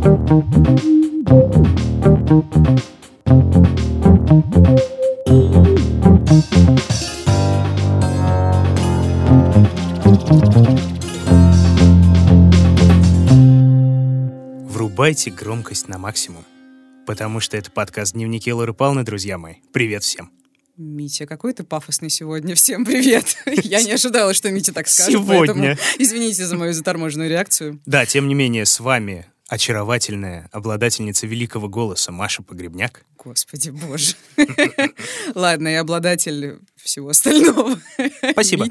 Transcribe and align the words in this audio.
Врубайте 0.00 0.16
громкость 15.30 15.88
на 15.88 15.98
максимум, 15.98 16.46
потому 17.06 17.40
что 17.40 17.58
это 17.58 17.70
подкаст 17.70 18.14
«Дневники 18.14 18.50
Лоры 18.50 18.72
Павловны», 18.72 19.04
друзья 19.04 19.36
мои. 19.36 19.56
Привет 19.74 20.02
всем. 20.02 20.32
Митя, 20.78 21.26
какой 21.26 21.52
ты 21.52 21.62
пафосный 21.62 22.08
сегодня. 22.08 22.54
Всем 22.54 22.86
привет. 22.86 23.36
Я 23.64 23.82
не 23.82 23.92
ожидала, 23.92 24.32
что 24.32 24.50
Митя 24.50 24.72
так 24.72 24.88
скажет. 24.88 25.12
Сегодня. 25.12 25.36
поэтому 25.36 25.76
извините 25.98 26.46
за 26.46 26.56
мою 26.56 26.72
заторможенную 26.72 27.28
реакцию. 27.28 27.82
Да, 27.84 28.06
тем 28.06 28.28
не 28.28 28.34
менее, 28.34 28.64
с 28.64 28.80
вами 28.80 29.26
очаровательная 29.50 30.48
обладательница 30.52 31.26
великого 31.26 31.68
голоса 31.68 32.12
Маша 32.12 32.40
Погребняк. 32.40 33.04
Господи 33.18 33.70
боже. 33.70 34.14
Ладно, 35.34 35.66
я 35.66 35.80
обладатель 35.80 36.60
всего 36.76 37.08
остального. 37.08 37.80
Спасибо. 38.30 38.68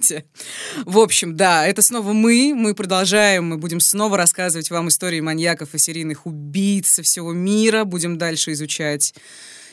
В 0.85 0.99
общем, 0.99 1.35
да, 1.35 1.67
это 1.67 1.81
снова 1.81 2.13
мы. 2.13 2.53
Мы 2.55 2.73
продолжаем, 2.73 3.45
мы 3.45 3.57
будем 3.57 3.81
снова 3.81 4.15
рассказывать 4.15 4.71
вам 4.71 4.87
истории 4.87 5.19
маньяков 5.19 5.75
и 5.75 5.77
серийных 5.77 6.25
убийц 6.25 6.87
со 6.87 7.03
всего 7.03 7.33
мира. 7.33 7.83
Будем 7.83 8.17
дальше 8.17 8.53
изучать 8.53 9.13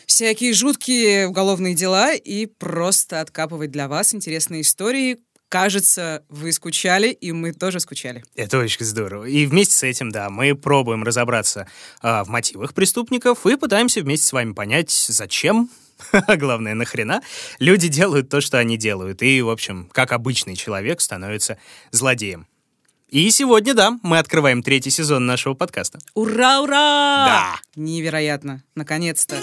всякие 0.07 0.53
жуткие 0.55 1.29
уголовные 1.29 1.77
дела 1.77 2.15
и 2.15 2.47
просто 2.47 3.21
откапывать 3.21 3.71
для 3.71 3.87
вас 3.87 4.13
интересные 4.13 4.63
истории. 4.63 5.19
Кажется, 5.57 6.23
вы 6.29 6.53
скучали, 6.53 7.09
и 7.09 7.33
мы 7.33 7.51
тоже 7.55 7.81
скучали. 7.81 8.23
Это 8.35 8.59
очень 8.59 8.85
здорово. 8.85 9.25
И 9.25 9.47
вместе 9.47 9.75
с 9.75 9.83
этим, 9.85 10.11
да, 10.11 10.29
мы 10.29 10.55
пробуем 10.55 11.03
разобраться 11.03 11.67
а, 12.03 12.25
в 12.25 12.29
мотивах 12.29 12.75
преступников 12.75 13.47
и 13.47 13.57
пытаемся 13.57 14.03
вместе 14.03 14.27
с 14.27 14.33
вами 14.35 14.53
понять, 14.53 14.91
зачем, 14.91 15.71
а 16.13 16.37
главное, 16.37 16.75
нахрена, 16.75 17.23
люди 17.59 17.89
делают 17.89 18.29
то, 18.29 18.43
что 18.43 18.59
они 18.59 18.77
делают. 18.77 19.23
И, 19.23 19.41
в 19.41 19.49
общем, 19.49 19.89
как 19.93 20.13
обычный 20.13 20.57
человек 20.57 21.01
становится 21.01 21.57
злодеем. 21.91 22.47
И 23.09 23.31
сегодня, 23.31 23.73
да, 23.73 23.99
мы 24.03 24.19
открываем 24.19 24.63
третий 24.63 24.91
сезон 24.91 25.25
нашего 25.25 25.55
подкаста. 25.55 25.99
Ура, 26.13 26.61
ура! 26.61 27.25
Да. 27.27 27.55
Невероятно. 27.77 28.63
Наконец-то. 28.75 29.37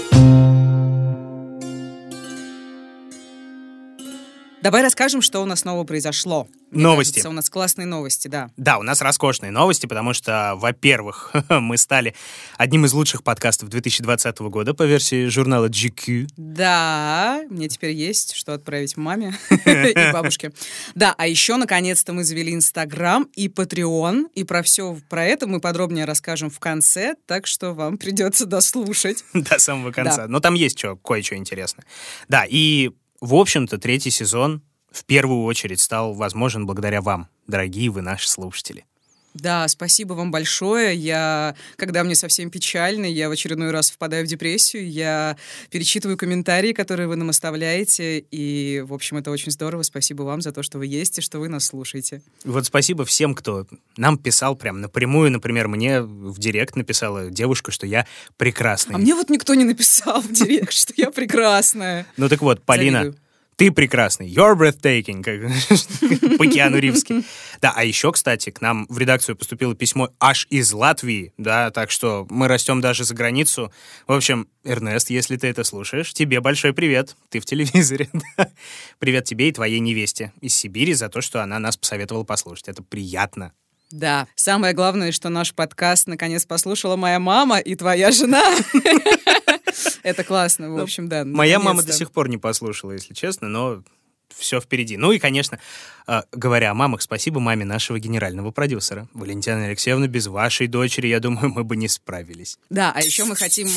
Давай 4.64 4.82
расскажем, 4.82 5.22
что 5.22 5.42
у 5.42 5.46
нас 5.46 5.60
снова 5.60 5.84
произошло. 5.84 6.48
Мне 6.72 6.84
Новости. 6.84 7.16
кажется, 7.16 7.30
у 7.30 7.34
нас 7.34 7.50
классные 7.50 7.86
новости, 7.86 8.30
да. 8.30 8.50
Да, 8.56 8.78
у 8.78 8.82
нас 8.82 9.02
роскошные 9.02 9.52
новости, 9.52 9.88
потому 9.88 10.14
что, 10.14 10.54
во-первых, 10.56 11.34
мы 11.50 11.76
стали 11.76 12.16
одним 12.58 12.86
из 12.86 12.94
лучших 12.94 13.26
подкастов 13.26 13.68
2020 13.68 14.40
года 14.40 14.74
по 14.74 14.84
версии 14.84 15.28
журнала 15.28 15.68
GQ. 15.68 16.30
Да, 16.38 17.44
мне 17.50 17.68
теперь 17.68 17.92
есть 17.92 18.36
что 18.36 18.54
отправить 18.54 18.96
маме 18.96 19.38
и 19.50 19.96
бабушке. 20.14 20.54
Да, 20.96 21.14
а 21.18 21.28
еще, 21.28 21.58
наконец-то, 21.58 22.14
мы 22.14 22.24
завели 22.24 22.54
Инстаграм 22.54 23.28
и 23.36 23.50
Patreon, 23.50 24.28
и 24.34 24.46
про 24.46 24.64
все 24.64 24.98
про 25.10 25.26
это 25.26 25.46
мы 25.46 25.60
подробнее 25.60 26.06
расскажем 26.06 26.50
в 26.50 26.60
конце, 26.60 27.16
так 27.26 27.48
что 27.48 27.74
вам 27.74 27.98
придется 27.98 28.46
дослушать. 28.46 29.26
До 29.34 29.60
самого 29.60 29.92
конца. 29.92 30.22
Да. 30.22 30.28
Но 30.30 30.40
там 30.40 30.54
есть 30.54 30.80
что, 30.80 30.96
кое-что 30.96 31.36
интересное. 31.36 31.84
Да, 32.30 32.46
и, 32.48 32.92
в 33.24 33.36
общем-то, 33.36 33.78
третий 33.78 34.10
сезон 34.10 34.62
в 34.92 35.06
первую 35.06 35.46
очередь 35.46 35.80
стал 35.80 36.14
возможен 36.14 36.66
благодаря 36.66 37.02
вам, 37.02 37.30
дорогие 37.48 37.90
вы 37.90 38.02
наши 38.02 38.28
слушатели. 38.28 38.86
Да, 39.34 39.68
спасибо 39.68 40.14
вам 40.14 40.32
большое. 40.32 40.96
Я, 40.96 41.56
когда 41.76 42.04
мне 42.04 42.16
совсем 42.16 42.50
печально, 42.50 43.06
я 43.06 43.30
в 43.30 43.32
очередной 43.32 43.72
раз 43.72 43.90
впадаю 43.90 44.26
в 44.26 44.28
депрессию, 44.28 44.90
я 44.90 45.38
перечитываю 45.72 46.18
комментарии, 46.18 46.74
которые 46.74 47.08
вы 47.08 47.16
нам 47.16 47.30
оставляете, 47.30 48.20
и, 48.20 48.84
в 48.86 48.94
общем, 48.94 49.18
это 49.18 49.32
очень 49.32 49.52
здорово. 49.52 49.84
Спасибо 49.84 50.24
вам 50.24 50.42
за 50.42 50.52
то, 50.52 50.62
что 50.62 50.78
вы 50.78 50.86
есть 50.86 51.18
и 51.18 51.22
что 51.22 51.40
вы 51.40 51.50
нас 51.50 51.66
слушаете. 51.66 52.22
Вот 52.44 52.66
спасибо 52.66 53.06
всем, 53.06 53.34
кто 53.34 53.66
нам 53.98 54.18
писал 54.18 54.56
прям 54.56 54.82
напрямую. 54.82 55.32
Например, 55.32 55.68
мне 55.68 56.02
в 56.02 56.38
директ 56.38 56.76
написала 56.76 57.30
девушка, 57.30 57.72
что 57.72 57.88
я 57.88 58.06
прекрасный. 58.38 58.96
А 58.96 58.98
мне 58.98 59.16
вот 59.16 59.30
никто 59.30 59.54
не 59.56 59.64
написал 59.64 60.22
в 60.22 60.32
директ, 60.32 60.74
что 60.74 60.94
я 60.96 61.10
прекрасная. 61.10 62.06
Ну 62.18 62.30
так 62.30 62.42
вот, 62.42 62.64
Полина. 62.64 63.14
Ты 63.56 63.72
прекрасный. 63.72 64.30
You're 64.30 64.56
breathtaking, 64.56 65.24
по 66.38 66.48
Киану 66.48 66.78
Ривски. 66.78 67.24
Да, 67.62 67.74
а 67.76 67.84
еще, 67.84 68.12
кстати, 68.12 68.50
к 68.50 68.62
нам 68.62 68.86
в 68.90 68.98
редакцию 68.98 69.36
поступило 69.36 69.76
письмо 69.76 70.10
аж 70.20 70.48
из 70.50 70.72
Латвии, 70.74 71.34
да, 71.38 71.72
так 71.72 71.92
что 71.92 72.28
мы 72.30 72.48
растем 72.48 72.82
даже 72.82 73.04
за 73.04 73.14
границу. 73.14 73.72
В 74.08 74.14
общем, 74.14 74.48
Эрнест, 74.64 75.10
если 75.10 75.38
ты 75.38 75.48
это 75.48 75.64
слушаешь, 75.64 76.14
тебе 76.14 76.40
большой 76.40 76.74
привет. 76.74 77.16
Ты 77.30 77.40
в 77.40 77.46
телевизоре. 77.46 78.10
Привет 79.00 79.26
тебе 79.26 79.50
и 79.50 79.52
твоей 79.52 79.80
невесте 79.80 80.32
из 80.42 80.56
Сибири 80.56 80.94
за 80.94 81.10
то, 81.10 81.22
что 81.22 81.44
она 81.44 81.60
нас 81.60 81.78
посоветовала 81.78 82.24
послушать. 82.24 82.70
Это 82.70 82.84
приятно. 82.84 83.52
Да, 83.94 84.28
самое 84.34 84.74
главное, 84.74 85.12
что 85.12 85.30
наш 85.30 85.54
подкаст 85.54 86.08
наконец 86.08 86.48
послушала 86.48 86.96
моя 86.96 87.20
мама 87.20 87.60
и 87.60 87.76
твоя 87.76 88.12
жена. 88.12 88.44
Это 90.04 90.24
классно, 90.24 90.72
в 90.72 90.80
общем, 90.80 91.08
да. 91.08 91.24
Моя 91.24 91.60
мама 91.60 91.84
до 91.84 91.94
сих 91.94 92.12
пор 92.12 92.28
не 92.28 92.40
послушала, 92.40 92.94
если 92.94 93.14
честно, 93.14 93.50
но 93.50 93.84
все 94.36 94.60
впереди. 94.60 94.98
Ну 94.98 95.12
и, 95.12 95.20
конечно, 95.20 95.60
э, 96.08 96.22
говоря 96.32 96.72
о 96.72 96.74
мамах, 96.74 97.04
спасибо 97.04 97.40
маме 97.40 97.66
нашего 97.66 98.00
генерального 98.00 98.50
продюсера. 98.50 99.08
Валентина 99.14 99.66
Алексеевна, 99.66 100.08
без 100.08 100.26
вашей 100.26 100.66
дочери, 100.66 101.06
я 101.06 101.20
думаю, 101.20 101.50
мы 101.50 101.64
бы 101.64 101.76
не 101.76 101.88
справились. 101.88 102.58
Да, 102.72 102.92
а 102.96 103.02
еще 103.02 103.26
мы 103.26 103.36
хотим... 103.36 103.68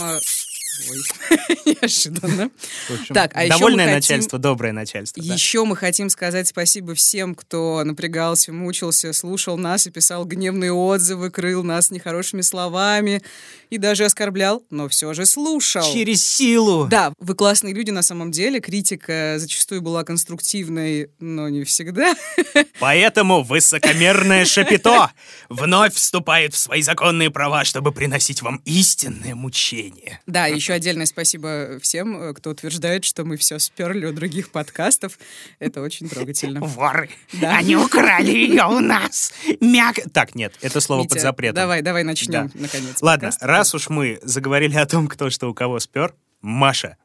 Ой, 0.91 1.57
неожиданно. 1.81 2.51
Общем, 2.91 3.15
Так, 3.15 3.33
а 3.35 3.49
довольное 3.49 3.87
хотим- 3.87 3.97
начальство, 3.97 4.39
доброе 4.39 4.73
начальство. 4.73 5.23
да. 5.23 5.33
Еще 5.35 5.65
мы 5.65 5.77
хотим 5.77 6.11
сказать 6.11 6.49
спасибо 6.49 6.95
всем, 6.95 7.35
кто 7.35 7.83
напрягался, 7.85 8.53
мучился, 8.53 9.13
слушал 9.13 9.57
нас 9.57 9.87
и 9.87 9.91
писал 9.91 10.25
гневные 10.25 10.73
отзывы, 10.73 11.31
крыл 11.31 11.63
нас 11.63 11.91
нехорошими 11.91 12.41
словами 12.43 13.23
и 13.71 13.79
даже 13.79 14.05
оскорблял, 14.05 14.63
но 14.71 14.89
все 14.89 15.13
же 15.15 15.27
слушал. 15.27 15.83
Через 15.93 16.25
силу! 16.25 16.87
Да, 16.89 17.13
вы 17.19 17.35
классные 17.35 17.75
люди 17.75 17.91
на 17.91 18.03
самом 18.03 18.31
деле. 18.31 18.61
Критика 18.61 19.35
зачастую 19.39 19.83
была 19.83 20.05
конструктивной, 20.05 21.11
но 21.19 21.49
не 21.49 21.65
всегда. 21.65 22.15
Поэтому 22.81 23.43
высокомерное 23.43 24.45
шапито 24.45 25.11
вновь 25.49 25.95
вступает 25.95 26.55
в 26.55 26.59
свои 26.59 26.83
законные 26.83 27.31
права, 27.31 27.65
чтобы 27.65 27.93
приносить 27.93 28.43
вам 28.43 28.61
истинное 28.65 29.35
мучение. 29.35 30.21
Да, 30.27 30.47
еще 30.47 30.66
отдельное 30.75 31.07
спасибо 31.07 31.79
всем, 31.81 32.21
э, 32.21 32.35
кто 32.35 32.51
утверждает, 32.51 33.05
что 33.05 33.25
мы 33.25 33.37
все 33.37 33.59
сперли 33.59 34.07
у 34.07 34.13
других 34.13 34.51
подкастов. 34.51 35.19
Это 35.59 35.81
очень 35.83 36.09
трогательно. 36.09 36.61
Воры! 36.61 37.11
Да. 37.33 37.57
Они 37.59 37.77
украли 37.77 38.31
ее 38.31 38.65
у 38.67 38.81
нас! 38.81 39.33
Мяг... 39.61 39.97
Так, 40.13 40.35
нет, 40.35 40.55
это 40.61 40.81
слово 40.81 41.03
Митя, 41.03 41.15
под 41.15 41.23
запретом. 41.23 41.57
Давай, 41.57 41.83
давай 41.83 42.03
начнем, 42.05 42.49
Да. 42.49 42.51
наконец. 42.55 43.03
Ладно, 43.03 43.29
подкаст. 43.29 43.43
раз 43.43 43.75
уж 43.75 43.89
мы 43.89 44.19
заговорили 44.23 44.77
о 44.77 44.87
том, 44.87 45.09
кто 45.09 45.31
что 45.31 45.49
у 45.49 45.55
кого 45.55 45.79
спер, 45.81 46.15
Маша, 46.43 46.97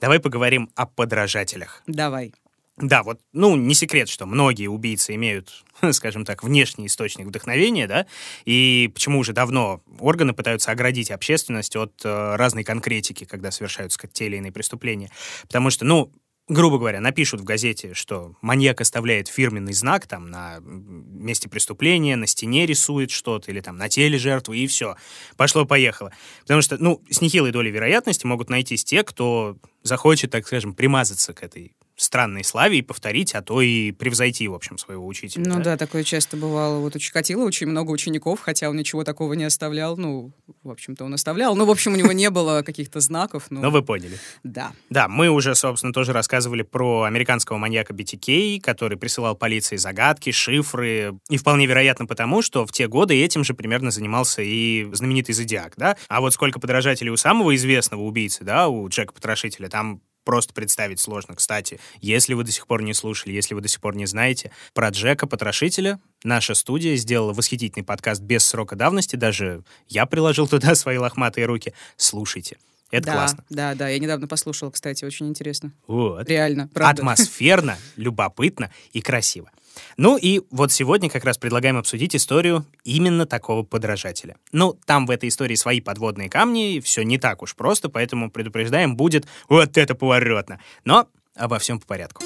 давай 0.00 0.20
поговорим 0.20 0.70
о 0.74 0.86
подражателях. 0.86 1.82
Давай. 1.86 2.32
Да, 2.80 3.02
вот, 3.02 3.20
ну, 3.32 3.56
не 3.56 3.74
секрет, 3.74 4.08
что 4.08 4.24
многие 4.24 4.68
убийцы 4.68 5.14
имеют, 5.16 5.64
скажем 5.92 6.24
так, 6.24 6.44
внешний 6.44 6.86
источник 6.86 7.26
вдохновения, 7.26 7.88
да, 7.88 8.06
и 8.44 8.90
почему 8.94 9.18
уже 9.18 9.32
давно 9.32 9.82
органы 9.98 10.32
пытаются 10.32 10.70
оградить 10.70 11.10
общественность 11.10 11.74
от 11.74 12.00
э, 12.04 12.36
разной 12.36 12.62
конкретики, 12.62 13.24
когда 13.24 13.50
совершаются 13.50 13.98
те 14.12 14.26
или 14.26 14.36
иные 14.36 14.52
преступления. 14.52 15.10
Потому 15.42 15.70
что, 15.70 15.84
ну, 15.84 16.12
грубо 16.48 16.78
говоря, 16.78 17.00
напишут 17.00 17.40
в 17.40 17.44
газете, 17.44 17.94
что 17.94 18.34
маньяк 18.42 18.80
оставляет 18.80 19.28
фирменный 19.28 19.72
знак 19.72 20.06
там 20.06 20.30
на 20.30 20.58
месте 20.60 21.48
преступления, 21.48 22.14
на 22.14 22.26
стене 22.26 22.64
рисует 22.64 23.10
что-то 23.10 23.50
или 23.50 23.60
там 23.60 23.76
на 23.76 23.88
теле 23.88 24.18
жертвы, 24.18 24.58
и 24.58 24.66
все. 24.66 24.96
Пошло-поехало. 25.36 26.12
Потому 26.42 26.62
что, 26.62 26.78
ну, 26.78 27.02
с 27.10 27.20
нехилой 27.20 27.50
долей 27.50 27.70
вероятности 27.70 28.24
могут 28.24 28.50
найтись 28.50 28.84
те, 28.84 29.02
кто 29.02 29.56
захочет, 29.82 30.30
так 30.30 30.46
скажем, 30.46 30.74
примазаться 30.74 31.34
к 31.34 31.42
этой 31.42 31.74
странной 31.98 32.44
славе 32.44 32.78
и 32.78 32.82
повторить, 32.82 33.34
а 33.34 33.42
то 33.42 33.60
и 33.60 33.90
превзойти, 33.92 34.46
в 34.48 34.54
общем, 34.54 34.78
своего 34.78 35.06
учителя. 35.06 35.44
Ну 35.46 35.60
да, 35.62 35.76
такое 35.76 36.04
часто 36.04 36.36
бывало. 36.36 36.78
Вот 36.78 36.94
у 36.94 36.98
Чикатило 36.98 37.44
очень 37.44 37.66
много 37.66 37.90
учеников, 37.90 38.40
хотя 38.40 38.70
он 38.70 38.76
ничего 38.76 39.04
такого 39.04 39.32
не 39.34 39.44
оставлял. 39.44 39.96
Ну, 39.96 40.32
в 40.62 40.70
общем-то, 40.70 41.04
он 41.04 41.14
оставлял. 41.14 41.56
Ну, 41.56 41.66
в 41.66 41.70
общем, 41.70 41.92
у 41.92 41.96
него 41.96 42.12
не 42.12 42.30
было 42.30 42.62
каких-то 42.62 43.00
знаков. 43.00 43.46
Ну, 43.50 43.60
Но 43.60 43.70
вы 43.70 43.82
поняли. 43.82 44.18
да. 44.44 44.72
Да, 44.90 45.08
мы 45.08 45.28
уже, 45.28 45.54
собственно, 45.54 45.92
тоже 45.92 46.12
рассказывали 46.12 46.62
про 46.62 47.02
американского 47.02 47.58
маньяка 47.58 47.92
BTK, 47.92 48.60
который 48.60 48.96
присылал 48.96 49.34
полиции 49.36 49.76
загадки, 49.76 50.30
шифры. 50.30 51.18
И 51.28 51.36
вполне 51.36 51.66
вероятно 51.66 52.06
потому, 52.06 52.42
что 52.42 52.64
в 52.64 52.72
те 52.72 52.86
годы 52.86 53.20
этим 53.22 53.42
же 53.42 53.54
примерно 53.54 53.90
занимался 53.90 54.42
и 54.42 54.86
знаменитый 54.92 55.34
Зодиак, 55.34 55.74
да? 55.76 55.96
А 56.08 56.20
вот 56.20 56.32
сколько 56.32 56.60
подражателей 56.60 57.10
у 57.10 57.16
самого 57.16 57.54
известного 57.56 58.02
убийцы, 58.02 58.44
да, 58.44 58.68
у 58.68 58.88
Джека 58.88 59.12
Потрошителя, 59.12 59.68
там 59.68 60.00
просто 60.28 60.52
представить 60.52 61.00
сложно. 61.00 61.34
Кстати, 61.34 61.80
если 62.02 62.34
вы 62.34 62.44
до 62.44 62.52
сих 62.52 62.66
пор 62.66 62.82
не 62.82 62.92
слушали, 62.92 63.32
если 63.32 63.54
вы 63.54 63.62
до 63.62 63.68
сих 63.68 63.80
пор 63.80 63.96
не 63.96 64.04
знаете, 64.04 64.50
про 64.74 64.90
Джека 64.90 65.26
Потрошителя 65.26 66.00
наша 66.22 66.52
студия 66.52 66.96
сделала 66.96 67.32
восхитительный 67.32 67.82
подкаст 67.82 68.20
без 68.20 68.44
срока 68.44 68.76
давности, 68.76 69.16
даже 69.16 69.62
я 69.88 70.04
приложил 70.04 70.46
туда 70.46 70.74
свои 70.74 70.98
лохматые 70.98 71.46
руки. 71.46 71.72
Слушайте. 71.96 72.58
Это 72.90 73.06
да, 73.06 73.12
классно. 73.14 73.44
Да, 73.48 73.74
да, 73.74 73.88
я 73.88 73.98
недавно 73.98 74.28
послушала, 74.28 74.70
кстати, 74.70 75.02
очень 75.06 75.28
интересно. 75.28 75.72
Вот. 75.86 76.28
Реально, 76.28 76.68
правда. 76.74 77.00
Атмосферно, 77.00 77.78
любопытно 77.96 78.70
и 78.92 79.00
красиво. 79.00 79.50
Ну 79.96 80.16
и 80.16 80.40
вот 80.50 80.72
сегодня 80.72 81.10
как 81.10 81.24
раз 81.24 81.38
предлагаем 81.38 81.76
обсудить 81.76 82.14
историю 82.16 82.64
именно 82.84 83.26
такого 83.26 83.62
подражателя. 83.62 84.36
Ну, 84.52 84.78
там 84.86 85.06
в 85.06 85.10
этой 85.10 85.28
истории 85.28 85.54
свои 85.54 85.80
подводные 85.80 86.28
камни, 86.28 86.80
все 86.80 87.02
не 87.02 87.18
так 87.18 87.42
уж 87.42 87.54
просто, 87.54 87.88
поэтому 87.88 88.30
предупреждаем, 88.30 88.96
будет 88.96 89.26
вот 89.48 89.76
это 89.76 89.94
поворотно. 89.94 90.60
Но 90.84 91.08
обо 91.34 91.58
всем 91.58 91.80
по 91.80 91.86
порядку. 91.86 92.24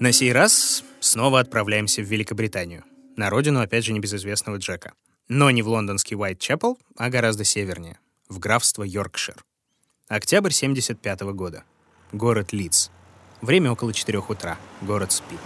На 0.00 0.12
сей 0.12 0.32
раз 0.32 0.82
снова 1.00 1.40
отправляемся 1.40 2.00
в 2.00 2.06
Великобританию. 2.06 2.84
На 3.16 3.28
родину, 3.28 3.60
опять 3.60 3.84
же, 3.84 3.92
небезызвестного 3.92 4.56
Джека. 4.56 4.94
Но 5.28 5.50
не 5.50 5.62
в 5.62 5.68
лондонский 5.68 6.16
Уайт-Чепел, 6.16 6.78
а 6.96 7.10
гораздо 7.10 7.44
севернее, 7.44 7.98
в 8.28 8.38
графство 8.38 8.82
Йоркшир. 8.82 9.44
Октябрь 10.08 10.52
75 10.52 11.20
года. 11.34 11.64
Город 12.12 12.52
Лидс. 12.52 12.88
Время 13.42 13.72
около 13.72 13.92
4 13.94 14.18
утра. 14.18 14.58
Город 14.82 15.12
спит. 15.12 15.38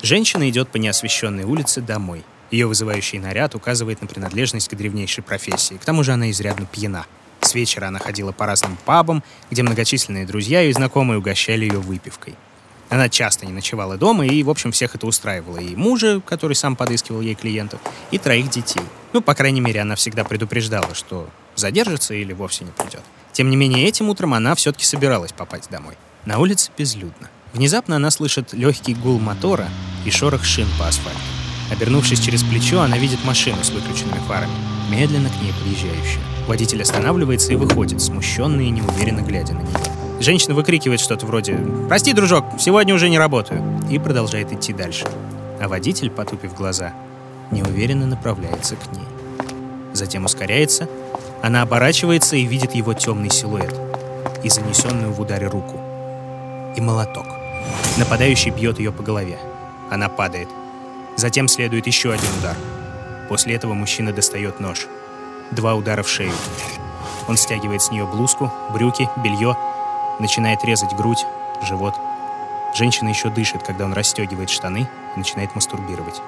Женщина 0.00 0.48
идет 0.48 0.68
по 0.68 0.76
неосвещенной 0.78 1.44
улице 1.44 1.82
домой. 1.82 2.24
Ее 2.50 2.66
вызывающий 2.66 3.18
наряд 3.18 3.54
указывает 3.54 4.00
на 4.00 4.06
принадлежность 4.06 4.68
к 4.68 4.74
древнейшей 4.74 5.22
профессии. 5.22 5.74
К 5.74 5.84
тому 5.84 6.02
же 6.02 6.12
она 6.12 6.30
изрядно 6.30 6.66
пьяна. 6.66 7.04
С 7.42 7.54
вечера 7.54 7.88
она 7.88 7.98
ходила 7.98 8.32
по 8.32 8.46
разным 8.46 8.78
пабам, 8.86 9.22
где 9.50 9.62
многочисленные 9.62 10.26
друзья 10.26 10.62
и 10.62 10.72
знакомые 10.72 11.18
угощали 11.18 11.66
ее 11.66 11.78
выпивкой. 11.78 12.36
Она 12.88 13.10
часто 13.10 13.44
не 13.44 13.52
ночевала 13.52 13.98
дома, 13.98 14.26
и, 14.26 14.42
в 14.42 14.48
общем, 14.48 14.72
всех 14.72 14.94
это 14.94 15.06
устраивало. 15.06 15.58
И 15.58 15.76
мужа, 15.76 16.22
который 16.24 16.54
сам 16.54 16.74
подыскивал 16.74 17.20
ей 17.20 17.34
клиентов, 17.34 17.80
и 18.10 18.18
троих 18.18 18.48
детей. 18.48 18.82
Ну, 19.12 19.20
по 19.20 19.34
крайней 19.34 19.60
мере, 19.60 19.82
она 19.82 19.94
всегда 19.94 20.24
предупреждала, 20.24 20.94
что 20.94 21.28
задержится 21.54 22.14
или 22.14 22.32
вовсе 22.32 22.64
не 22.64 22.70
придет. 22.70 23.02
Тем 23.38 23.50
не 23.50 23.56
менее, 23.56 23.86
этим 23.86 24.08
утром 24.08 24.34
она 24.34 24.56
все-таки 24.56 24.84
собиралась 24.84 25.30
попасть 25.30 25.70
домой. 25.70 25.94
На 26.26 26.40
улице 26.40 26.72
безлюдно. 26.76 27.30
Внезапно 27.52 27.94
она 27.94 28.10
слышит 28.10 28.52
легкий 28.52 28.94
гул 28.94 29.20
мотора 29.20 29.68
и 30.04 30.10
шорох 30.10 30.42
шин 30.42 30.66
по 30.76 30.88
асфальту. 30.88 31.20
Обернувшись 31.70 32.18
через 32.18 32.42
плечо, 32.42 32.80
она 32.80 32.98
видит 32.98 33.24
машину 33.24 33.62
с 33.62 33.70
выключенными 33.70 34.18
фарами, 34.26 34.50
медленно 34.90 35.28
к 35.28 35.40
ней 35.40 35.52
подъезжающую. 35.52 36.20
Водитель 36.48 36.82
останавливается 36.82 37.52
и 37.52 37.54
выходит, 37.54 38.02
смущенный 38.02 38.66
и 38.66 38.70
неуверенно 38.70 39.20
глядя 39.20 39.54
на 39.54 39.60
нее. 39.60 40.20
Женщина 40.20 40.54
выкрикивает 40.54 40.98
что-то 40.98 41.24
вроде 41.24 41.60
«Прости, 41.86 42.12
дружок, 42.14 42.44
сегодня 42.58 42.92
уже 42.92 43.08
не 43.08 43.20
работаю» 43.20 43.62
и 43.88 44.00
продолжает 44.00 44.52
идти 44.52 44.72
дальше. 44.72 45.06
А 45.60 45.68
водитель, 45.68 46.10
потупив 46.10 46.56
глаза, 46.56 46.92
неуверенно 47.52 48.08
направляется 48.08 48.74
к 48.74 48.96
ней. 48.96 49.06
Затем 49.92 50.24
ускоряется, 50.24 50.88
она 51.40 51.62
оборачивается 51.62 52.34
и 52.36 52.44
видит 52.44 52.74
его 52.74 52.94
темный 52.94 53.30
силуэт 53.30 53.72
и 54.42 54.48
занесенную 54.48 55.12
в 55.12 55.20
ударе 55.20 55.46
руку. 55.46 55.80
И 56.76 56.80
молоток. 56.80 57.26
Нападающий 57.96 58.50
бьет 58.50 58.78
ее 58.78 58.90
по 58.90 59.02
голове. 59.02 59.38
Она 59.90 60.08
падает. 60.08 60.48
Затем 61.16 61.46
следует 61.48 61.86
еще 61.86 62.12
один 62.12 62.28
удар. 62.40 62.56
После 63.28 63.54
этого 63.54 63.74
мужчина 63.74 64.12
достает 64.12 64.58
нож. 64.58 64.86
Два 65.52 65.74
удара 65.74 66.02
в 66.02 66.08
шею. 66.08 66.32
Он 67.28 67.36
стягивает 67.36 67.82
с 67.82 67.90
нее 67.90 68.04
блузку, 68.04 68.52
брюки, 68.72 69.08
белье, 69.22 69.56
начинает 70.18 70.64
резать 70.64 70.94
грудь, 70.94 71.24
живот. 71.62 71.94
Женщина 72.74 73.08
еще 73.08 73.30
дышит, 73.30 73.62
когда 73.62 73.84
он 73.84 73.92
расстегивает 73.92 74.50
штаны 74.50 74.88
и 75.14 75.18
начинает 75.18 75.54
мастурбировать. 75.54 76.20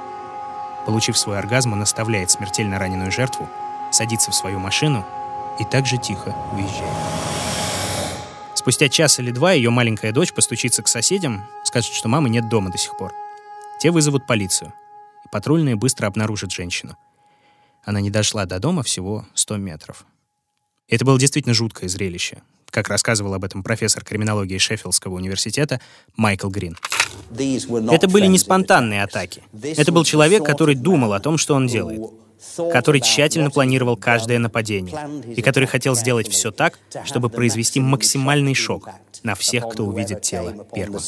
Получив 0.86 1.18
свой 1.18 1.38
оргазм, 1.38 1.72
он 1.72 1.82
оставляет 1.82 2.30
смертельно 2.30 2.78
раненую 2.78 3.10
жертву 3.10 3.48
садится 3.90 4.30
в 4.30 4.34
свою 4.34 4.58
машину 4.58 5.06
и 5.58 5.64
так 5.64 5.86
же 5.86 5.98
тихо 5.98 6.34
уезжает. 6.52 7.20
Спустя 8.54 8.88
час 8.88 9.18
или 9.18 9.30
два 9.30 9.52
ее 9.52 9.70
маленькая 9.70 10.12
дочь 10.12 10.32
постучится 10.34 10.82
к 10.82 10.88
соседям, 10.88 11.46
скажет, 11.64 11.94
что 11.94 12.08
мамы 12.08 12.28
нет 12.28 12.48
дома 12.48 12.70
до 12.70 12.76
сих 12.78 12.96
пор. 12.96 13.12
Те 13.80 13.90
вызовут 13.90 14.26
полицию, 14.26 14.74
и 15.24 15.28
патрульные 15.32 15.76
быстро 15.76 16.06
обнаружат 16.06 16.52
женщину. 16.52 16.96
Она 17.84 18.02
не 18.02 18.10
дошла 18.10 18.44
до 18.44 18.58
дома 18.58 18.82
всего 18.82 19.26
100 19.34 19.56
метров. 19.56 20.04
И 20.88 20.94
это 20.94 21.06
было 21.06 21.18
действительно 21.18 21.54
жуткое 21.54 21.88
зрелище, 21.88 22.42
как 22.68 22.88
рассказывал 22.88 23.32
об 23.32 23.44
этом 23.44 23.62
профессор 23.62 24.04
криминологии 24.04 24.58
Шеффилдского 24.58 25.14
университета 25.14 25.80
Майкл 26.16 26.48
Грин. 26.48 26.76
Это 27.30 28.08
были 28.08 28.26
не 28.26 28.38
спонтанные 28.38 29.02
атаки. 29.02 29.42
Это 29.62 29.90
был 29.90 30.04
человек, 30.04 30.44
который 30.44 30.74
думал 30.74 31.14
о 31.14 31.20
том, 31.20 31.38
что 31.38 31.54
он 31.54 31.66
делает 31.66 32.02
который 32.72 33.00
тщательно 33.00 33.50
планировал 33.50 33.96
каждое 33.96 34.38
нападение 34.38 34.96
и 35.34 35.42
который 35.42 35.66
хотел 35.66 35.94
сделать 35.94 36.28
все 36.28 36.50
так, 36.50 36.78
чтобы 37.04 37.28
произвести 37.28 37.80
максимальный 37.80 38.54
шок 38.54 38.88
на 39.22 39.34
всех, 39.34 39.68
кто 39.68 39.84
увидит 39.84 40.22
тело 40.22 40.66
первым. 40.72 41.00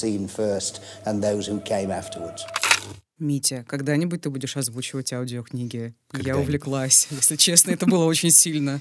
Митя, 3.19 3.65
когда-нибудь 3.69 4.23
ты 4.23 4.31
будешь 4.31 4.57
озвучивать 4.57 5.13
аудиокниги? 5.13 5.95
Я 6.13 6.37
увлеклась. 6.37 7.07
Если 7.11 7.37
честно, 7.37 7.71
это 7.71 7.87
было 7.87 8.05
очень 8.05 8.33
сильно. 8.33 8.81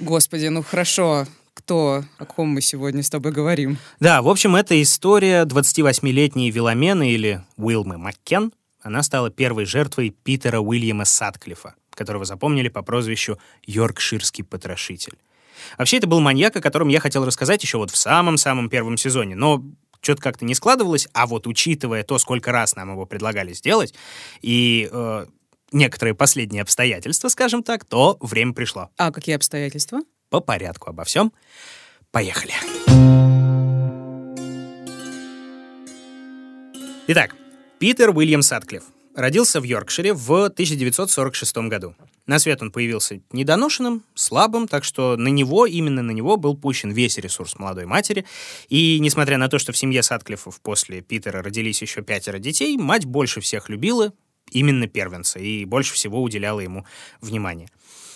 Господи, 0.00 0.48
ну 0.48 0.62
хорошо. 0.62 1.26
Кто, 1.54 2.04
о 2.18 2.24
ком 2.26 2.48
мы 2.48 2.60
сегодня 2.60 3.02
с 3.02 3.08
тобой 3.08 3.32
говорим? 3.32 3.78
Да, 3.98 4.20
в 4.20 4.28
общем, 4.28 4.56
это 4.56 4.80
история 4.82 5.44
28-летней 5.44 6.50
Виломены 6.50 7.10
или 7.10 7.42
Уилмы 7.56 7.96
Маккен, 7.96 8.52
она 8.86 9.02
стала 9.02 9.30
первой 9.30 9.64
жертвой 9.64 10.10
Питера 10.10 10.60
Уильяма 10.60 11.04
Садклифа, 11.04 11.74
которого 11.90 12.24
запомнили 12.24 12.68
по 12.68 12.82
прозвищу 12.82 13.38
Йоркширский 13.66 14.44
потрошитель. 14.44 15.18
Вообще, 15.76 15.96
это 15.96 16.06
был 16.06 16.20
маньяк, 16.20 16.54
о 16.54 16.60
котором 16.60 16.86
я 16.86 17.00
хотел 17.00 17.24
рассказать 17.24 17.62
еще 17.64 17.78
вот 17.78 17.90
в 17.90 17.96
самом-самом 17.96 18.68
первом 18.68 18.96
сезоне, 18.96 19.34
но 19.34 19.64
что-то 20.00 20.22
как-то 20.22 20.44
не 20.44 20.54
складывалось, 20.54 21.08
а 21.14 21.26
вот 21.26 21.48
учитывая 21.48 22.04
то, 22.04 22.18
сколько 22.18 22.52
раз 22.52 22.76
нам 22.76 22.92
его 22.92 23.06
предлагали 23.06 23.52
сделать, 23.54 23.92
и 24.40 24.88
э, 24.92 25.26
некоторые 25.72 26.14
последние 26.14 26.62
обстоятельства, 26.62 27.28
скажем 27.28 27.64
так, 27.64 27.84
то 27.84 28.16
время 28.20 28.52
пришло. 28.52 28.90
А 28.96 29.10
какие 29.10 29.34
обстоятельства? 29.34 29.98
По 30.30 30.38
порядку 30.38 30.90
обо 30.90 31.02
всем. 31.02 31.32
Поехали. 32.12 32.52
Итак, 37.08 37.34
Питер 37.78 38.08
Уильям 38.16 38.40
Садклифф 38.40 38.84
родился 39.14 39.60
в 39.60 39.64
Йоркшире 39.64 40.14
в 40.14 40.44
1946 40.46 41.56
году. 41.68 41.94
На 42.24 42.38
свет 42.38 42.62
он 42.62 42.72
появился 42.72 43.20
недоношенным, 43.32 44.02
слабым, 44.14 44.66
так 44.66 44.82
что 44.82 45.18
на 45.18 45.28
него, 45.28 45.66
именно 45.66 46.00
на 46.00 46.12
него 46.12 46.38
был 46.38 46.56
пущен 46.56 46.90
весь 46.90 47.18
ресурс 47.18 47.58
молодой 47.58 47.84
матери. 47.84 48.24
И 48.70 48.98
несмотря 48.98 49.36
на 49.36 49.50
то, 49.50 49.58
что 49.58 49.72
в 49.72 49.76
семье 49.76 50.02
Садклиффов 50.02 50.58
после 50.62 51.02
Питера 51.02 51.42
родились 51.42 51.82
еще 51.82 52.00
пятеро 52.00 52.38
детей, 52.38 52.78
мать 52.78 53.04
больше 53.04 53.42
всех 53.42 53.68
любила 53.68 54.14
именно 54.50 54.88
первенца 54.88 55.38
и 55.38 55.66
больше 55.66 55.92
всего 55.92 56.22
уделяла 56.22 56.60
ему 56.60 56.86
внимания. 57.20 57.68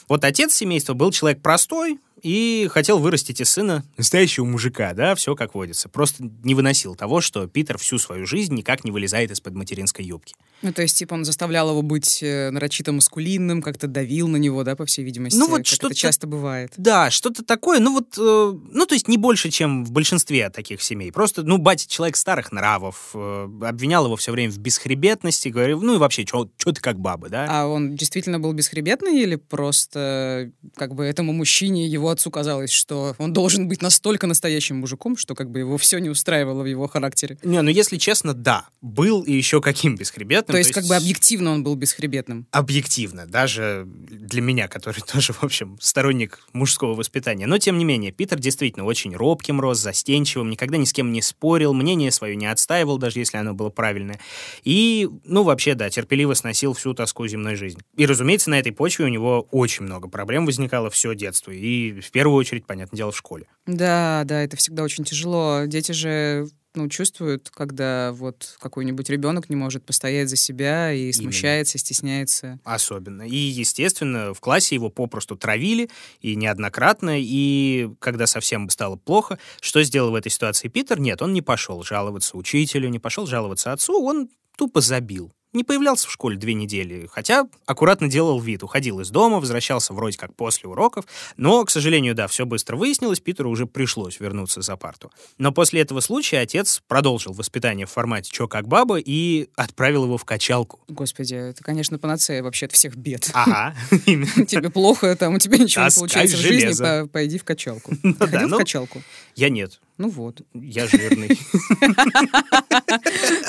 Вот 0.09 0.25
отец 0.25 0.55
семейства 0.55 0.95
был 0.95 1.13
человек 1.13 1.43
простой, 1.43 2.01
и 2.23 2.69
хотел 2.71 2.99
вырастить 2.99 3.41
из 3.41 3.51
сына 3.51 3.85
настоящего 3.97 4.45
мужика, 4.45 4.93
да, 4.95 5.15
все 5.15 5.35
как 5.35 5.55
водится. 5.55 5.89
Просто 5.89 6.31
не 6.43 6.55
выносил 6.55 6.95
того, 6.95 7.21
что 7.21 7.47
Питер 7.47 7.79
всю 7.79 7.99
свою 7.99 8.27
жизнь 8.27 8.55
никак 8.55 8.85
не 8.85 8.91
вылезает 8.91 9.31
из-под 9.31 9.55
материнской 9.55 10.05
юбки. 10.05 10.35
Ну, 10.63 10.73
то 10.73 10.83
есть, 10.83 10.99
типа, 10.99 11.15
он 11.15 11.25
заставлял 11.25 11.71
его 11.71 11.81
быть 11.81 12.23
э, 12.23 12.51
нарочито 12.51 12.93
маскулинным, 12.93 13.63
как-то 13.63 13.87
давил 13.87 14.29
на 14.29 14.37
него, 14.37 14.63
да, 14.63 14.77
по 14.77 14.85
всей 14.85 15.05
видимости, 15.05 15.39
ну, 15.39 15.49
вот 15.49 15.61
это 15.61 15.95
часто 15.95 16.27
бывает. 16.27 16.73
Да, 16.77 17.11
что-то 17.11 17.43
такое, 17.43 17.81
ну 17.81 17.95
вот, 17.95 18.19
э, 18.19 18.59
ну, 18.71 18.87
то 18.87 18.95
есть 18.95 19.09
не 19.09 19.17
больше, 19.17 19.51
чем 19.51 19.85
в 19.85 19.91
большинстве 19.91 20.51
таких 20.51 20.83
семей. 20.83 21.13
Просто, 21.13 21.43
ну, 21.43 21.57
батя 21.57 21.89
человек 21.89 22.17
старых 22.17 22.53
нравов, 22.53 23.11
э, 23.15 23.49
обвинял 23.63 24.05
его 24.05 24.17
все 24.17 24.33
время 24.33 24.53
в 24.53 24.59
бесхребетности, 24.59 25.49
говорил, 25.49 25.81
ну 25.81 25.95
и 25.95 25.99
вообще, 25.99 26.27
что 26.27 26.45
ты 26.59 26.75
как 26.75 27.01
баба, 27.01 27.31
да? 27.31 27.47
А 27.49 27.67
он 27.67 27.97
действительно 27.97 28.39
был 28.39 28.53
бесхребетный 28.53 29.23
или 29.23 29.37
просто, 29.37 30.53
как 30.77 30.95
бы, 30.95 31.05
этому 31.05 31.33
мужчине 31.33 31.87
его 31.87 32.10
его 32.11 32.13
отцу 32.13 32.31
казалось, 32.31 32.71
что 32.71 33.15
он 33.19 33.33
должен 33.33 33.69
быть 33.69 33.83
настолько 33.83 34.27
настоящим 34.27 34.77
мужиком, 34.77 35.17
что 35.17 35.35
как 35.35 35.51
бы 35.51 35.61
его 35.61 35.79
все 35.79 35.99
не 35.99 36.11
устраивало 36.11 36.63
в 36.63 36.67
его 36.67 36.89
характере. 36.89 37.39
Не, 37.43 37.63
ну 37.63 37.71
если 37.71 37.97
честно, 37.97 38.35
да, 38.35 38.69
был 38.81 39.23
и 39.23 39.33
еще 39.33 39.61
каким 39.61 39.97
бесхребетным. 39.97 40.55
То 40.55 40.59
есть, 40.59 40.73
как 40.73 40.85
бы 40.85 40.97
объективно 40.97 41.53
он 41.53 41.63
был 41.63 41.75
бесхребетным. 41.77 42.47
Объективно, 42.51 43.27
даже 43.27 43.85
для 43.87 44.43
меня, 44.43 44.69
который 44.69 45.03
тоже, 45.13 45.33
в 45.33 45.43
общем, 45.43 45.79
сторонник 45.81 46.41
мужского 46.53 46.95
воспитания. 46.95 47.47
Но, 47.47 47.59
тем 47.59 47.79
не 47.79 47.85
менее, 47.85 48.13
Питер 48.13 48.39
действительно 48.39 48.85
очень 48.85 49.15
робким 49.15 49.61
рос, 49.61 49.79
застенчивым, 49.79 50.51
никогда 50.51 50.77
ни 50.77 50.85
с 50.85 50.93
кем 50.93 51.13
не 51.13 51.23
спорил, 51.23 51.73
мнение 51.73 52.11
свое 52.11 52.37
не 52.37 52.47
отстаивал, 52.47 52.99
даже 52.99 53.21
если 53.21 53.37
оно 53.37 53.55
было 53.55 53.71
правильное. 53.71 54.21
И, 54.65 55.09
ну, 55.25 55.43
вообще, 55.43 55.75
да, 55.75 55.89
терпеливо 55.91 56.35
сносил 56.35 56.73
всю 56.75 56.95
тоску 56.95 57.27
земной 57.27 57.55
жизни. 57.55 57.83
И, 57.97 58.07
разумеется, 58.07 58.51
на 58.51 58.59
этой 58.59 58.73
почве 58.73 59.05
у 59.05 59.09
него 59.09 59.47
очень 59.51 59.85
много 59.85 60.09
проблем 60.09 60.47
возникало 60.47 60.91
все 60.91 61.15
детство. 61.15 61.51
И, 61.51 62.00
в 62.07 62.11
первую 62.11 62.37
очередь, 62.37 62.67
понятное 62.67 62.97
дело, 62.97 63.13
в 63.13 63.17
школе. 63.17 63.47
Да, 63.67 64.23
да, 64.25 64.43
это 64.43 64.57
всегда 64.57 64.83
очень 64.83 65.05
тяжело. 65.05 65.65
Дети 65.67 65.93
же 65.93 66.49
ну, 66.75 66.89
чувствуют, 66.89 67.51
когда 67.51 68.13
вот 68.13 68.57
какой-нибудь 68.61 69.09
ребенок 69.11 69.51
не 69.51 69.57
может 69.57 69.85
постоять 69.85 70.29
за 70.29 70.37
себя 70.37 70.93
и 70.93 71.11
смущается, 71.13 71.77
Именно. 71.77 71.85
стесняется. 71.85 72.61
Особенно. 72.65 73.23
И, 73.23 73.37
естественно, 73.37 74.33
в 74.35 74.41
классе 74.41 74.77
его 74.77 74.89
попросту 74.89 75.37
травили, 75.37 75.91
и 76.21 76.37
неоднократно, 76.37 77.17
и 77.19 77.91
когда 77.99 78.27
совсем 78.27 78.69
стало 78.71 78.97
плохо, 78.97 79.39
что 79.61 79.83
сделал 79.83 80.13
в 80.13 80.15
этой 80.15 80.31
ситуации 80.31 80.69
Питер? 80.69 81.01
Нет, 81.01 81.23
он 81.23 81.33
не 81.33 81.43
пошел 81.43 81.83
жаловаться 81.83 82.37
учителю, 82.37 82.89
не 82.89 82.99
пошел 82.99 83.27
жаловаться 83.27 83.73
отцу, 83.73 84.03
он 84.03 84.29
тупо 84.57 84.81
забил 84.81 85.33
не 85.53 85.65
появлялся 85.65 86.09
в 86.09 86.13
школе 86.13 86.37
две 86.37 86.55
недели, 86.55 87.09
хотя 87.13 87.47
аккуратно 87.67 88.09
делал 88.09 88.41
вид, 88.41 88.63
уходил 88.63 89.01
из 89.01 89.11
дома, 89.11 89.41
возвращался 89.41 89.93
вроде 89.93 90.17
как 90.17 90.35
после 90.35 90.69
уроков, 90.69 91.05
но, 91.37 91.65
к 91.65 91.71
сожалению, 91.71 92.15
да, 92.15 92.27
все 92.29 92.47
быстро 92.47 92.77
выяснилось, 92.77 93.21
Питеру 93.21 93.51
уже 93.51 93.67
пришлось 93.67 94.21
вернуться 94.21 94.63
за 94.63 94.77
парту. 94.77 95.11
Но 95.39 95.53
после 95.53 95.81
этого 95.81 96.01
случая 96.01 96.41
отец 96.41 96.83
продолжил 96.87 97.33
воспитание 97.33 97.87
в 97.87 97.91
формате 97.91 98.31
«чё 98.33 98.49
как 98.49 98.69
баба» 98.69 98.99
и 98.99 99.49
отправил 99.57 100.05
его 100.05 100.17
в 100.17 100.25
качалку. 100.25 100.81
Господи, 100.89 101.35
это, 101.35 101.63
конечно, 101.65 101.99
панацея 101.99 102.43
вообще 102.43 102.67
от 102.67 102.73
всех 102.73 102.97
бед. 102.97 103.31
Ага, 103.33 103.75
Тебе 103.91 104.71
плохо, 104.71 105.17
там 105.17 105.35
у 105.35 105.39
тебя 105.39 105.59
ничего 105.59 105.85
не 105.85 105.91
получается 105.91 106.37
в 106.37 106.41
жизни, 106.41 107.09
пойди 107.09 107.39
в 107.39 107.45
качалку. 107.45 107.93
Ну 108.11 108.15
ходил 108.15 108.49
в 108.49 108.51
ну, 108.51 108.59
качалку? 108.59 109.03
Я 109.37 109.49
нет. 109.51 109.81
Ну 110.01 110.09
вот. 110.09 110.41
Я 110.55 110.87
жирный. 110.87 111.29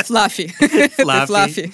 Флаффи. 0.05 0.53
Флаффи. 0.97 1.71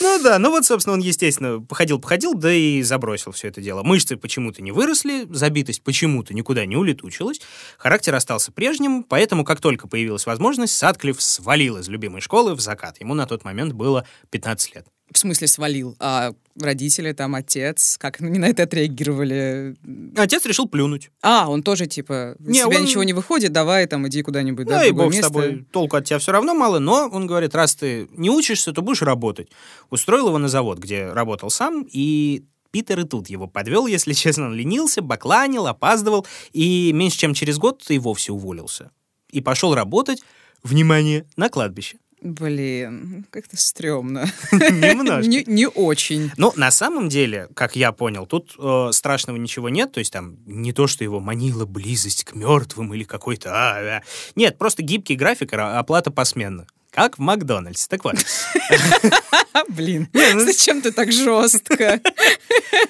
Ну 0.00 0.22
да, 0.22 0.38
ну 0.38 0.48
вот, 0.48 0.64
собственно, 0.64 0.94
он, 0.94 1.00
естественно, 1.00 1.60
походил-походил, 1.60 2.32
да 2.32 2.50
и 2.50 2.80
забросил 2.80 3.32
все 3.32 3.48
это 3.48 3.60
дело. 3.60 3.82
Мышцы 3.82 4.16
почему-то 4.16 4.62
не 4.62 4.72
выросли, 4.72 5.26
забитость 5.28 5.82
почему-то 5.82 6.32
никуда 6.32 6.64
не 6.64 6.78
улетучилась, 6.78 7.42
характер 7.76 8.14
остался 8.14 8.52
прежним, 8.52 9.02
поэтому, 9.02 9.44
как 9.44 9.60
только 9.60 9.86
появилась 9.86 10.24
возможность, 10.24 10.78
Садклифф 10.78 11.20
свалил 11.20 11.76
из 11.76 11.90
любимой 11.90 12.22
школы 12.22 12.54
в 12.54 12.60
закат. 12.60 12.98
Ему 13.00 13.12
на 13.12 13.26
тот 13.26 13.44
момент 13.44 13.74
было 13.74 14.06
15 14.30 14.76
лет. 14.76 14.86
В 15.12 15.18
смысле 15.18 15.46
свалил? 15.48 15.96
А 15.98 16.32
родители, 16.58 17.12
там, 17.12 17.34
отец, 17.34 17.96
как 17.98 18.20
они 18.20 18.38
на 18.38 18.46
это 18.46 18.62
отреагировали? 18.64 19.74
Отец 20.16 20.44
решил 20.46 20.68
плюнуть. 20.68 21.10
А, 21.22 21.48
он 21.48 21.62
тоже, 21.62 21.86
типа, 21.86 22.36
не, 22.38 22.64
у 22.64 22.68
тебя 22.68 22.78
он... 22.78 22.84
ничего 22.84 23.02
не 23.02 23.12
выходит, 23.12 23.52
давай, 23.52 23.86
там, 23.86 24.06
иди 24.06 24.22
куда-нибудь, 24.22 24.66
да, 24.66 24.80
да, 24.80 24.86
и 24.86 24.92
бог 24.92 25.10
место. 25.10 25.26
с 25.26 25.28
тобой, 25.28 25.66
толку 25.72 25.96
от 25.96 26.04
тебя 26.04 26.18
все 26.18 26.32
равно 26.32 26.54
мало, 26.54 26.78
но, 26.78 27.08
он 27.08 27.26
говорит, 27.26 27.54
раз 27.54 27.74
ты 27.74 28.08
не 28.12 28.30
учишься, 28.30 28.72
то 28.72 28.82
будешь 28.82 29.02
работать. 29.02 29.48
Устроил 29.90 30.28
его 30.28 30.38
на 30.38 30.48
завод, 30.48 30.78
где 30.78 31.10
работал 31.12 31.50
сам, 31.50 31.86
и 31.90 32.44
Питер 32.70 33.00
и 33.00 33.04
тут 33.04 33.28
его 33.28 33.46
подвел, 33.46 33.86
если 33.86 34.12
честно, 34.14 34.46
он 34.46 34.54
ленился, 34.54 35.02
бакланил, 35.02 35.66
опаздывал, 35.66 36.26
и 36.52 36.92
меньше 36.92 37.18
чем 37.18 37.34
через 37.34 37.58
год 37.58 37.84
и 37.88 37.98
вовсе 37.98 38.32
уволился. 38.32 38.90
И 39.30 39.40
пошел 39.40 39.74
работать, 39.74 40.22
внимание, 40.62 41.26
на 41.36 41.48
кладбище. 41.48 41.98
Блин, 42.22 43.24
как-то 43.30 43.56
стрёмно. 43.56 44.26
Немножко. 44.52 45.28
не, 45.28 45.44
не 45.46 45.66
очень. 45.66 46.30
Ну, 46.36 46.52
на 46.54 46.70
самом 46.70 47.08
деле, 47.08 47.48
как 47.54 47.76
я 47.76 47.92
понял, 47.92 48.26
тут 48.26 48.54
э, 48.58 48.90
страшного 48.92 49.36
ничего 49.36 49.68
нет. 49.70 49.92
То 49.92 50.00
есть 50.00 50.12
там 50.12 50.36
не 50.44 50.72
то, 50.72 50.86
что 50.86 51.02
его 51.02 51.20
манила 51.20 51.64
близость 51.64 52.24
к 52.24 52.34
мертвым 52.34 52.92
или 52.92 53.04
какой-то... 53.04 53.50
А, 53.52 53.78
а. 53.78 54.02
Нет, 54.36 54.58
просто 54.58 54.82
гибкий 54.82 55.16
график, 55.16 55.54
оплата 55.54 56.10
посменно. 56.10 56.66
Как 56.90 57.18
в 57.18 57.20
Макдональдс. 57.20 57.86
Так 57.88 58.04
вот. 58.04 58.16
Блин, 59.68 60.08
ну 60.12 60.40
зачем 60.40 60.82
ты 60.82 60.92
так 60.92 61.12
жестко? 61.12 62.00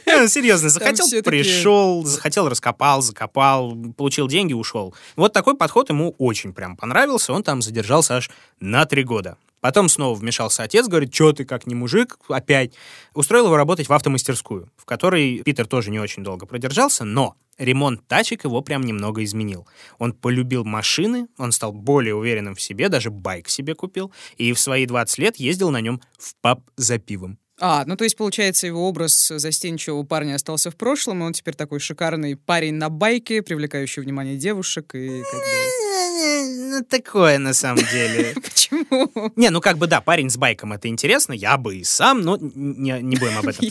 Ну, 0.07 0.26
серьезно, 0.28 0.69
захотел, 0.69 1.07
пришел, 1.23 2.04
захотел, 2.04 2.49
раскопал, 2.49 3.00
закопал, 3.00 3.75
получил 3.97 4.28
деньги, 4.28 4.52
ушел. 4.52 4.95
Вот 5.16 5.33
такой 5.33 5.57
подход 5.57 5.88
ему 5.88 6.14
очень 6.19 6.52
прям 6.52 6.76
понравился. 6.76 7.33
Он 7.33 7.42
там 7.42 7.62
задержался 7.62 8.16
аж 8.16 8.30
на 8.59 8.85
три 8.87 9.04
года. 9.04 9.37
Потом 9.61 9.88
снова 9.88 10.14
вмешался 10.14 10.62
отец, 10.62 10.88
говорит, 10.88 11.14
что 11.14 11.33
ты 11.33 11.45
как 11.45 11.67
не 11.67 11.75
мужик, 11.75 12.19
опять. 12.29 12.75
Устроил 13.14 13.47
его 13.47 13.57
работать 13.57 13.88
в 13.88 13.93
автомастерскую, 13.93 14.71
в 14.76 14.85
которой 14.85 15.43
Питер 15.45 15.67
тоже 15.67 15.90
не 15.90 15.99
очень 15.99 16.25
долго 16.25 16.47
продержался, 16.47 17.05
но 17.05 17.37
ремонт 17.59 18.07
тачек 18.09 18.45
его 18.45 18.62
прям 18.62 18.83
немного 18.83 19.23
изменил. 19.23 19.67
Он 19.99 20.12
полюбил 20.12 20.64
машины, 20.64 21.29
он 21.37 21.52
стал 21.52 21.73
более 21.73 22.14
уверенным 22.14 22.55
в 22.55 22.61
себе, 22.61 22.88
даже 22.88 23.11
байк 23.11 23.49
себе 23.49 23.75
купил, 23.75 24.12
и 24.37 24.52
в 24.52 24.59
свои 24.59 24.87
20 24.87 25.19
лет 25.19 25.37
ездил 25.37 25.71
на 25.71 25.81
нем 25.81 26.00
в 26.19 26.35
паб 26.40 26.62
за 26.76 26.99
пивом. 26.99 27.38
А, 27.62 27.85
ну 27.85 27.95
то 27.95 28.05
есть, 28.05 28.17
получается, 28.17 28.67
его 28.67 28.88
образ 28.88 29.29
застенчивого 29.29 30.02
парня 30.02 30.35
остался 30.37 30.71
в 30.71 30.76
прошлом, 30.76 31.23
и 31.23 31.26
он 31.26 31.35
теперь 31.35 31.55
такой 31.55 31.79
шикарный 31.79 32.35
парень 32.35 32.75
на 32.75 32.88
байке, 32.88 33.43
привлекающий 33.43 34.02
внимание 34.02 34.37
девушек 34.37 34.95
и 34.95 35.23
как 35.23 35.40
бы... 35.40 35.80
Ну, 36.21 36.85
такое 36.85 37.39
на 37.39 37.55
самом 37.55 37.85
деле. 37.85 38.35
Почему? 38.43 39.33
Не, 39.37 39.50
ну 39.50 39.61
как 39.61 39.79
бы 39.79 39.87
да, 39.87 40.00
парень 40.00 40.31
с 40.31 40.37
байком 40.37 40.73
это 40.73 40.89
интересно, 40.89 41.33
я 41.33 41.57
бы 41.57 41.77
и 41.77 41.85
сам, 41.85 42.23
но 42.23 42.37
не, 42.41 43.00
не 43.03 43.17
будем 43.17 43.39
об 43.39 43.49
этом. 43.49 43.67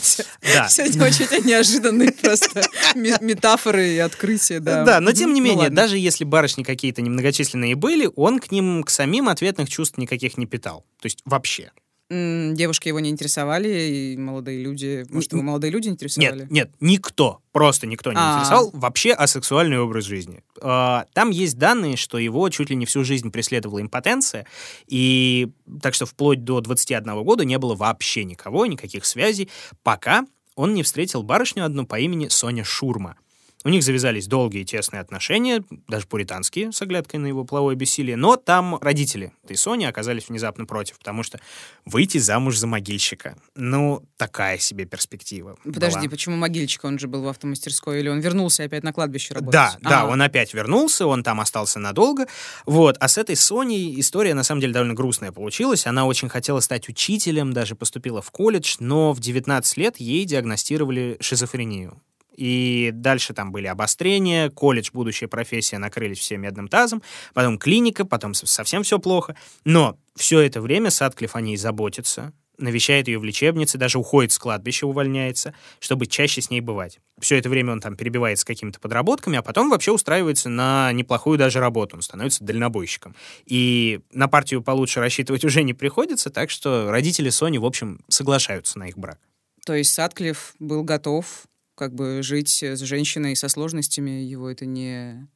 Да. 0.54 0.68
Сегодня 0.70 1.04
очень 1.04 1.46
неожиданные 1.46 2.12
просто 2.12 2.62
метафоры 2.94 3.88
и 3.88 3.98
открытия, 3.98 4.60
да. 4.60 4.84
Да, 4.84 5.00
но 5.00 5.12
тем 5.12 5.32
не 5.32 5.40
ну 5.40 5.46
менее, 5.46 5.70
даже 5.70 5.98
если 5.98 6.24
барышни 6.24 6.62
какие-то 6.62 7.02
немногочисленные 7.02 7.74
были, 7.74 8.08
он 8.16 8.38
к 8.38 8.50
ним, 8.50 8.82
к 8.82 8.90
самим 8.90 9.28
ответных 9.28 9.68
чувств 9.68 9.98
никаких 9.98 10.38
не 10.38 10.46
питал. 10.46 10.84
То 11.00 11.06
есть 11.06 11.20
вообще. 11.24 11.72
Девушки 12.10 12.88
его 12.88 12.98
не 12.98 13.08
интересовали, 13.08 13.68
и 13.68 14.16
молодые 14.16 14.60
люди... 14.60 15.06
Может, 15.10 15.32
его 15.32 15.42
молодые 15.42 15.70
люди 15.70 15.88
интересовали? 15.88 16.40
Нет, 16.40 16.50
нет, 16.50 16.70
никто, 16.80 17.40
просто 17.52 17.86
никто 17.86 18.10
не 18.10 18.18
А-а-а. 18.18 18.38
интересовал 18.38 18.70
вообще 18.72 19.12
асексуальный 19.12 19.78
образ 19.78 20.06
жизни. 20.06 20.42
А, 20.60 21.06
там 21.12 21.30
есть 21.30 21.56
данные, 21.56 21.96
что 21.96 22.18
его 22.18 22.48
чуть 22.48 22.68
ли 22.68 22.74
не 22.74 22.84
всю 22.84 23.04
жизнь 23.04 23.30
преследовала 23.30 23.80
импотенция, 23.80 24.44
и 24.88 25.50
так 25.80 25.94
что 25.94 26.04
вплоть 26.04 26.42
до 26.42 26.60
21 26.60 27.22
года 27.22 27.44
не 27.44 27.58
было 27.58 27.76
вообще 27.76 28.24
никого, 28.24 28.66
никаких 28.66 29.04
связей, 29.04 29.48
пока 29.84 30.26
он 30.56 30.74
не 30.74 30.82
встретил 30.82 31.22
барышню 31.22 31.64
одну 31.64 31.86
по 31.86 32.00
имени 32.00 32.26
Соня 32.26 32.64
Шурма— 32.64 33.16
у 33.64 33.68
них 33.68 33.82
завязались 33.82 34.26
долгие 34.26 34.64
тесные 34.64 35.00
отношения, 35.00 35.62
даже 35.86 36.06
пуританские, 36.06 36.72
с 36.72 36.80
оглядкой 36.80 37.20
на 37.20 37.26
его 37.26 37.44
половое 37.44 37.74
бессилие, 37.74 38.16
но 38.16 38.36
там 38.36 38.78
родители 38.80 39.32
этой 39.44 39.56
Сони 39.56 39.84
оказались 39.84 40.28
внезапно 40.28 40.64
против, 40.64 40.98
потому 40.98 41.22
что 41.22 41.40
выйти 41.84 42.18
замуж 42.18 42.56
за 42.56 42.66
могильщика, 42.66 43.36
ну, 43.54 44.02
такая 44.16 44.56
себе 44.58 44.86
перспектива. 44.86 45.58
Подожди, 45.62 46.00
была. 46.00 46.10
почему 46.10 46.36
могильщик? 46.36 46.84
Он 46.84 46.98
же 46.98 47.06
был 47.06 47.22
в 47.22 47.28
автомастерской, 47.28 48.00
или 48.00 48.08
он 48.08 48.20
вернулся 48.20 48.64
опять 48.64 48.82
на 48.82 48.94
кладбище 48.94 49.34
работать? 49.34 49.52
Да, 49.52 49.76
а 49.82 49.88
да, 49.88 50.06
он 50.06 50.22
опять 50.22 50.54
вернулся, 50.54 51.06
он 51.06 51.22
там 51.22 51.40
остался 51.40 51.78
надолго, 51.78 52.26
вот, 52.64 52.96
а 52.98 53.08
с 53.08 53.18
этой 53.18 53.36
Соней 53.36 54.00
история, 54.00 54.32
на 54.32 54.42
самом 54.42 54.62
деле, 54.62 54.72
довольно 54.72 54.94
грустная 54.94 55.32
получилась, 55.32 55.86
она 55.86 56.06
очень 56.06 56.30
хотела 56.30 56.60
стать 56.60 56.88
учителем, 56.88 57.52
даже 57.52 57.74
поступила 57.74 58.22
в 58.22 58.30
колледж, 58.30 58.76
но 58.78 59.12
в 59.12 59.20
19 59.20 59.76
лет 59.76 59.96
ей 59.98 60.24
диагностировали 60.24 61.18
шизофрению 61.20 62.00
и 62.40 62.90
дальше 62.94 63.34
там 63.34 63.52
были 63.52 63.66
обострения, 63.66 64.48
колледж, 64.48 64.88
будущая 64.94 65.28
профессия, 65.28 65.76
накрылись 65.76 66.18
все 66.18 66.38
медным 66.38 66.68
тазом, 66.68 67.02
потом 67.34 67.58
клиника, 67.58 68.06
потом 68.06 68.32
совсем 68.32 68.82
все 68.82 68.98
плохо. 68.98 69.36
Но 69.64 69.98
все 70.16 70.40
это 70.40 70.62
время 70.62 70.90
Садклифф 70.90 71.36
о 71.36 71.42
ней 71.42 71.58
заботится, 71.58 72.32
навещает 72.56 73.08
ее 73.08 73.18
в 73.18 73.24
лечебнице, 73.24 73.76
даже 73.76 73.98
уходит 73.98 74.32
с 74.32 74.38
кладбища, 74.38 74.86
увольняется, 74.86 75.52
чтобы 75.80 76.06
чаще 76.06 76.40
с 76.40 76.48
ней 76.48 76.62
бывать. 76.62 76.98
Все 77.20 77.36
это 77.36 77.50
время 77.50 77.72
он 77.72 77.80
там 77.80 77.94
перебивается 77.94 78.40
с 78.40 78.46
какими-то 78.46 78.80
подработками, 78.80 79.36
а 79.36 79.42
потом 79.42 79.68
вообще 79.68 79.92
устраивается 79.92 80.48
на 80.48 80.92
неплохую 80.92 81.36
даже 81.36 81.60
работу. 81.60 81.96
Он 81.96 82.02
становится 82.02 82.42
дальнобойщиком. 82.42 83.14
И 83.44 84.00
на 84.12 84.28
партию 84.28 84.62
получше 84.62 85.00
рассчитывать 85.00 85.44
уже 85.44 85.62
не 85.62 85.74
приходится, 85.74 86.30
так 86.30 86.48
что 86.48 86.90
родители 86.90 87.28
Сони, 87.28 87.58
в 87.58 87.66
общем, 87.66 88.00
соглашаются 88.08 88.78
на 88.78 88.88
их 88.88 88.96
брак. 88.96 89.18
То 89.66 89.74
есть 89.74 89.92
Садклифф 89.92 90.54
был 90.58 90.84
готов 90.84 91.44
как 91.80 91.94
бы 91.94 92.22
жить 92.22 92.62
с 92.62 92.80
женщиной 92.80 93.34
со 93.34 93.48
сложностями, 93.48 94.10
его 94.10 94.50
это 94.50 94.66
не 94.66 95.26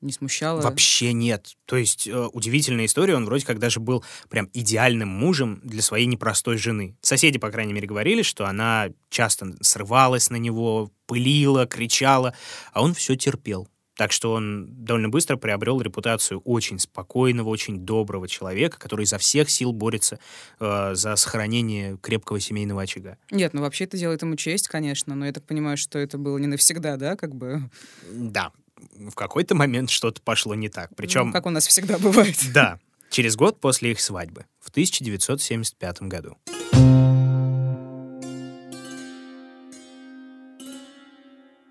Не 0.00 0.12
смущало? 0.12 0.60
Вообще 0.60 1.12
нет. 1.12 1.56
То 1.64 1.76
есть 1.76 2.06
э, 2.06 2.28
удивительная 2.32 2.86
история, 2.86 3.16
он 3.16 3.24
вроде 3.24 3.44
как 3.44 3.58
даже 3.58 3.80
был 3.80 4.04
прям 4.28 4.48
идеальным 4.52 5.08
мужем 5.08 5.60
для 5.64 5.82
своей 5.82 6.06
непростой 6.06 6.56
жены. 6.56 6.96
Соседи, 7.00 7.38
по 7.38 7.50
крайней 7.50 7.72
мере, 7.72 7.88
говорили, 7.88 8.22
что 8.22 8.46
она 8.46 8.90
часто 9.10 9.56
срывалась 9.60 10.30
на 10.30 10.36
него, 10.36 10.92
пылила, 11.06 11.66
кричала, 11.66 12.32
а 12.72 12.82
он 12.82 12.94
все 12.94 13.16
терпел. 13.16 13.68
Так 13.96 14.12
что 14.12 14.32
он 14.32 14.84
довольно 14.84 15.08
быстро 15.08 15.36
приобрел 15.36 15.80
репутацию 15.80 16.40
очень 16.40 16.78
спокойного, 16.78 17.48
очень 17.48 17.80
доброго 17.80 18.26
человека, 18.26 18.78
который 18.78 19.04
изо 19.04 19.18
всех 19.18 19.50
сил 19.50 19.72
борется 19.72 20.18
э, 20.60 20.94
за 20.94 21.16
сохранение 21.16 21.98
крепкого 21.98 22.40
семейного 22.40 22.82
очага. 22.82 23.18
Нет, 23.30 23.52
ну 23.52 23.60
вообще 23.60 23.84
это 23.84 23.98
делает 23.98 24.22
ему 24.22 24.36
честь, 24.36 24.68
конечно, 24.68 25.14
но 25.14 25.26
я 25.26 25.32
так 25.32 25.44
понимаю, 25.44 25.76
что 25.76 25.98
это 25.98 26.16
было 26.16 26.38
не 26.38 26.46
навсегда, 26.46 26.96
да, 26.96 27.16
как 27.16 27.34
бы? 27.34 27.70
Да, 28.10 28.52
в 28.76 29.14
какой-то 29.14 29.54
момент 29.54 29.90
что-то 29.90 30.22
пошло 30.22 30.54
не 30.54 30.68
так. 30.68 30.90
Причем... 30.96 31.26
Ну, 31.26 31.32
как 31.32 31.46
у 31.46 31.50
нас 31.50 31.66
всегда 31.66 31.98
бывает. 31.98 32.36
Да, 32.52 32.78
через 33.10 33.36
год 33.36 33.60
после 33.60 33.92
их 33.92 34.00
свадьбы, 34.00 34.46
в 34.60 34.70
1975 34.70 36.02
году. 36.02 36.38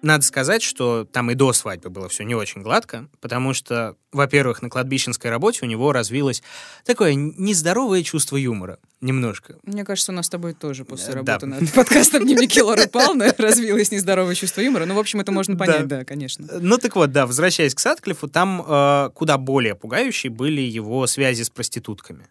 Надо 0.01 0.25
сказать, 0.25 0.63
что 0.63 1.05
там 1.05 1.29
и 1.31 1.35
до 1.35 1.53
свадьбы 1.53 1.89
было 1.89 2.09
все 2.09 2.23
не 2.23 2.33
очень 2.33 2.61
гладко, 2.61 3.07
потому 3.19 3.53
что, 3.53 3.95
во-первых, 4.11 4.61
на 4.61 4.69
кладбищенской 4.69 5.29
работе 5.29 5.59
у 5.63 5.65
него 5.67 5.91
развилось 5.91 6.41
такое 6.85 7.13
нездоровое 7.13 8.03
чувство 8.03 8.37
юмора. 8.37 8.79
Немножко. 9.01 9.55
Мне 9.63 9.83
кажется, 9.83 10.11
у 10.11 10.15
нас 10.15 10.27
с 10.27 10.29
тобой 10.29 10.53
тоже 10.53 10.85
после 10.85 11.13
работы 11.15 11.47
да. 11.47 11.59
над 11.59 11.71
подкастом 11.73 12.23
«Дневники 12.23 12.61
Лоры 12.61 12.87
Палны» 12.87 13.33
развилось 13.37 13.91
нездоровое 13.91 14.35
чувство 14.35 14.61
юмора. 14.61 14.85
Ну, 14.85 14.93
в 14.93 14.99
общем, 14.99 15.19
это 15.19 15.31
можно 15.31 15.55
понять, 15.55 15.87
да, 15.87 15.99
да 15.99 16.05
конечно. 16.05 16.47
Ну, 16.59 16.77
так 16.77 16.95
вот, 16.95 17.11
да, 17.11 17.25
возвращаясь 17.25 17.73
к 17.73 17.79
Садклифу, 17.79 18.27
там 18.27 18.63
э, 18.67 19.09
куда 19.15 19.39
более 19.39 19.73
пугающие 19.73 20.31
были 20.31 20.61
его 20.61 21.07
связи 21.07 21.41
с 21.41 21.49
проститутками. 21.49 22.27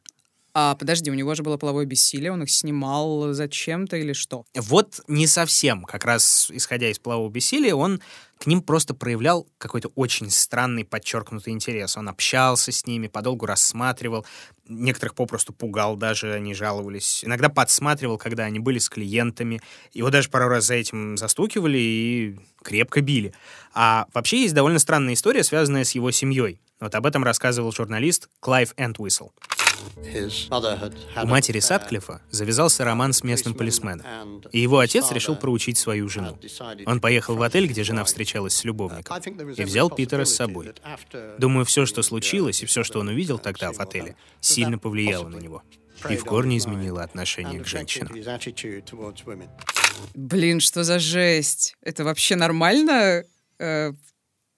А, 0.52 0.74
подожди, 0.74 1.10
у 1.10 1.14
него 1.14 1.34
же 1.34 1.42
было 1.42 1.56
половое 1.56 1.84
бессилие, 1.84 2.32
он 2.32 2.42
их 2.42 2.50
снимал 2.50 3.32
зачем-то 3.32 3.96
или 3.96 4.12
что? 4.12 4.44
Вот 4.54 5.00
не 5.06 5.26
совсем. 5.26 5.84
Как 5.84 6.04
раз 6.04 6.50
исходя 6.52 6.88
из 6.90 6.98
полового 6.98 7.30
бессилия, 7.30 7.74
он 7.74 8.00
к 8.38 8.46
ним 8.46 8.62
просто 8.62 8.94
проявлял 8.94 9.46
какой-то 9.58 9.88
очень 9.94 10.30
странный, 10.30 10.84
подчеркнутый 10.84 11.52
интерес. 11.52 11.96
Он 11.96 12.08
общался 12.08 12.72
с 12.72 12.86
ними, 12.86 13.06
подолгу 13.06 13.46
рассматривал. 13.46 14.24
Некоторых 14.66 15.14
попросту 15.14 15.52
пугал 15.52 15.96
даже, 15.96 16.32
они 16.32 16.54
жаловались. 16.54 17.22
Иногда 17.22 17.48
подсматривал, 17.48 18.16
когда 18.16 18.44
они 18.44 18.58
были 18.58 18.78
с 18.78 18.88
клиентами. 18.88 19.60
Его 19.92 20.10
даже 20.10 20.30
пару 20.30 20.48
раз 20.48 20.64
за 20.64 20.74
этим 20.74 21.18
застукивали 21.18 21.78
и 21.78 22.40
крепко 22.62 23.02
били. 23.02 23.34
А 23.74 24.06
вообще 24.14 24.42
есть 24.42 24.54
довольно 24.54 24.78
странная 24.78 25.14
история, 25.14 25.44
связанная 25.44 25.84
с 25.84 25.92
его 25.92 26.10
семьей. 26.10 26.60
Вот 26.80 26.94
об 26.94 27.04
этом 27.04 27.22
рассказывал 27.22 27.72
журналист 27.72 28.30
Клайв 28.40 28.72
Энтвисл. 28.78 29.28
У 31.22 31.26
матери 31.26 31.60
Садклифа 31.60 32.22
завязался 32.30 32.84
роман 32.84 33.12
с 33.12 33.22
местным 33.22 33.54
полисменом, 33.54 34.42
и 34.52 34.60
его 34.60 34.78
отец 34.78 35.10
решил 35.12 35.36
проучить 35.36 35.78
свою 35.78 36.08
жену. 36.08 36.38
Он 36.86 37.00
поехал 37.00 37.36
в 37.36 37.42
отель, 37.42 37.66
где 37.66 37.84
жена 37.84 38.04
встречалась 38.04 38.54
с 38.54 38.64
любовником, 38.64 39.16
и 39.56 39.64
взял 39.64 39.90
Питера 39.90 40.24
с 40.24 40.34
собой. 40.34 40.72
Думаю, 41.38 41.64
все, 41.64 41.86
что 41.86 42.02
случилось, 42.02 42.62
и 42.62 42.66
все, 42.66 42.84
что 42.84 43.00
он 43.00 43.08
увидел 43.08 43.38
тогда 43.38 43.72
в 43.72 43.80
отеле, 43.80 44.16
сильно 44.40 44.78
повлияло 44.78 45.28
на 45.28 45.36
него 45.36 45.62
и 46.08 46.16
в 46.16 46.24
корне 46.24 46.58
изменило 46.58 47.02
отношение 47.02 47.60
к 47.60 47.66
женщинам. 47.66 48.14
Блин, 50.14 50.60
что 50.60 50.84
за 50.84 50.98
жесть? 50.98 51.76
Это 51.82 52.04
вообще 52.04 52.36
нормально 52.36 53.24
э, 53.58 53.92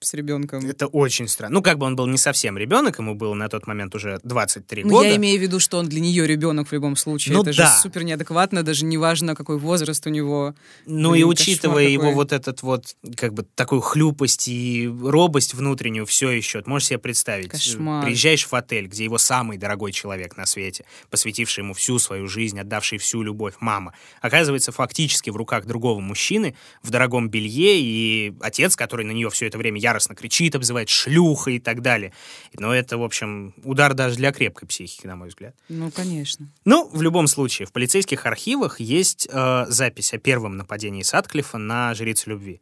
с 0.05 0.13
ребенком. 0.13 0.65
Это 0.65 0.87
очень 0.87 1.27
странно. 1.27 1.55
Ну, 1.55 1.61
как 1.61 1.77
бы 1.77 1.85
он 1.85 1.95
был 1.95 2.07
не 2.07 2.17
совсем 2.17 2.57
ребенок, 2.57 2.99
ему 2.99 3.15
было 3.15 3.33
на 3.33 3.49
тот 3.49 3.67
момент 3.67 3.95
уже 3.95 4.19
23 4.23 4.83
ну, 4.83 4.89
года. 4.89 5.09
Я 5.09 5.15
имею 5.15 5.39
в 5.39 5.41
виду, 5.41 5.59
что 5.59 5.77
он 5.77 5.89
для 5.89 5.99
нее 5.99 6.27
ребенок 6.27 6.67
в 6.67 6.71
любом 6.71 6.95
случае. 6.95 7.35
Ну, 7.35 7.41
Это 7.41 7.55
да. 7.55 7.67
же 7.67 7.81
супер 7.81 8.03
неадекватно, 8.03 8.63
даже 8.63 8.85
неважно, 8.85 9.35
какой 9.35 9.57
возраст 9.57 10.05
у 10.05 10.09
него. 10.09 10.55
Ну 10.85 11.11
Блин, 11.11 11.21
и 11.21 11.23
учитывая 11.25 11.87
его 11.87 12.11
вот 12.11 12.31
этот 12.31 12.61
вот, 12.61 12.95
как 13.15 13.33
бы, 13.33 13.43
такую 13.55 13.81
хлюпость 13.81 14.47
и 14.47 14.87
робость 14.87 15.53
внутреннюю 15.53 16.05
все 16.05 16.31
еще, 16.31 16.61
можешь 16.65 16.89
себе 16.89 16.99
представить. 16.99 17.49
Кошмар. 17.49 18.05
Приезжаешь 18.05 18.45
в 18.45 18.53
отель, 18.53 18.87
где 18.87 19.03
его 19.03 19.17
самый 19.17 19.57
дорогой 19.57 19.91
человек 19.91 20.37
на 20.37 20.45
свете, 20.45 20.85
посвятивший 21.09 21.63
ему 21.63 21.73
всю 21.73 21.99
свою 21.99 22.27
жизнь, 22.27 22.59
отдавший 22.59 22.97
всю 22.97 23.21
любовь, 23.21 23.55
мама, 23.59 23.93
оказывается 24.21 24.71
фактически 24.71 25.29
в 25.29 25.35
руках 25.35 25.65
другого 25.65 25.99
мужчины, 25.99 26.55
в 26.81 26.89
дорогом 26.89 27.29
белье, 27.29 27.79
и 27.79 28.33
отец, 28.41 28.75
который 28.75 29.05
на 29.05 29.11
нее 29.11 29.29
все 29.29 29.47
это 29.47 29.57
время 29.57 29.79
я 29.79 29.92
яростно 29.93 30.15
кричит, 30.15 30.55
обзывает 30.55 30.89
шлюхой 30.89 31.55
и 31.55 31.59
так 31.59 31.81
далее. 31.81 32.13
Но 32.57 32.73
это, 32.73 32.97
в 32.97 33.03
общем, 33.03 33.53
удар 33.63 33.93
даже 33.93 34.15
для 34.15 34.31
крепкой 34.31 34.67
психики, 34.67 35.05
на 35.05 35.15
мой 35.15 35.29
взгляд. 35.29 35.55
Ну, 35.69 35.91
конечно. 35.91 36.47
Ну, 36.65 36.89
в 36.91 37.01
любом 37.01 37.27
случае, 37.27 37.67
в 37.67 37.71
полицейских 37.71 38.25
архивах 38.25 38.79
есть 38.79 39.27
э, 39.31 39.65
запись 39.69 40.13
о 40.13 40.17
первом 40.17 40.57
нападении 40.57 41.03
Садклифа 41.03 41.57
на 41.57 41.93
жрицу 41.93 42.31
любви. 42.31 42.61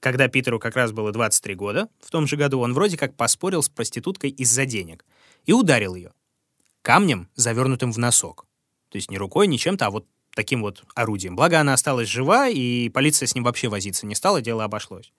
Когда 0.00 0.28
Питеру 0.28 0.58
как 0.58 0.76
раз 0.76 0.92
было 0.92 1.12
23 1.12 1.54
года, 1.54 1.88
в 2.00 2.10
том 2.10 2.26
же 2.26 2.36
году 2.36 2.60
он 2.60 2.74
вроде 2.74 2.96
как 2.96 3.16
поспорил 3.16 3.62
с 3.62 3.68
проституткой 3.68 4.30
из-за 4.30 4.66
денег 4.66 5.04
и 5.46 5.52
ударил 5.52 5.94
ее 5.94 6.12
камнем, 6.82 7.30
завернутым 7.34 7.92
в 7.92 7.98
носок. 7.98 8.46
То 8.90 8.96
есть 8.96 9.10
не 9.10 9.16
рукой, 9.16 9.46
не 9.46 9.58
чем-то, 9.58 9.86
а 9.86 9.90
вот 9.90 10.06
таким 10.34 10.60
вот 10.60 10.84
орудием. 10.94 11.36
Благо, 11.36 11.60
она 11.60 11.72
осталась 11.72 12.08
жива, 12.08 12.48
и 12.48 12.90
полиция 12.90 13.26
с 13.26 13.34
ним 13.34 13.44
вообще 13.44 13.68
возиться 13.68 14.06
не 14.06 14.14
стала, 14.14 14.42
дело 14.42 14.64
обошлось. 14.64 15.12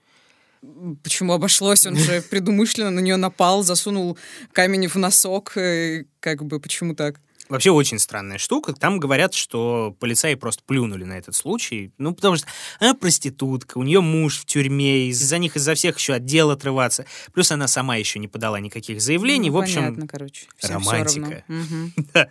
Почему 1.03 1.33
обошлось? 1.33 1.85
Он 1.85 1.95
же 1.95 2.21
предумышленно 2.29 2.91
на 2.91 2.99
нее 2.99 3.17
напал, 3.17 3.63
засунул 3.63 4.17
камень 4.51 4.87
в 4.87 4.95
носок. 4.95 5.53
И 5.57 6.05
как 6.19 6.43
бы 6.43 6.59
почему 6.59 6.95
так? 6.95 7.19
Вообще 7.47 7.69
очень 7.69 7.99
странная 7.99 8.39
штука. 8.39 8.73
Там 8.73 8.99
говорят, 8.99 9.33
что 9.35 9.95
полицаи 9.99 10.33
просто 10.33 10.63
плюнули 10.65 11.03
на 11.03 11.13
этот 11.13 11.35
случай. 11.35 11.91
Ну, 11.99 12.15
потому 12.15 12.37
что 12.37 12.47
она 12.79 12.95
проститутка, 12.95 13.77
у 13.77 13.83
нее 13.83 14.01
муж 14.01 14.39
в 14.39 14.45
тюрьме, 14.45 15.07
из-за 15.09 15.37
них 15.37 15.55
из-за 15.55 15.75
всех 15.75 15.97
еще 15.99 16.13
отдел 16.13 16.49
отрываться. 16.49 17.05
Плюс 17.33 17.51
она 17.51 17.67
сама 17.67 17.97
еще 17.97 18.17
не 18.17 18.27
подала 18.27 18.59
никаких 18.59 18.99
заявлений. 18.99 19.51
Ну, 19.51 19.57
в 19.57 19.59
общем, 19.59 19.81
понятно, 19.83 20.07
короче. 20.07 20.47
Всем 20.57 20.77
романтика. 20.77 21.43
Угу. 21.47 22.07
да. 22.13 22.29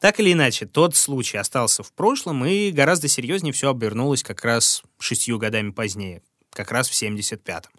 Так 0.00 0.18
или 0.18 0.32
иначе, 0.32 0.66
тот 0.66 0.96
случай 0.96 1.36
остался 1.36 1.84
в 1.84 1.92
прошлом, 1.92 2.44
и 2.44 2.72
гораздо 2.72 3.06
серьезнее 3.06 3.52
все 3.52 3.70
обернулось 3.70 4.24
как 4.24 4.44
раз 4.44 4.82
шестью 4.98 5.38
годами 5.38 5.70
позднее, 5.70 6.22
как 6.56 6.72
раз 6.72 6.88
в 6.88 6.92
75-м. 6.92 7.70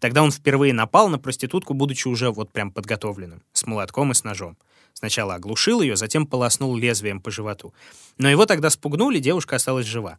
Тогда 0.00 0.22
он 0.22 0.30
впервые 0.30 0.72
напал 0.72 1.08
на 1.08 1.18
проститутку, 1.18 1.74
будучи 1.74 2.06
уже 2.06 2.30
вот 2.30 2.52
прям 2.52 2.70
подготовленным, 2.70 3.42
с 3.52 3.66
молотком 3.66 4.12
и 4.12 4.14
с 4.14 4.24
ножом. 4.24 4.56
Сначала 4.92 5.34
оглушил 5.34 5.80
ее, 5.80 5.96
затем 5.96 6.26
полоснул 6.26 6.76
лезвием 6.76 7.20
по 7.20 7.30
животу. 7.30 7.72
Но 8.16 8.28
его 8.28 8.46
тогда 8.46 8.70
спугнули, 8.70 9.20
девушка 9.20 9.56
осталась 9.56 9.86
жива. 9.86 10.18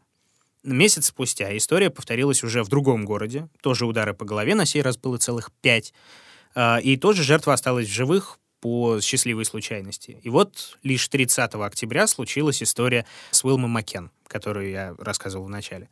Месяц 0.63 1.07
спустя 1.07 1.55
история 1.55 1.89
повторилась 1.89 2.43
уже 2.43 2.63
в 2.63 2.69
другом 2.69 3.05
городе. 3.05 3.47
Тоже 3.61 3.85
удары 3.85 4.13
по 4.13 4.25
голове, 4.25 4.55
на 4.55 4.65
сей 4.65 4.81
раз 4.81 4.97
было 4.97 5.17
целых 5.17 5.51
пять. 5.61 5.93
А, 6.55 6.79
и 6.79 6.97
тоже 6.97 7.23
жертва 7.23 7.53
осталась 7.53 7.87
в 7.87 7.93
живых 7.93 8.39
по 8.61 8.99
счастливой 9.01 9.45
случайности. 9.45 10.19
И 10.21 10.29
вот 10.29 10.77
лишь 10.83 11.07
30 11.07 11.55
октября 11.55 12.07
случилась 12.07 12.61
история 12.61 13.05
с 13.31 13.43
Уилмом 13.43 13.71
Маккен, 13.71 14.11
которую 14.27 14.69
я 14.69 14.95
рассказывал 14.99 15.45
в 15.45 15.49
начале. 15.49 15.89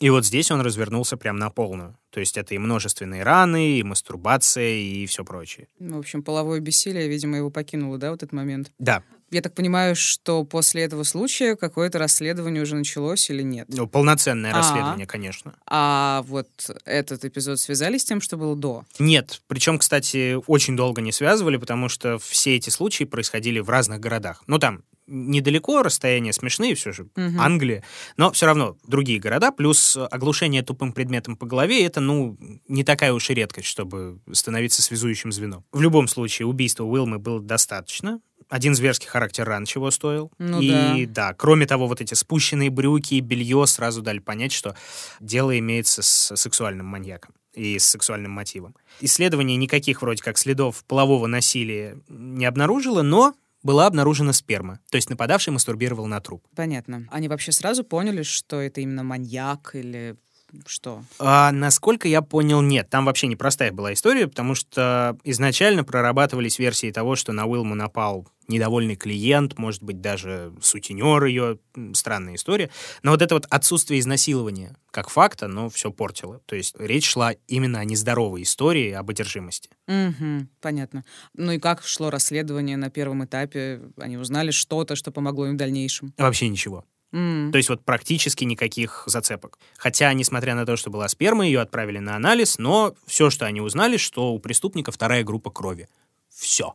И 0.00 0.10
вот 0.10 0.24
здесь 0.24 0.50
он 0.50 0.60
развернулся 0.60 1.16
прям 1.16 1.38
на 1.38 1.50
полную. 1.50 1.96
То 2.10 2.20
есть 2.20 2.36
это 2.36 2.54
и 2.54 2.58
множественные 2.58 3.22
раны, 3.22 3.78
и 3.78 3.82
мастурбация, 3.82 4.74
и 4.74 5.06
все 5.06 5.24
прочее. 5.24 5.68
Ну, 5.78 5.96
в 5.96 6.00
общем, 6.00 6.22
половое 6.22 6.60
бессилие, 6.60 7.08
видимо, 7.08 7.36
его 7.36 7.50
покинуло, 7.50 7.98
да, 7.98 8.10
в 8.10 8.14
этот 8.14 8.32
момент? 8.32 8.72
Да. 8.78 9.02
Я 9.30 9.42
так 9.42 9.54
понимаю, 9.54 9.96
что 9.96 10.44
после 10.44 10.82
этого 10.82 11.02
случая 11.02 11.56
какое-то 11.56 11.98
расследование 11.98 12.62
уже 12.62 12.76
началось 12.76 13.28
или 13.28 13.42
нет? 13.42 13.66
Ну, 13.68 13.88
полноценное 13.88 14.52
А-а-а. 14.52 14.58
расследование, 14.58 15.06
конечно. 15.06 15.54
А 15.66 16.22
вот 16.28 16.48
этот 16.84 17.24
эпизод 17.24 17.58
связали 17.58 17.98
с 17.98 18.04
тем, 18.04 18.20
что 18.20 18.36
было 18.36 18.54
до? 18.54 18.84
Нет. 19.00 19.42
Причем, 19.48 19.78
кстати, 19.78 20.36
очень 20.46 20.76
долго 20.76 21.00
не 21.00 21.10
связывали, 21.10 21.56
потому 21.56 21.88
что 21.88 22.18
все 22.18 22.56
эти 22.56 22.70
случаи 22.70 23.04
происходили 23.04 23.58
в 23.58 23.68
разных 23.68 23.98
городах. 23.98 24.44
Ну, 24.46 24.58
там 24.60 24.84
недалеко, 25.06 25.82
расстояния 25.82 26.32
смешные, 26.32 26.74
все 26.74 26.92
же 26.92 27.04
угу. 27.04 27.38
Англия, 27.38 27.84
но 28.16 28.32
все 28.32 28.46
равно 28.46 28.76
другие 28.86 29.20
города, 29.20 29.52
плюс 29.52 29.96
оглушение 29.96 30.62
тупым 30.62 30.92
предметом 30.92 31.36
по 31.36 31.46
голове, 31.46 31.84
это, 31.84 32.00
ну, 32.00 32.36
не 32.68 32.84
такая 32.84 33.12
уж 33.12 33.30
и 33.30 33.34
редкость, 33.34 33.68
чтобы 33.68 34.20
становиться 34.32 34.82
связующим 34.82 35.32
звеном. 35.32 35.64
В 35.72 35.80
любом 35.80 36.08
случае, 36.08 36.46
убийства 36.46 36.84
Уилмы 36.84 37.18
было 37.18 37.40
достаточно, 37.40 38.20
один 38.48 38.74
зверский 38.74 39.08
характер 39.08 39.44
ран 39.44 39.64
чего 39.64 39.90
стоил. 39.90 40.30
Ну, 40.38 40.60
и 40.60 41.06
да. 41.06 41.28
да, 41.28 41.34
кроме 41.34 41.66
того, 41.66 41.86
вот 41.86 42.00
эти 42.00 42.14
спущенные 42.14 42.70
брюки 42.70 43.14
и 43.14 43.20
белье 43.20 43.66
сразу 43.66 44.02
дали 44.02 44.18
понять, 44.18 44.52
что 44.52 44.76
дело 45.20 45.58
имеется 45.58 46.02
с 46.02 46.36
сексуальным 46.36 46.86
маньяком 46.86 47.34
и 47.54 47.78
с 47.78 47.86
сексуальным 47.86 48.32
мотивом. 48.32 48.76
Исследование 49.00 49.56
никаких 49.56 50.02
вроде 50.02 50.22
как 50.22 50.38
следов 50.38 50.84
полового 50.84 51.26
насилия 51.26 51.98
не 52.08 52.44
обнаружило, 52.44 53.02
но 53.02 53.34
была 53.62 53.86
обнаружена 53.86 54.32
сперма. 54.32 54.78
То 54.90 54.96
есть 54.96 55.10
нападавший 55.10 55.52
мастурбировал 55.52 56.06
на 56.06 56.20
труп. 56.20 56.46
Понятно. 56.54 57.06
Они 57.10 57.28
вообще 57.28 57.50
сразу 57.50 57.82
поняли, 57.82 58.22
что 58.22 58.60
это 58.60 58.80
именно 58.80 59.02
маньяк 59.02 59.74
или 59.74 60.16
что? 60.66 61.02
А, 61.18 61.52
насколько 61.52 62.08
я 62.08 62.22
понял, 62.22 62.60
нет. 62.62 62.88
Там 62.90 63.04
вообще 63.04 63.26
непростая 63.26 63.72
была 63.72 63.92
история, 63.92 64.26
потому 64.26 64.54
что 64.54 65.18
изначально 65.24 65.84
прорабатывались 65.84 66.58
версии 66.58 66.90
того, 66.90 67.16
что 67.16 67.32
на 67.32 67.46
Уилму 67.46 67.74
напал 67.74 68.28
недовольный 68.48 68.96
клиент, 68.96 69.58
может 69.58 69.82
быть, 69.82 70.00
даже 70.00 70.52
сутенер 70.60 71.24
ее. 71.24 71.58
Странная 71.94 72.36
история. 72.36 72.70
Но 73.02 73.10
вот 73.10 73.22
это 73.22 73.34
вот 73.34 73.46
отсутствие 73.50 74.00
изнасилования 74.00 74.76
как 74.90 75.10
факта, 75.10 75.46
но 75.46 75.68
все 75.68 75.90
портило. 75.90 76.40
То 76.46 76.56
есть 76.56 76.74
речь 76.78 77.06
шла 77.06 77.32
именно 77.48 77.80
о 77.80 77.84
нездоровой 77.84 78.42
истории, 78.42 78.92
об 78.92 79.10
одержимости. 79.10 79.68
Угу, 79.88 80.48
понятно. 80.60 81.04
Ну 81.34 81.52
и 81.52 81.58
как 81.58 81.82
шло 81.82 82.10
расследование 82.10 82.76
на 82.76 82.88
первом 82.88 83.24
этапе? 83.24 83.82
Они 83.98 84.16
узнали 84.16 84.52
что-то, 84.52 84.96
что 84.96 85.10
помогло 85.10 85.46
им 85.46 85.54
в 85.54 85.58
дальнейшем? 85.58 86.14
Вообще 86.16 86.48
ничего. 86.48 86.84
Mm. 87.12 87.50
То 87.50 87.56
есть 87.56 87.68
вот 87.68 87.84
практически 87.84 88.44
никаких 88.44 89.04
зацепок. 89.06 89.58
Хотя, 89.76 90.12
несмотря 90.12 90.54
на 90.54 90.66
то, 90.66 90.76
что 90.76 90.90
была 90.90 91.08
сперма, 91.08 91.46
ее 91.46 91.60
отправили 91.60 91.98
на 91.98 92.16
анализ, 92.16 92.58
но 92.58 92.94
все, 93.06 93.30
что 93.30 93.46
они 93.46 93.60
узнали, 93.60 93.96
что 93.96 94.32
у 94.32 94.38
преступника 94.38 94.92
вторая 94.92 95.24
группа 95.24 95.50
крови. 95.50 95.88
Все. 96.28 96.74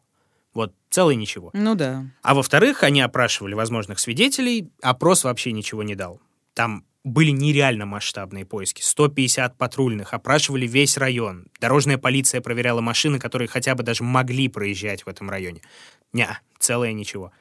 Вот 0.53 0.73
целое 0.89 1.15
ничего. 1.15 1.51
Ну 1.53 1.75
да. 1.75 2.05
А 2.21 2.33
во-вторых, 2.33 2.83
они 2.83 3.01
опрашивали 3.01 3.53
возможных 3.53 3.99
свидетелей, 3.99 4.69
опрос 4.81 5.23
вообще 5.23 5.51
ничего 5.51 5.83
не 5.83 5.95
дал. 5.95 6.19
Там 6.53 6.85
были 7.03 7.31
нереально 7.31 7.85
масштабные 7.85 8.45
поиски. 8.45 8.81
150 8.81 9.57
патрульных, 9.57 10.13
опрашивали 10.13 10.67
весь 10.67 10.97
район. 10.97 11.47
Дорожная 11.59 11.97
полиция 11.97 12.41
проверяла 12.41 12.81
машины, 12.81 13.17
которые 13.17 13.47
хотя 13.47 13.73
бы 13.75 13.83
даже 13.83 14.03
могли 14.03 14.47
проезжать 14.49 15.05
в 15.05 15.09
этом 15.09 15.29
районе. 15.29 15.61
Не, 16.13 16.27
целое 16.59 16.93
ничего. 16.93 17.31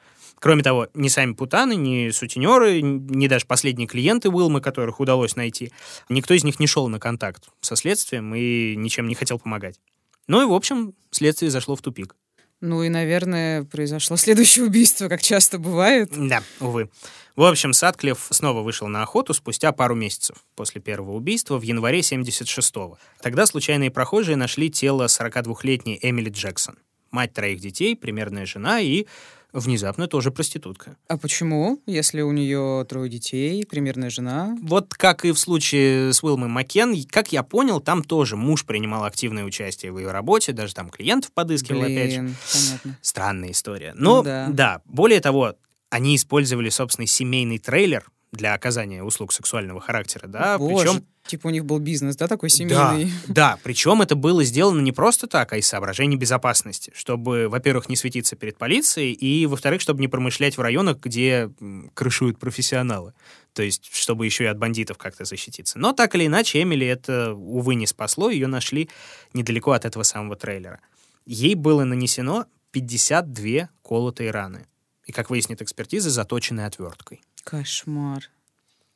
Кроме 0.41 0.63
того, 0.63 0.87
ни 0.95 1.07
сами 1.07 1.33
путаны, 1.33 1.75
ни 1.75 2.09
сутенеры, 2.09 2.81
ни 2.81 3.27
даже 3.27 3.45
последние 3.45 3.87
клиенты 3.87 4.27
Уилмы, 4.27 4.59
которых 4.59 4.99
удалось 4.99 5.35
найти, 5.35 5.71
никто 6.09 6.33
из 6.33 6.43
них 6.43 6.59
не 6.59 6.65
шел 6.65 6.89
на 6.89 6.99
контакт 6.99 7.49
со 7.61 7.75
следствием 7.75 8.33
и 8.33 8.75
ничем 8.75 9.07
не 9.07 9.13
хотел 9.13 9.37
помогать. 9.37 9.79
Ну 10.25 10.41
и, 10.41 10.45
в 10.45 10.53
общем, 10.53 10.95
следствие 11.11 11.51
зашло 11.51 11.75
в 11.75 11.81
тупик. 11.81 12.15
Ну 12.59 12.81
и, 12.81 12.89
наверное, 12.89 13.65
произошло 13.65 14.17
следующее 14.17 14.65
убийство, 14.65 15.09
как 15.09 15.21
часто 15.21 15.59
бывает. 15.59 16.09
Да, 16.15 16.41
увы. 16.59 16.89
В 17.35 17.43
общем, 17.43 17.71
Садклифф 17.71 18.27
снова 18.31 18.61
вышел 18.61 18.87
на 18.87 19.03
охоту 19.03 19.35
спустя 19.35 19.71
пару 19.71 19.93
месяцев 19.93 20.37
после 20.55 20.81
первого 20.81 21.11
убийства 21.11 21.59
в 21.59 21.61
январе 21.61 21.99
76-го. 21.99 22.97
Тогда 23.21 23.45
случайные 23.45 23.91
прохожие 23.91 24.37
нашли 24.37 24.71
тело 24.71 25.05
42-летней 25.05 25.99
Эмили 26.01 26.31
Джексон, 26.31 26.79
мать 27.11 27.33
троих 27.33 27.59
детей, 27.59 27.95
примерная 27.95 28.47
жена 28.47 28.79
и 28.79 29.05
внезапно 29.53 30.07
тоже 30.07 30.31
проститутка. 30.31 30.97
А 31.07 31.17
почему, 31.17 31.81
если 31.85 32.21
у 32.21 32.31
нее 32.31 32.85
трое 32.87 33.09
детей, 33.09 33.65
примерная 33.65 34.09
жена? 34.09 34.57
Вот 34.61 34.93
как 34.93 35.25
и 35.25 35.31
в 35.31 35.39
случае 35.39 36.13
с 36.13 36.23
Уилмой 36.23 36.49
Маккен, 36.49 36.95
как 37.09 37.31
я 37.31 37.43
понял, 37.43 37.79
там 37.81 38.03
тоже 38.03 38.37
муж 38.37 38.65
принимал 38.65 39.03
активное 39.03 39.43
участие 39.43 39.91
в 39.91 39.99
ее 39.99 40.11
работе, 40.11 40.53
даже 40.53 40.73
там 40.73 40.89
клиентов 40.89 41.31
подыскивал, 41.33 41.81
Блин, 41.81 41.97
опять 41.97 42.11
же. 42.11 42.17
понятно. 42.53 42.97
Странная 43.01 43.51
история. 43.51 43.93
Но, 43.95 44.17
Ну 44.17 44.23
да. 44.23 44.47
да, 44.51 44.81
более 44.85 45.19
того, 45.19 45.55
они 45.89 46.15
использовали 46.15 46.69
собственный 46.69 47.07
семейный 47.07 47.57
трейлер 47.57 48.09
для 48.31 48.53
оказания 48.53 49.03
услуг 49.03 49.33
сексуального 49.33 49.81
характера, 49.81 50.27
да, 50.27 50.57
Боже, 50.57 50.85
причем 50.85 51.05
типа 51.25 51.47
у 51.47 51.49
них 51.49 51.65
был 51.65 51.79
бизнес, 51.79 52.15
да, 52.15 52.27
такой 52.27 52.49
да, 52.49 52.55
семейный? 52.55 53.11
да, 53.27 53.57
причем 53.61 54.01
это 54.01 54.15
было 54.15 54.43
сделано 54.43 54.79
не 54.81 54.91
просто 54.91 55.27
так, 55.27 55.51
а 55.53 55.57
из 55.57 55.67
соображений 55.67 56.15
безопасности, 56.15 56.91
чтобы, 56.95 57.49
во-первых, 57.49 57.89
не 57.89 57.95
светиться 57.95 58.35
перед 58.35 58.57
полицией, 58.57 59.11
и, 59.11 59.45
во-вторых, 59.45 59.81
чтобы 59.81 59.99
не 59.99 60.07
промышлять 60.07 60.57
в 60.57 60.61
районах, 60.61 60.99
где 60.99 61.51
крышуют 61.93 62.39
профессионалы. 62.39 63.13
То 63.53 63.63
есть, 63.63 63.93
чтобы 63.93 64.25
еще 64.25 64.45
и 64.45 64.47
от 64.47 64.57
бандитов 64.57 64.97
как-то 64.97 65.25
защититься. 65.25 65.77
Но 65.77 65.91
так 65.91 66.15
или 66.15 66.25
иначе, 66.25 66.61
Эмили 66.61 66.87
это, 66.87 67.33
увы, 67.33 67.75
не 67.75 67.85
спасло, 67.85 68.29
ее 68.29 68.47
нашли 68.47 68.89
недалеко 69.33 69.71
от 69.71 69.83
этого 69.83 70.03
самого 70.03 70.37
трейлера. 70.37 70.79
Ей 71.25 71.55
было 71.55 71.83
нанесено 71.83 72.45
52 72.71 73.69
колотые 73.83 74.31
раны. 74.31 74.67
И, 75.05 75.11
как 75.11 75.29
выяснит 75.29 75.61
экспертиза, 75.61 76.09
заточенной 76.09 76.65
отверткой. 76.65 77.21
Кошмар. 77.43 78.29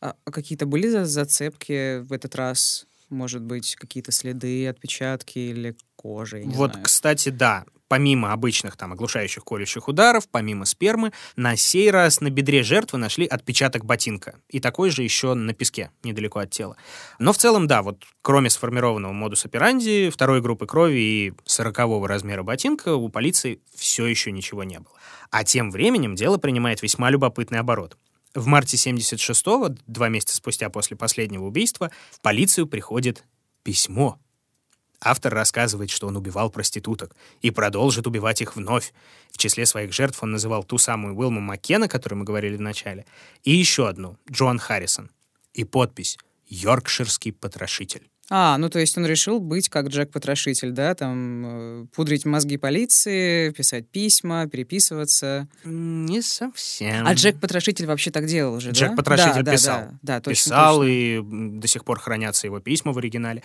А, 0.01 0.15
а 0.23 0.31
какие-то 0.31 0.65
были 0.65 0.87
за- 0.87 1.05
зацепки 1.05 1.99
в 1.99 2.13
этот 2.13 2.35
раз? 2.35 2.85
Может 3.09 3.43
быть, 3.43 3.75
какие-то 3.75 4.11
следы, 4.11 4.67
отпечатки 4.67 5.39
или 5.39 5.75
не 6.05 6.53
вот, 6.53 6.71
знаю. 6.71 6.85
кстати, 6.85 7.29
да, 7.29 7.65
помимо 7.87 8.31
обычных 8.31 8.77
там 8.77 8.93
оглушающих 8.93 9.43
колющих 9.43 9.87
ударов, 9.87 10.27
помимо 10.29 10.65
спермы, 10.65 11.11
на 11.35 11.55
сей 11.55 11.89
раз 11.89 12.21
на 12.21 12.29
бедре 12.29 12.63
жертвы 12.63 12.99
нашли 12.99 13.25
отпечаток 13.25 13.85
ботинка. 13.85 14.35
И 14.49 14.59
такой 14.59 14.89
же 14.89 15.03
еще 15.03 15.33
на 15.33 15.53
песке, 15.53 15.91
недалеко 16.03 16.39
от 16.39 16.51
тела. 16.51 16.77
Но 17.19 17.33
в 17.33 17.37
целом, 17.37 17.67
да, 17.67 17.81
вот 17.81 18.03
кроме 18.21 18.49
сформированного 18.49 19.13
модус 19.13 19.45
операнди, 19.45 20.09
второй 20.11 20.41
группы 20.41 20.67
крови 20.67 20.99
и 20.99 21.33
сорокового 21.45 22.07
размера 22.07 22.43
ботинка, 22.43 22.95
у 22.95 23.09
полиции 23.09 23.59
все 23.75 24.05
еще 24.05 24.31
ничего 24.31 24.63
не 24.63 24.79
было. 24.79 24.95
А 25.31 25.43
тем 25.43 25.71
временем 25.71 26.15
дело 26.15 26.37
принимает 26.37 26.81
весьма 26.81 27.09
любопытный 27.09 27.59
оборот. 27.59 27.97
В 28.35 28.47
марте 28.47 28.75
76-го, 28.75 29.75
два 29.87 30.09
месяца 30.09 30.35
спустя 30.35 30.69
после 30.69 30.97
последнего 30.97 31.45
убийства, 31.45 31.89
в 32.11 32.19
полицию 32.19 32.67
приходит 32.67 33.23
письмо. 33.63 34.19
Автор 34.99 35.33
рассказывает, 35.33 35.89
что 35.89 36.07
он 36.07 36.17
убивал 36.17 36.49
проституток 36.49 37.15
и 37.41 37.49
продолжит 37.49 38.07
убивать 38.07 38.41
их 38.41 38.57
вновь. 38.57 38.93
В 39.31 39.37
числе 39.37 39.65
своих 39.65 39.93
жертв 39.93 40.21
он 40.21 40.31
называл 40.31 40.65
ту 40.65 40.77
самую 40.77 41.15
Уилму 41.15 41.39
Маккена, 41.39 41.85
о 41.85 41.89
которой 41.89 42.15
мы 42.15 42.25
говорили 42.25 42.57
в 42.57 42.61
начале, 42.61 43.05
и 43.43 43.51
еще 43.51 43.87
одну, 43.87 44.17
Джоан 44.29 44.59
Харрисон. 44.59 45.11
И 45.53 45.63
подпись 45.63 46.17
«Йоркширский 46.47 47.31
потрошитель». 47.31 48.09
А, 48.29 48.57
ну 48.57 48.69
то 48.69 48.79
есть 48.79 48.97
он 48.97 49.05
решил 49.05 49.39
быть 49.39 49.69
как 49.69 49.87
Джек-потрошитель, 49.87 50.71
да, 50.71 50.95
там 50.95 51.43
э, 51.45 51.85
пудрить 51.93 52.25
мозги 52.25 52.57
полиции, 52.57 53.51
писать 53.51 53.87
письма, 53.87 54.47
переписываться. 54.47 55.47
Не 55.63 56.21
совсем. 56.21 57.05
А 57.05 57.13
Джек-потрошитель 57.13 57.85
вообще 57.85 58.09
так 58.09 58.25
делал 58.25 58.55
уже, 58.55 58.71
да? 58.71 58.79
Джек-потрошитель 58.79 59.43
Да, 59.43 59.43
да, 59.43 59.51
писал. 59.51 59.79
Да, 59.81 59.97
да, 60.01 60.21
точно, 60.21 60.31
Писал, 60.33 60.77
точно. 60.77 60.89
и 60.91 61.21
до 61.59 61.67
сих 61.67 61.85
пор 61.85 61.99
хранятся 61.99 62.47
его 62.47 62.59
письма 62.59 62.93
в 62.93 62.97
оригинале. 62.97 63.43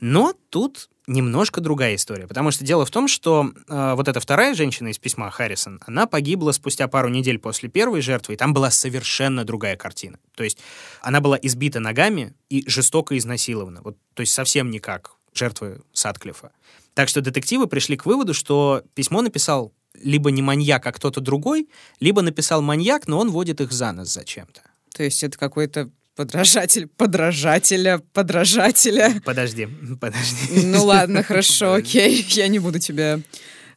Но 0.00 0.34
тут 0.50 0.88
немножко 1.06 1.60
другая 1.60 1.94
история, 1.94 2.26
потому 2.26 2.50
что 2.50 2.64
дело 2.64 2.84
в 2.84 2.90
том, 2.90 3.08
что 3.08 3.52
э, 3.68 3.94
вот 3.94 4.08
эта 4.08 4.18
вторая 4.20 4.54
женщина 4.54 4.88
из 4.88 4.98
письма 4.98 5.30
Харрисон, 5.30 5.80
она 5.86 6.06
погибла 6.06 6.52
спустя 6.52 6.88
пару 6.88 7.08
недель 7.08 7.38
после 7.38 7.68
первой 7.68 8.00
жертвы, 8.00 8.34
и 8.34 8.36
там 8.36 8.52
была 8.52 8.70
совершенно 8.70 9.44
другая 9.44 9.76
картина. 9.76 10.18
То 10.34 10.44
есть 10.44 10.58
она 11.02 11.20
была 11.20 11.38
избита 11.40 11.80
ногами 11.80 12.34
и 12.48 12.68
жестоко 12.68 13.16
изнасилована. 13.16 13.82
Вот, 13.82 13.96
то 14.14 14.20
есть 14.20 14.32
совсем 14.32 14.70
не 14.70 14.80
как 14.80 15.12
жертвы 15.32 15.82
Садклифа. 15.92 16.50
Так 16.94 17.08
что 17.08 17.20
детективы 17.20 17.66
пришли 17.66 17.96
к 17.96 18.06
выводу, 18.06 18.34
что 18.34 18.82
письмо 18.94 19.22
написал 19.22 19.72
либо 19.94 20.30
не 20.30 20.42
маньяк, 20.42 20.86
а 20.86 20.92
кто-то 20.92 21.20
другой, 21.20 21.68
либо 22.00 22.22
написал 22.22 22.62
маньяк, 22.62 23.06
но 23.06 23.18
он 23.18 23.30
водит 23.30 23.60
их 23.60 23.72
за 23.72 23.92
нос 23.92 24.12
зачем-то. 24.12 24.62
То 24.94 25.02
есть 25.02 25.22
это 25.22 25.38
какой-то 25.38 25.90
подражатель 26.16 26.86
подражателя 26.88 27.98
подражателя. 28.12 29.20
Подожди, 29.24 29.68
подожди. 30.00 30.66
Ну 30.66 30.84
ладно, 30.84 31.22
хорошо, 31.22 31.74
окей. 31.80 32.24
Я 32.30 32.48
не 32.48 32.58
буду 32.58 32.78
тебя 32.78 33.18
э, 33.18 33.20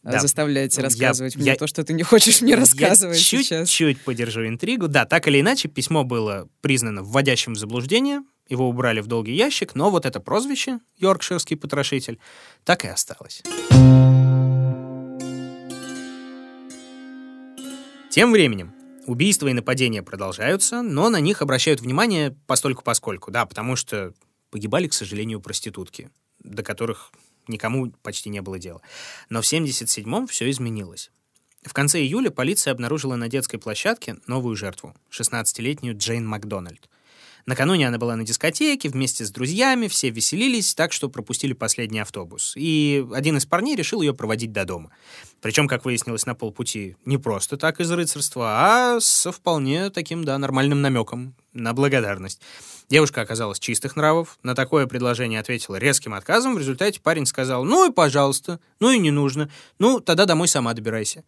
Да. 0.03 0.19
заставлять 0.19 0.75
Я- 0.77 0.83
рассказывать 0.83 1.35
мне 1.35 1.45
я- 1.47 1.55
то, 1.55 1.67
что 1.67 1.83
ты 1.83 1.93
не 1.93 2.03
хочешь 2.03 2.41
мне 2.41 2.55
рассказывать 2.55 3.17
Я 3.17 3.23
сейчас. 3.39 3.69
чуть-чуть 3.69 4.01
подержу 4.01 4.47
интригу. 4.47 4.87
Да, 4.87 5.05
так 5.05 5.27
или 5.27 5.41
иначе, 5.41 5.67
письмо 5.67 6.03
было 6.03 6.47
признано 6.61 7.03
вводящим 7.03 7.53
в 7.53 7.57
заблуждение, 7.59 8.21
его 8.47 8.67
убрали 8.69 9.01
в 9.01 9.07
долгий 9.07 9.35
ящик, 9.35 9.75
но 9.75 9.91
вот 9.91 10.05
это 10.07 10.19
прозвище, 10.19 10.79
Йоркширский 10.97 11.55
потрошитель, 11.57 12.17
так 12.63 12.83
и 12.85 12.87
осталось. 12.87 13.43
Тем 18.09 18.31
временем, 18.31 18.73
убийства 19.09 19.47
и 19.47 19.53
нападения 19.53 20.03
продолжаются, 20.03 20.81
но 20.81 21.09
на 21.09 21.19
них 21.19 21.41
обращают 21.41 21.81
внимание 21.81 22.37
постольку-поскольку, 22.45 23.31
да, 23.31 23.45
потому 23.45 23.75
что 23.75 24.13
погибали, 24.51 24.87
к 24.87 24.93
сожалению, 24.93 25.41
проститутки, 25.41 26.11
до 26.43 26.63
которых 26.63 27.11
никому 27.47 27.91
почти 28.03 28.29
не 28.29 28.41
было 28.41 28.59
дела. 28.59 28.81
Но 29.29 29.41
в 29.41 29.45
77-м 29.45 30.27
все 30.27 30.49
изменилось. 30.49 31.11
В 31.63 31.73
конце 31.73 31.99
июля 31.99 32.29
полиция 32.29 32.71
обнаружила 32.71 33.15
на 33.15 33.27
детской 33.27 33.57
площадке 33.57 34.17
новую 34.27 34.55
жертву, 34.55 34.95
16-летнюю 35.11 35.97
Джейн 35.97 36.25
Макдональд. 36.25 36.87
Накануне 37.49 37.87
она 37.87 37.97
была 37.97 38.15
на 38.15 38.23
дискотеке 38.23 38.89
вместе 38.89 39.25
с 39.25 39.31
друзьями, 39.31 39.87
все 39.87 40.11
веселились, 40.11 40.75
так 40.75 40.93
что 40.93 41.09
пропустили 41.09 41.53
последний 41.53 41.97
автобус. 41.97 42.53
И 42.55 43.03
один 43.11 43.37
из 43.37 43.47
парней 43.47 43.75
решил 43.75 44.03
ее 44.03 44.13
проводить 44.13 44.51
до 44.51 44.65
дома. 44.65 44.91
Причем, 45.41 45.67
как 45.67 45.83
выяснилось 45.83 46.27
на 46.27 46.35
полпути, 46.35 46.95
не 47.05 47.17
просто 47.17 47.57
так 47.57 47.79
из 47.79 47.89
рыцарства, 47.89 48.49
а 48.51 48.99
со 49.01 49.31
вполне 49.31 49.89
таким, 49.89 50.23
да, 50.23 50.37
нормальным 50.37 50.83
намеком 50.83 51.33
на 51.51 51.73
благодарность. 51.73 52.39
Девушка 52.87 53.21
оказалась 53.21 53.57
чистых 53.57 53.95
нравов, 53.95 54.37
на 54.43 54.53
такое 54.53 54.85
предложение 54.85 55.39
ответила 55.39 55.77
резким 55.77 56.13
отказом, 56.13 56.53
в 56.53 56.59
результате 56.59 57.01
парень 57.01 57.25
сказал 57.25 57.65
«Ну 57.65 57.89
и 57.89 57.91
пожалуйста, 57.91 58.59
ну 58.79 58.91
и 58.91 58.99
не 58.99 59.09
нужно, 59.09 59.49
ну 59.79 60.01
тогда 60.01 60.25
домой 60.25 60.47
сама 60.47 60.75
добирайся». 60.75 61.23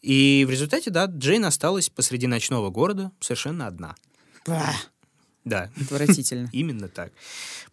И 0.00 0.46
в 0.48 0.50
результате, 0.50 0.88
да, 0.88 1.04
Джейн 1.04 1.44
осталась 1.44 1.90
посреди 1.90 2.26
ночного 2.26 2.70
города 2.70 3.12
совершенно 3.20 3.66
одна. 3.66 3.96
Bah. 4.46 4.72
Да. 5.48 5.70
Отвратительно. 5.80 6.48
Именно 6.52 6.88
так. 6.88 7.12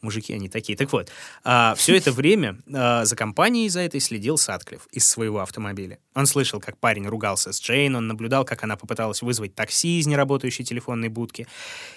Мужики 0.01 0.33
они 0.33 0.49
такие. 0.49 0.77
Так 0.77 0.91
вот, 0.93 1.09
а, 1.43 1.75
все 1.75 1.95
это 1.97 2.11
время 2.11 2.57
а, 2.73 3.05
за 3.05 3.15
компанией 3.15 3.69
за 3.69 3.81
этой 3.81 3.99
следил 3.99 4.37
Садклифф 4.37 4.87
из 4.91 5.07
своего 5.07 5.41
автомобиля. 5.41 5.99
Он 6.13 6.25
слышал, 6.25 6.59
как 6.61 6.77
парень 6.77 7.07
ругался 7.07 7.51
с 7.51 7.61
Джейн, 7.61 7.95
он 7.95 8.07
наблюдал, 8.07 8.45
как 8.45 8.63
она 8.63 8.77
попыталась 8.77 9.21
вызвать 9.21 9.55
такси 9.55 9.99
из 9.99 10.07
неработающей 10.07 10.63
телефонной 10.63 11.09
будки, 11.09 11.47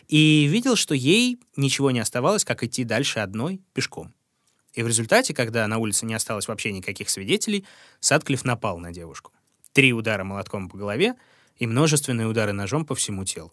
и 0.08 0.46
видел, 0.46 0.74
что 0.74 0.94
ей 0.94 1.38
ничего 1.56 1.90
не 1.90 2.00
оставалось, 2.00 2.44
как 2.44 2.64
идти 2.64 2.84
дальше 2.84 3.20
одной 3.20 3.60
пешком. 3.72 4.12
И 4.74 4.82
в 4.82 4.88
результате, 4.88 5.34
когда 5.34 5.66
на 5.66 5.78
улице 5.78 6.06
не 6.06 6.14
осталось 6.14 6.48
вообще 6.48 6.72
никаких 6.72 7.10
свидетелей, 7.10 7.64
Садклифф 8.00 8.44
напал 8.44 8.78
на 8.78 8.92
девушку. 8.92 9.32
Три 9.72 9.92
удара 9.92 10.24
молотком 10.24 10.68
по 10.68 10.76
голове 10.76 11.14
и 11.56 11.66
множественные 11.66 12.26
удары 12.26 12.52
ножом 12.52 12.84
по 12.84 12.94
всему 12.94 13.24
телу. 13.24 13.52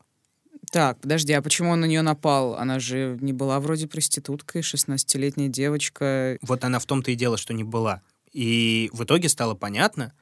Так, 0.71 0.99
подожди, 0.99 1.33
а 1.33 1.41
почему 1.41 1.71
он 1.71 1.81
на 1.81 1.85
нее 1.85 2.01
напал? 2.01 2.55
Она 2.55 2.79
же 2.79 3.17
не 3.21 3.33
была 3.33 3.59
вроде 3.59 3.87
проституткой, 3.87 4.61
16-летняя 4.61 5.47
девочка. 5.47 6.37
Вот 6.41 6.63
она 6.63 6.79
в 6.79 6.85
том-то 6.85 7.11
и 7.11 7.15
дело, 7.15 7.37
что 7.37 7.53
не 7.53 7.63
была. 7.63 8.01
И 8.31 8.89
в 8.91 9.03
итоге 9.03 9.29
стало 9.29 9.55
понятно, 9.55 10.13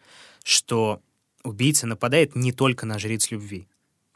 что 0.43 1.01
убийца 1.43 1.87
нападает 1.87 2.35
не 2.35 2.51
только 2.51 2.85
на 2.85 2.99
жриц 2.99 3.31
любви. 3.31 3.67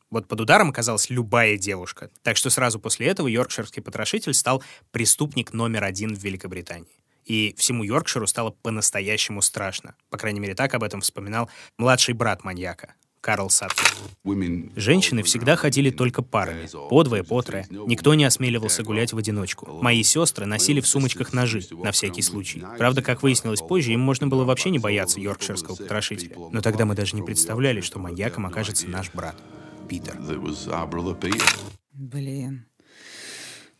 Вот 0.10 0.28
под 0.28 0.42
ударом 0.42 0.70
оказалась 0.70 1.10
любая 1.10 1.58
девушка. 1.58 2.10
Так 2.24 2.38
что 2.38 2.50
сразу 2.50 2.80
после 2.80 3.08
этого 3.08 3.28
йоркширский 3.28 3.82
потрошитель 3.82 4.34
стал 4.34 4.64
преступник 4.92 5.54
номер 5.54 5.84
один 5.84 6.16
в 6.16 6.24
Великобритании. 6.24 7.04
И 7.28 7.54
всему 7.58 7.84
Йоркширу 7.84 8.26
стало 8.26 8.52
по-настоящему 8.52 9.42
страшно. 9.42 9.96
По 10.10 10.18
крайней 10.18 10.40
мере, 10.40 10.56
так 10.56 10.74
об 10.74 10.84
этом 10.84 11.02
вспоминал 11.02 11.50
младший 11.78 12.14
брат 12.14 12.46
маньяка, 12.46 12.94
Карл 13.22 13.50
Саттер. 13.50 13.86
Женщины 14.76 15.24
всегда 15.24 15.56
ходили 15.56 15.90
только 15.90 16.22
парами, 16.22 16.68
по 16.90 17.04
двое, 17.04 17.24
по 17.24 17.42
трое. 17.42 17.66
Никто 17.70 18.14
не 18.14 18.26
осмеливался 18.26 18.84
гулять 18.84 19.14
в 19.14 19.18
одиночку. 19.18 19.68
Мои 19.82 20.04
сестры 20.04 20.46
носили 20.46 20.82
в 20.82 20.88
сумочках 20.88 21.34
ножи, 21.34 21.62
на 21.72 21.92
всякий 21.92 22.22
случай. 22.22 22.64
Правда, 22.78 23.02
как 23.02 23.24
выяснилось 23.24 23.62
позже, 23.62 23.94
им 23.94 24.00
можно 24.00 24.28
было 24.28 24.44
вообще 24.44 24.70
не 24.70 24.80
бояться 24.80 25.20
йоркширского 25.20 25.76
потрошителя. 25.76 26.36
Но 26.52 26.62
тогда 26.62 26.86
мы 26.86 26.96
даже 26.96 27.16
не 27.16 27.24
представляли, 27.24 27.82
что 27.82 28.00
маньяком 28.00 28.46
окажется 28.46 28.88
наш 28.88 29.12
брат, 29.12 29.36
Питер. 29.88 30.18
Блин. 31.94 32.66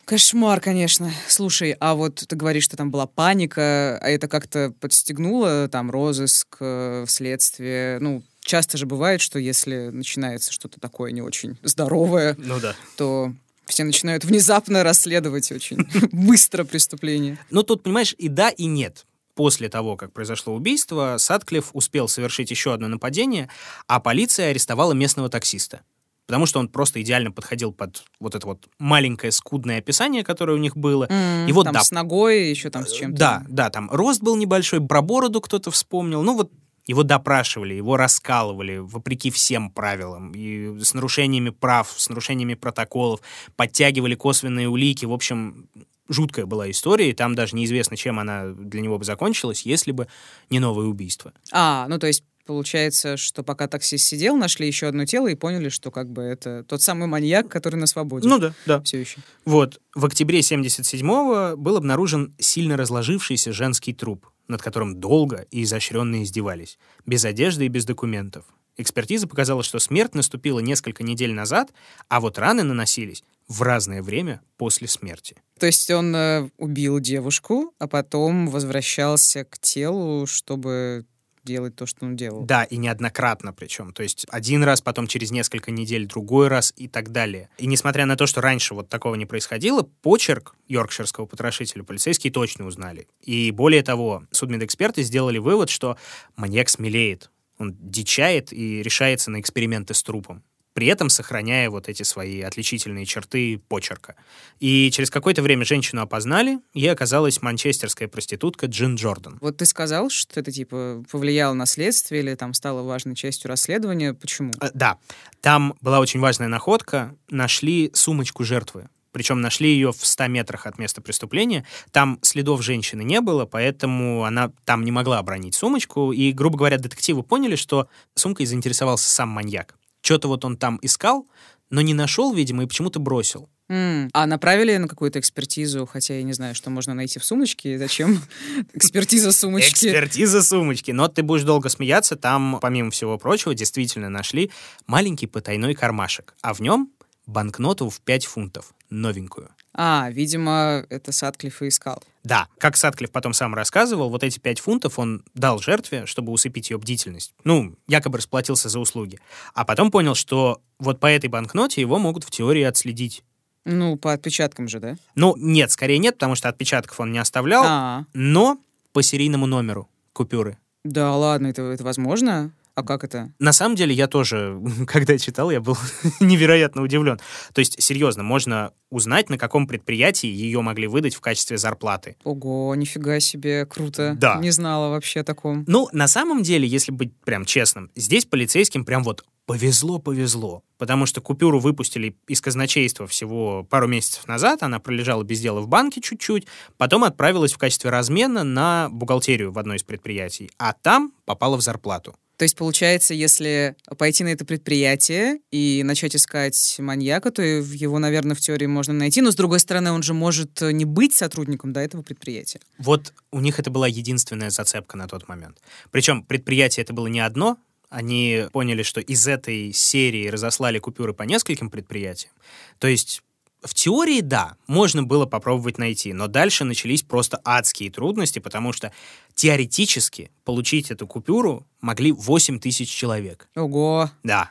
Кошмар, 0.08 0.58
конечно. 0.60 1.12
Слушай, 1.28 1.76
а 1.80 1.94
вот 1.94 2.24
ты 2.26 2.34
говоришь, 2.34 2.64
что 2.64 2.78
там 2.78 2.90
была 2.90 3.06
паника, 3.06 3.98
а 3.98 4.08
это 4.08 4.26
как-то 4.26 4.72
подстегнуло 4.80 5.68
там 5.68 5.90
розыск, 5.90 6.56
э, 6.60 7.04
следствие? 7.06 7.98
Ну, 7.98 8.22
часто 8.48 8.76
же 8.78 8.86
бывает, 8.86 9.20
что 9.20 9.38
если 9.38 9.90
начинается 9.90 10.52
что-то 10.52 10.80
такое 10.80 11.12
не 11.12 11.22
очень 11.22 11.56
здоровое, 11.62 12.34
Ну 12.38 12.58
да. 12.58 12.74
то 12.96 13.32
все 13.66 13.84
начинают 13.84 14.24
внезапно 14.24 14.82
расследовать 14.82 15.52
очень 15.52 15.86
быстро 16.12 16.64
преступление. 16.64 17.38
Ну 17.50 17.62
тут, 17.62 17.82
понимаешь, 17.82 18.14
и 18.18 18.28
да, 18.28 18.48
и 18.48 18.64
нет. 18.66 19.04
После 19.34 19.68
того, 19.68 19.96
как 19.96 20.12
произошло 20.12 20.54
убийство, 20.54 21.14
Садклифф 21.18 21.70
успел 21.72 22.08
совершить 22.08 22.50
еще 22.50 22.72
одно 22.74 22.88
нападение, 22.88 23.48
а 23.86 24.00
полиция 24.00 24.50
арестовала 24.50 24.94
местного 24.94 25.28
таксиста. 25.28 25.82
Потому 26.26 26.44
что 26.44 26.58
он 26.58 26.68
просто 26.68 27.00
идеально 27.00 27.30
подходил 27.30 27.72
под 27.72 28.02
вот 28.20 28.34
это 28.34 28.46
вот 28.46 28.66
маленькое 28.78 29.30
скудное 29.32 29.78
описание, 29.78 30.24
которое 30.24 30.54
у 30.54 30.60
них 30.60 30.76
было. 30.76 31.06
М, 31.08 31.46
И 31.48 31.52
вот 31.52 31.64
там 31.64 31.72
да, 31.74 31.82
с 31.84 31.90
ногой, 31.90 32.50
еще 32.50 32.68
там 32.70 32.86
с 32.86 32.92
чем-то. 32.92 33.18
Да, 33.18 33.44
да, 33.48 33.70
там 33.70 33.88
рост 33.90 34.20
был 34.22 34.36
небольшой, 34.36 34.80
про 34.86 35.00
бороду 35.02 35.40
кто-то 35.40 35.70
вспомнил. 35.70 36.22
Ну 36.22 36.34
вот 36.36 36.50
его 36.88 37.02
допрашивали, 37.02 37.74
его 37.74 37.96
раскалывали 37.96 38.78
вопреки 38.78 39.30
всем 39.30 39.70
правилам. 39.70 40.32
И 40.34 40.80
с 40.80 40.94
нарушениями 40.94 41.50
прав, 41.50 41.94
с 41.96 42.08
нарушениями 42.08 42.54
протоколов, 42.54 43.20
подтягивали 43.56 44.14
косвенные 44.14 44.68
улики. 44.68 45.04
В 45.04 45.12
общем, 45.12 45.68
жуткая 46.08 46.46
была 46.46 46.70
история, 46.70 47.10
и 47.10 47.12
там 47.12 47.34
даже 47.34 47.54
неизвестно, 47.54 47.96
чем 47.96 48.18
она 48.18 48.48
для 48.48 48.80
него 48.80 48.98
бы 48.98 49.04
закончилась, 49.04 49.62
если 49.62 49.92
бы 49.92 50.08
не 50.48 50.60
новое 50.60 50.86
убийство. 50.86 51.32
А, 51.52 51.86
ну 51.88 51.98
то 51.98 52.06
есть 52.06 52.24
получается, 52.48 53.18
что 53.18 53.42
пока 53.42 53.68
таксист 53.68 54.06
сидел, 54.06 54.34
нашли 54.34 54.66
еще 54.66 54.86
одно 54.86 55.04
тело 55.04 55.28
и 55.28 55.34
поняли, 55.34 55.68
что 55.68 55.90
как 55.90 56.10
бы 56.10 56.22
это 56.22 56.64
тот 56.64 56.80
самый 56.80 57.06
маньяк, 57.06 57.48
который 57.48 57.76
на 57.76 57.86
свободе. 57.86 58.26
Ну 58.26 58.38
да, 58.38 58.54
да. 58.64 58.80
Все 58.80 58.98
еще. 58.98 59.18
Вот, 59.44 59.82
в 59.94 60.06
октябре 60.06 60.40
77-го 60.40 61.58
был 61.58 61.76
обнаружен 61.76 62.34
сильно 62.38 62.78
разложившийся 62.78 63.52
женский 63.52 63.92
труп, 63.92 64.26
над 64.48 64.62
которым 64.62 64.98
долго 64.98 65.46
и 65.50 65.62
изощренно 65.62 66.22
издевались, 66.22 66.78
без 67.04 67.26
одежды 67.26 67.66
и 67.66 67.68
без 67.68 67.84
документов. 67.84 68.46
Экспертиза 68.78 69.28
показала, 69.28 69.62
что 69.62 69.78
смерть 69.78 70.14
наступила 70.14 70.60
несколько 70.60 71.02
недель 71.02 71.34
назад, 71.34 71.74
а 72.08 72.18
вот 72.18 72.38
раны 72.38 72.62
наносились 72.62 73.24
в 73.46 73.60
разное 73.60 74.02
время 74.02 74.40
после 74.56 74.88
смерти. 74.88 75.36
То 75.58 75.66
есть 75.66 75.90
он 75.90 76.16
э, 76.16 76.48
убил 76.56 76.98
девушку, 76.98 77.74
а 77.78 77.88
потом 77.88 78.48
возвращался 78.48 79.44
к 79.44 79.58
телу, 79.58 80.26
чтобы 80.26 81.04
делать 81.48 81.74
то, 81.74 81.86
что 81.86 82.04
он 82.04 82.14
делал. 82.14 82.44
Да, 82.44 82.64
и 82.64 82.76
неоднократно 82.76 83.52
причем. 83.52 83.92
То 83.92 84.02
есть 84.02 84.26
один 84.28 84.62
раз, 84.62 84.80
потом 84.80 85.06
через 85.06 85.30
несколько 85.30 85.70
недель 85.70 86.06
другой 86.06 86.48
раз 86.48 86.72
и 86.76 86.86
так 86.86 87.10
далее. 87.10 87.48
И 87.58 87.66
несмотря 87.66 88.06
на 88.06 88.16
то, 88.16 88.26
что 88.26 88.40
раньше 88.40 88.74
вот 88.74 88.88
такого 88.88 89.14
не 89.14 89.26
происходило, 89.26 89.82
почерк 89.82 90.54
йоркширского 90.68 91.26
потрошителя 91.26 91.82
полицейские 91.82 92.32
точно 92.32 92.66
узнали. 92.66 93.08
И 93.22 93.50
более 93.50 93.82
того, 93.82 94.24
судмедэксперты 94.30 95.02
сделали 95.02 95.38
вывод, 95.38 95.70
что 95.70 95.96
маньяк 96.36 96.68
смелеет. 96.68 97.30
Он 97.58 97.74
дичает 97.80 98.52
и 98.52 98.82
решается 98.82 99.30
на 99.30 99.40
эксперименты 99.40 99.94
с 99.94 100.02
трупом 100.02 100.44
при 100.78 100.86
этом 100.86 101.08
сохраняя 101.08 101.70
вот 101.70 101.88
эти 101.88 102.04
свои 102.04 102.40
отличительные 102.40 103.04
черты 103.04 103.60
почерка. 103.66 104.14
И 104.60 104.92
через 104.92 105.10
какое-то 105.10 105.42
время 105.42 105.64
женщину 105.64 106.02
опознали, 106.02 106.60
и 106.72 106.86
оказалась 106.86 107.42
манчестерская 107.42 108.06
проститутка 108.06 108.66
Джин 108.66 108.94
Джордан. 108.94 109.38
Вот 109.40 109.56
ты 109.56 109.66
сказал, 109.66 110.08
что 110.08 110.38
это 110.38 110.52
типа 110.52 111.02
повлияло 111.10 111.52
на 111.54 111.66
следствие 111.66 112.22
или 112.22 112.36
там 112.36 112.54
стало 112.54 112.82
важной 112.82 113.16
частью 113.16 113.48
расследования. 113.48 114.14
Почему? 114.14 114.54
Э, 114.60 114.70
Да, 114.72 114.98
там 115.40 115.74
была 115.80 115.98
очень 115.98 116.20
важная 116.20 116.46
находка. 116.46 117.12
Нашли 117.28 117.90
сумочку 117.92 118.44
жертвы. 118.44 118.88
Причем 119.10 119.40
нашли 119.40 119.70
ее 119.70 119.90
в 119.90 120.06
100 120.06 120.28
метрах 120.28 120.66
от 120.66 120.78
места 120.78 121.00
преступления. 121.00 121.64
Там 121.90 122.20
следов 122.22 122.62
женщины 122.62 123.02
не 123.02 123.20
было, 123.20 123.46
поэтому 123.46 124.22
она 124.22 124.52
там 124.64 124.84
не 124.84 124.92
могла 124.92 125.18
обронить 125.18 125.56
сумочку. 125.56 126.12
И, 126.12 126.30
грубо 126.30 126.58
говоря, 126.58 126.78
детективы 126.78 127.24
поняли, 127.24 127.56
что 127.56 127.88
сумкой 128.14 128.46
заинтересовался 128.46 129.10
сам 129.10 129.30
маньяк. 129.30 129.74
Что-то 130.02 130.28
вот 130.28 130.44
он 130.44 130.56
там 130.56 130.78
искал, 130.82 131.26
но 131.70 131.80
не 131.80 131.94
нашел, 131.94 132.32
видимо, 132.32 132.62
и 132.62 132.66
почему-то 132.66 132.98
бросил. 132.98 133.48
М, 133.70 134.08
А 134.14 134.24
направили 134.26 134.74
на 134.78 134.88
какую-то 134.88 135.20
экспертизу, 135.20 135.84
хотя 135.84 136.14
я 136.14 136.22
не 136.22 136.32
знаю, 136.32 136.54
что 136.54 136.70
можно 136.70 136.94
найти 136.94 137.18
в 137.18 137.24
сумочке. 137.24 137.78
Зачем 137.78 138.22
экспертиза 138.72 139.30
сумочки? 139.32 139.86
Экспертиза 139.88 140.42
сумочки. 140.42 140.90
Но 140.90 141.08
ты 141.08 141.22
будешь 141.22 141.42
долго 141.42 141.68
смеяться. 141.68 142.16
Там, 142.16 142.58
помимо 142.62 142.90
всего 142.90 143.18
прочего, 143.18 143.54
действительно 143.54 144.08
нашли 144.08 144.50
маленький 144.86 145.26
потайной 145.26 145.74
кармашек. 145.74 146.34
А 146.40 146.54
в 146.54 146.60
нем 146.60 146.90
банкноту 147.26 147.90
в 147.90 148.00
5 148.00 148.24
фунтов. 148.24 148.72
Новенькую. 148.90 149.50
А, 149.74 150.08
видимо, 150.10 150.84
это 150.88 151.12
Садклифф 151.12 151.62
и 151.62 151.68
искал. 151.68 152.02
Да, 152.24 152.48
как 152.58 152.76
Садклифф 152.76 153.10
потом 153.12 153.32
сам 153.32 153.54
рассказывал, 153.54 154.10
вот 154.10 154.22
эти 154.24 154.38
5 154.38 154.60
фунтов 154.60 154.98
он 154.98 155.22
дал 155.34 155.60
жертве, 155.60 156.06
чтобы 156.06 156.32
усыпить 156.32 156.70
ее 156.70 156.78
бдительность. 156.78 157.32
Ну, 157.44 157.76
якобы 157.86 158.18
расплатился 158.18 158.68
за 158.68 158.78
услуги. 158.80 159.20
А 159.54 159.64
потом 159.64 159.90
понял, 159.90 160.14
что 160.14 160.60
вот 160.78 161.00
по 161.00 161.06
этой 161.06 161.28
банкноте 161.28 161.80
его 161.80 161.98
могут 161.98 162.24
в 162.24 162.30
теории 162.30 162.62
отследить. 162.62 163.22
Ну, 163.64 163.96
по 163.96 164.12
отпечаткам 164.14 164.66
же, 164.68 164.80
да? 164.80 164.96
Ну, 165.14 165.34
нет, 165.36 165.70
скорее 165.70 165.98
нет, 165.98 166.14
потому 166.14 166.34
что 166.34 166.48
отпечатков 166.48 166.98
он 167.00 167.12
не 167.12 167.18
оставлял, 167.18 167.64
А, 167.66 168.04
но 168.14 168.58
по 168.92 169.02
серийному 169.02 169.46
номеру 169.46 169.88
купюры. 170.14 170.56
да 170.84 171.14
ладно, 171.14 171.48
это, 171.48 171.62
это 171.62 171.84
возможно? 171.84 172.50
А 172.78 172.84
как 172.84 173.02
это? 173.02 173.32
На 173.40 173.52
самом 173.52 173.74
деле, 173.74 173.92
я 173.92 174.06
тоже, 174.06 174.56
когда 174.86 175.18
читал, 175.18 175.50
я 175.50 175.60
был 175.60 175.76
невероятно 176.20 176.82
удивлен. 176.82 177.18
То 177.52 177.58
есть, 177.58 177.82
серьезно, 177.82 178.22
можно 178.22 178.72
узнать, 178.88 179.30
на 179.30 179.36
каком 179.36 179.66
предприятии 179.66 180.28
ее 180.28 180.60
могли 180.62 180.86
выдать 180.86 181.16
в 181.16 181.20
качестве 181.20 181.58
зарплаты. 181.58 182.16
Ого, 182.22 182.72
нифига 182.76 183.18
себе, 183.18 183.66
круто. 183.66 184.14
Да. 184.16 184.36
Не 184.36 184.52
знала 184.52 184.90
вообще 184.90 185.20
о 185.20 185.24
таком. 185.24 185.64
Ну, 185.66 185.88
на 185.90 186.06
самом 186.06 186.44
деле, 186.44 186.68
если 186.68 186.92
быть 186.92 187.12
прям 187.24 187.44
честным, 187.44 187.90
здесь 187.96 188.26
полицейским 188.26 188.84
прям 188.84 189.02
вот 189.02 189.24
повезло-повезло. 189.46 190.62
Потому 190.76 191.06
что 191.06 191.20
купюру 191.20 191.58
выпустили 191.58 192.16
из 192.28 192.40
казначейства 192.40 193.08
всего 193.08 193.64
пару 193.64 193.88
месяцев 193.88 194.28
назад, 194.28 194.62
она 194.62 194.78
пролежала 194.78 195.24
без 195.24 195.40
дела 195.40 195.60
в 195.60 195.66
банке 195.66 196.00
чуть-чуть, 196.00 196.46
потом 196.76 197.02
отправилась 197.02 197.54
в 197.54 197.58
качестве 197.58 197.90
размена 197.90 198.44
на 198.44 198.88
бухгалтерию 198.90 199.50
в 199.50 199.58
одно 199.58 199.74
из 199.74 199.82
предприятий, 199.82 200.50
а 200.58 200.74
там 200.74 201.12
попала 201.24 201.56
в 201.56 201.62
зарплату. 201.62 202.14
То 202.38 202.44
есть, 202.44 202.56
получается, 202.56 203.14
если 203.14 203.74
пойти 203.98 204.22
на 204.22 204.28
это 204.28 204.44
предприятие 204.44 205.40
и 205.50 205.82
начать 205.82 206.14
искать 206.14 206.76
маньяка, 206.78 207.32
то 207.32 207.42
его, 207.42 207.98
наверное, 207.98 208.36
в 208.36 208.40
теории 208.40 208.66
можно 208.66 208.94
найти. 208.94 209.20
Но, 209.20 209.32
с 209.32 209.34
другой 209.34 209.58
стороны, 209.58 209.90
он 209.90 210.04
же 210.04 210.14
может 210.14 210.60
не 210.60 210.84
быть 210.84 211.12
сотрудником 211.12 211.72
да, 211.72 211.82
этого 211.82 212.02
предприятия. 212.02 212.60
Вот 212.78 213.12
у 213.32 213.40
них 213.40 213.58
это 213.58 213.70
была 213.70 213.88
единственная 213.88 214.50
зацепка 214.50 214.96
на 214.96 215.08
тот 215.08 215.26
момент. 215.26 215.58
Причем 215.90 216.22
предприятие 216.22 216.84
это 216.84 216.92
было 216.92 217.08
не 217.08 217.18
одно, 217.18 217.58
они 217.90 218.44
поняли, 218.52 218.84
что 218.84 219.00
из 219.00 219.26
этой 219.26 219.72
серии 219.72 220.28
разослали 220.28 220.78
купюры 220.78 221.14
по 221.14 221.24
нескольким 221.24 221.70
предприятиям. 221.70 222.32
То 222.78 222.86
есть 222.86 223.22
В 223.62 223.74
теории, 223.74 224.20
да, 224.20 224.56
можно 224.68 225.02
было 225.02 225.26
попробовать 225.26 225.78
найти, 225.78 226.12
но 226.12 226.28
дальше 226.28 226.64
начались 226.64 227.02
просто 227.02 227.40
адские 227.44 227.90
трудности, 227.90 228.38
потому 228.38 228.72
что 228.72 228.92
теоретически 229.34 230.30
получить 230.44 230.92
эту 230.92 231.08
купюру 231.08 231.66
могли 231.80 232.12
8 232.12 232.60
тысяч 232.60 232.88
человек. 232.88 233.48
Ого. 233.56 234.10
Да. 234.22 234.50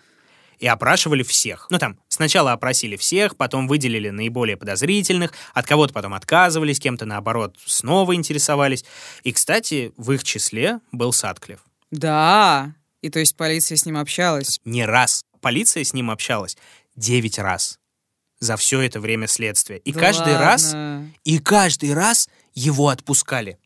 И 0.60 0.68
опрашивали 0.68 1.24
всех. 1.24 1.68
Ну, 1.70 1.78
там, 1.78 1.98
сначала 2.10 2.52
опросили 2.52 2.98
всех, 2.98 3.38
потом 3.38 3.68
выделили 3.68 4.10
наиболее 4.10 4.58
подозрительных, 4.58 5.32
от 5.54 5.66
кого-то 5.66 5.94
потом 5.94 6.14
отказывались, 6.14 6.80
кем-то, 6.80 7.06
наоборот, 7.06 7.56
снова 7.66 8.14
интересовались. 8.14 8.84
И, 9.24 9.32
кстати, 9.32 9.94
в 9.96 10.12
их 10.12 10.24
числе 10.24 10.80
был 10.92 11.14
Садклев. 11.14 11.60
Да. 11.92 12.74
И 13.02 13.10
то 13.10 13.20
есть 13.20 13.38
полиция 13.38 13.78
с 13.78 13.86
ним 13.86 13.98
общалась? 13.98 14.60
Не 14.66 14.86
раз. 14.86 15.24
Полиция 15.40 15.84
с 15.86 15.94
ним 15.94 16.12
общалась 16.12 16.58
девять 16.96 17.38
раз 17.40 17.80
за 18.40 18.56
все 18.58 18.82
это 18.82 19.00
время 19.00 19.28
следствия. 19.28 19.78
И 19.78 19.92
Да 19.92 20.00
каждый 20.00 20.34
ладно. 20.34 20.40
раз, 20.40 20.76
и 21.24 21.40
каждый 21.40 21.94
раз 21.94 22.30
его 22.54 22.90
отпускали. 22.90 23.58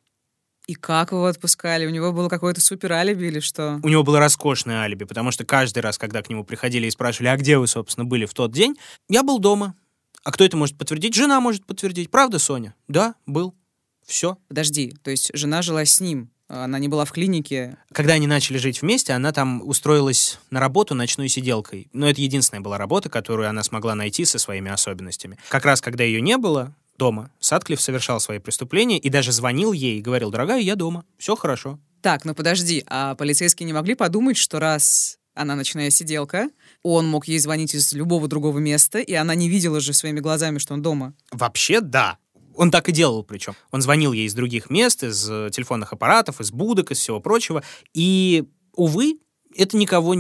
И 0.68 0.76
как 0.76 1.12
его 1.12 1.26
отпускали? 1.26 1.86
У 1.86 1.90
него 1.90 2.14
было 2.14 2.30
какое-то 2.30 2.62
супер 2.62 2.94
алиби 2.94 3.26
или 3.26 3.40
что? 3.40 3.80
У 3.84 3.90
него 3.90 4.04
было 4.04 4.20
роскошное 4.20 4.78
алиби, 4.82 5.04
потому 5.04 5.32
что 5.32 5.44
каждый 5.44 5.80
раз, 5.80 5.98
когда 5.98 6.22
к 6.22 6.30
нему 6.30 6.46
приходили 6.46 6.88
и 6.88 6.92
спрашивали, 6.92 7.28
а 7.30 7.38
где 7.38 7.58
вы, 7.58 7.68
собственно, 7.68 8.06
были 8.06 8.26
в 8.26 8.34
тот 8.34 8.52
день, 8.52 8.78
я 9.10 9.24
был 9.24 9.40
дома. 9.40 9.76
А 10.24 10.32
кто 10.32 10.46
это 10.46 10.56
может 10.56 10.78
подтвердить? 10.78 11.16
Жена 11.16 11.42
может 11.42 11.66
подтвердить. 11.66 12.12
Правда, 12.12 12.38
Соня? 12.40 12.76
Да, 12.88 13.16
был. 13.26 13.56
Все. 14.06 14.38
Подожди, 14.48 14.96
то 15.04 15.12
есть 15.12 15.32
жена 15.34 15.62
жила 15.62 15.84
с 15.84 16.00
ним, 16.00 16.31
она 16.52 16.80
не 16.80 16.88
была 16.88 17.06
в 17.06 17.12
клинике. 17.12 17.78
Когда 17.94 18.14
они 18.14 18.28
начали 18.28 18.58
жить 18.58 18.82
вместе, 18.82 19.14
она 19.14 19.32
там 19.32 19.62
устроилась 19.66 20.40
на 20.50 20.60
работу 20.60 20.96
ночной 20.96 21.30
сиделкой. 21.30 21.88
Но 21.94 22.10
это 22.10 22.22
единственная 22.22 22.62
была 22.62 22.78
работа, 22.78 23.10
которую 23.10 23.50
она 23.50 23.64
смогла 23.64 23.96
найти 23.96 24.26
со 24.26 24.38
своими 24.38 24.70
особенностями. 24.70 25.38
Как 25.50 25.66
раз 25.66 25.82
когда 25.82 26.04
ее 26.04 26.22
не 26.22 26.38
было 26.38 26.76
дома, 26.98 27.32
Садклифф 27.40 27.82
совершал 27.82 28.20
свои 28.20 28.40
преступления 28.40 29.00
и 29.00 29.10
даже 29.10 29.32
звонил 29.32 29.72
ей 29.72 30.00
и 30.00 30.02
говорил, 30.02 30.30
дорогая, 30.30 30.60
я 30.60 30.76
дома, 30.76 31.06
все 31.18 31.36
хорошо. 31.36 31.80
Так, 32.02 32.26
ну 32.26 32.36
подожди, 32.36 32.84
а 32.88 33.16
полицейские 33.16 33.66
не 33.66 33.74
могли 33.74 33.96
подумать, 33.96 34.38
что 34.38 34.60
раз 34.60 35.18
она 35.34 35.56
ночная 35.56 35.90
сиделка, 35.90 36.50
он 36.84 37.08
мог 37.08 37.28
ей 37.28 37.40
звонить 37.40 37.74
из 37.74 37.94
любого 37.94 38.28
другого 38.28 38.60
места, 38.60 39.00
и 39.00 39.14
она 39.14 39.34
не 39.36 39.50
видела 39.50 39.80
же 39.80 39.94
своими 39.94 40.20
глазами, 40.20 40.58
что 40.58 40.74
он 40.74 40.82
дома. 40.82 41.14
Вообще, 41.32 41.80
да. 41.80 42.18
Он 42.62 42.69
так 42.69 42.89
и 42.89 42.91
делал, 42.91 43.24
причем. 43.24 43.56
Он 43.71 43.82
звонил 43.82 44.13
ей 44.13 44.28
из 44.28 44.36
других 44.36 44.69
мест, 44.69 45.04
из 45.04 45.28
э, 45.28 45.50
телефонных 45.52 45.93
аппаратов, 45.93 46.39
из 46.39 46.52
будок, 46.52 46.91
из 46.91 47.00
всего 47.00 47.19
прочего. 47.19 47.63
И, 47.95 48.43
увы, 48.76 49.17
это 49.56 49.76
никого 49.78 50.13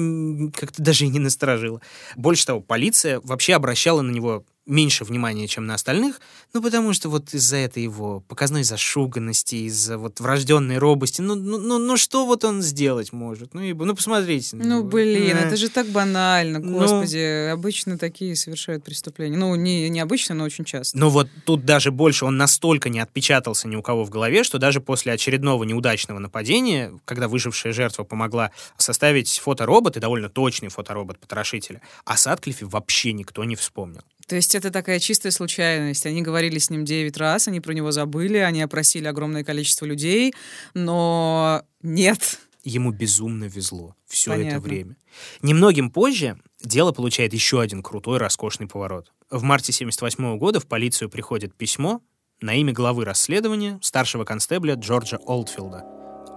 как-то 0.51 0.81
даже 0.81 1.05
и 1.05 1.09
не 1.09 1.19
насторожило. 1.19 1.81
Больше 2.15 2.47
того, 2.47 2.59
полиция 2.59 3.21
вообще 3.23 3.53
обращала 3.53 4.01
на 4.01 4.09
него 4.09 4.43
меньше 4.67 5.03
внимания, 5.03 5.47
чем 5.47 5.65
на 5.65 5.73
остальных, 5.73 6.21
ну, 6.53 6.61
потому 6.61 6.93
что 6.93 7.09
вот 7.09 7.33
из-за 7.33 7.57
этой 7.57 7.83
его 7.83 8.19
показной 8.21 8.63
зашуганности, 8.63 9.55
из-за 9.67 9.97
вот 9.97 10.19
врожденной 10.19 10.77
робости, 10.77 11.21
ну, 11.21 11.35
ну, 11.35 11.57
ну, 11.57 11.79
ну 11.79 11.97
что 11.97 12.25
вот 12.25 12.43
он 12.45 12.61
сделать 12.61 13.11
может? 13.11 13.53
Ну, 13.53 13.61
ибо, 13.61 13.85
ну 13.85 13.95
посмотрите. 13.95 14.55
Ну, 14.55 14.79
него. 14.79 14.83
блин, 14.83 15.35
Э. 15.37 15.41
это 15.47 15.57
же 15.57 15.69
так 15.69 15.87
банально, 15.87 16.59
Ну. 16.59 16.77
господи. 16.79 17.49
Обычно 17.49 17.97
такие 17.97 18.35
совершают 18.35 18.83
преступления. 18.83 19.35
Ну, 19.37 19.55
не, 19.55 19.89
не 19.89 19.99
обычно, 19.99 20.35
но 20.35 20.43
очень 20.43 20.63
часто. 20.63 20.97
Но 20.97 21.09
вот 21.09 21.27
тут 21.45 21.65
даже 21.65 21.91
больше 21.91 22.25
он 22.25 22.37
настолько 22.37 22.89
не 22.89 22.99
отпечатался 22.99 23.67
ни 23.67 23.75
у 23.75 23.81
кого 23.81 24.03
в 24.03 24.09
голове, 24.09 24.43
что 24.43 24.59
даже 24.59 24.79
после 24.79 25.11
очередного 25.13 25.63
неудачного 25.63 26.19
нападения, 26.19 26.93
когда 27.05 27.27
выжившая 27.27 27.73
жертва 27.73 28.03
помогла 28.03 28.51
составить 28.77 29.39
фоторобот, 29.39 29.97
и 29.97 29.99
довольно 29.99 30.29
точный 30.29 30.69
фоторобот 30.69 31.17
потрошителя, 31.19 31.81
о 32.05 32.15
Садклифе 32.15 32.65
вообще 32.65 33.13
никто 33.13 33.43
не 33.43 33.55
вспомнил. 33.55 34.01
То 34.27 34.35
есть 34.35 34.55
это 34.55 34.71
такая 34.71 34.99
чистая 34.99 35.31
случайность. 35.31 36.05
Они 36.05 36.21
говорили 36.21 36.57
с 36.57 36.69
ним 36.69 36.85
9 36.85 37.17
раз, 37.17 37.47
они 37.47 37.59
про 37.59 37.73
него 37.73 37.91
забыли, 37.91 38.37
они 38.37 38.61
опросили 38.61 39.07
огромное 39.07 39.43
количество 39.43 39.85
людей, 39.85 40.33
но 40.73 41.63
нет. 41.81 42.39
Ему 42.63 42.91
безумно 42.91 43.45
везло 43.45 43.95
все 44.05 44.33
это 44.33 44.39
Понятно. 44.41 44.59
время. 44.59 44.95
Немногим 45.41 45.89
позже 45.89 46.37
дело 46.63 46.91
получает 46.91 47.33
еще 47.33 47.59
один 47.59 47.81
крутой, 47.81 48.19
роскошный 48.19 48.67
поворот. 48.67 49.11
В 49.31 49.41
марте 49.41 49.71
78 49.71 50.37
года 50.37 50.59
в 50.59 50.67
полицию 50.67 51.09
приходит 51.09 51.55
письмо 51.55 52.01
на 52.39 52.53
имя 52.53 52.73
главы 52.73 53.05
расследования 53.05 53.79
старшего 53.81 54.25
констебля 54.25 54.75
Джорджа 54.75 55.17
Олдфилда 55.17 55.83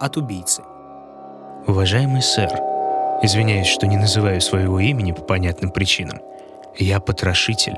от 0.01 0.17
убийцы. 0.17 0.63
Уважаемый 1.67 2.23
сэр, 2.23 2.51
извиняюсь, 3.23 3.69
что 3.69 3.87
не 3.87 3.97
называю 3.97 4.41
своего 4.41 4.81
имени 4.81 5.13
по 5.13 5.23
понятным 5.23 5.73
причинам. 5.73 6.19
Я 6.77 6.99
потрошитель. 6.99 7.77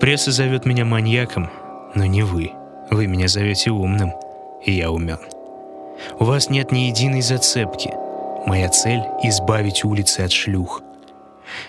Пресса 0.00 0.32
зовет 0.32 0.66
меня 0.66 0.84
маньяком, 0.84 1.50
но 1.94 2.04
не 2.06 2.22
вы. 2.22 2.52
Вы 2.90 3.06
меня 3.06 3.28
зовете 3.28 3.70
умным, 3.70 4.12
и 4.64 4.72
я 4.72 4.90
умен. 4.90 5.18
У 6.18 6.24
вас 6.24 6.50
нет 6.50 6.72
ни 6.72 6.80
единой 6.80 7.22
зацепки. 7.22 7.92
Моя 8.46 8.68
цель— 8.68 9.02
избавить 9.22 9.84
улицы 9.84 10.20
от 10.20 10.32
шлюх. 10.32 10.82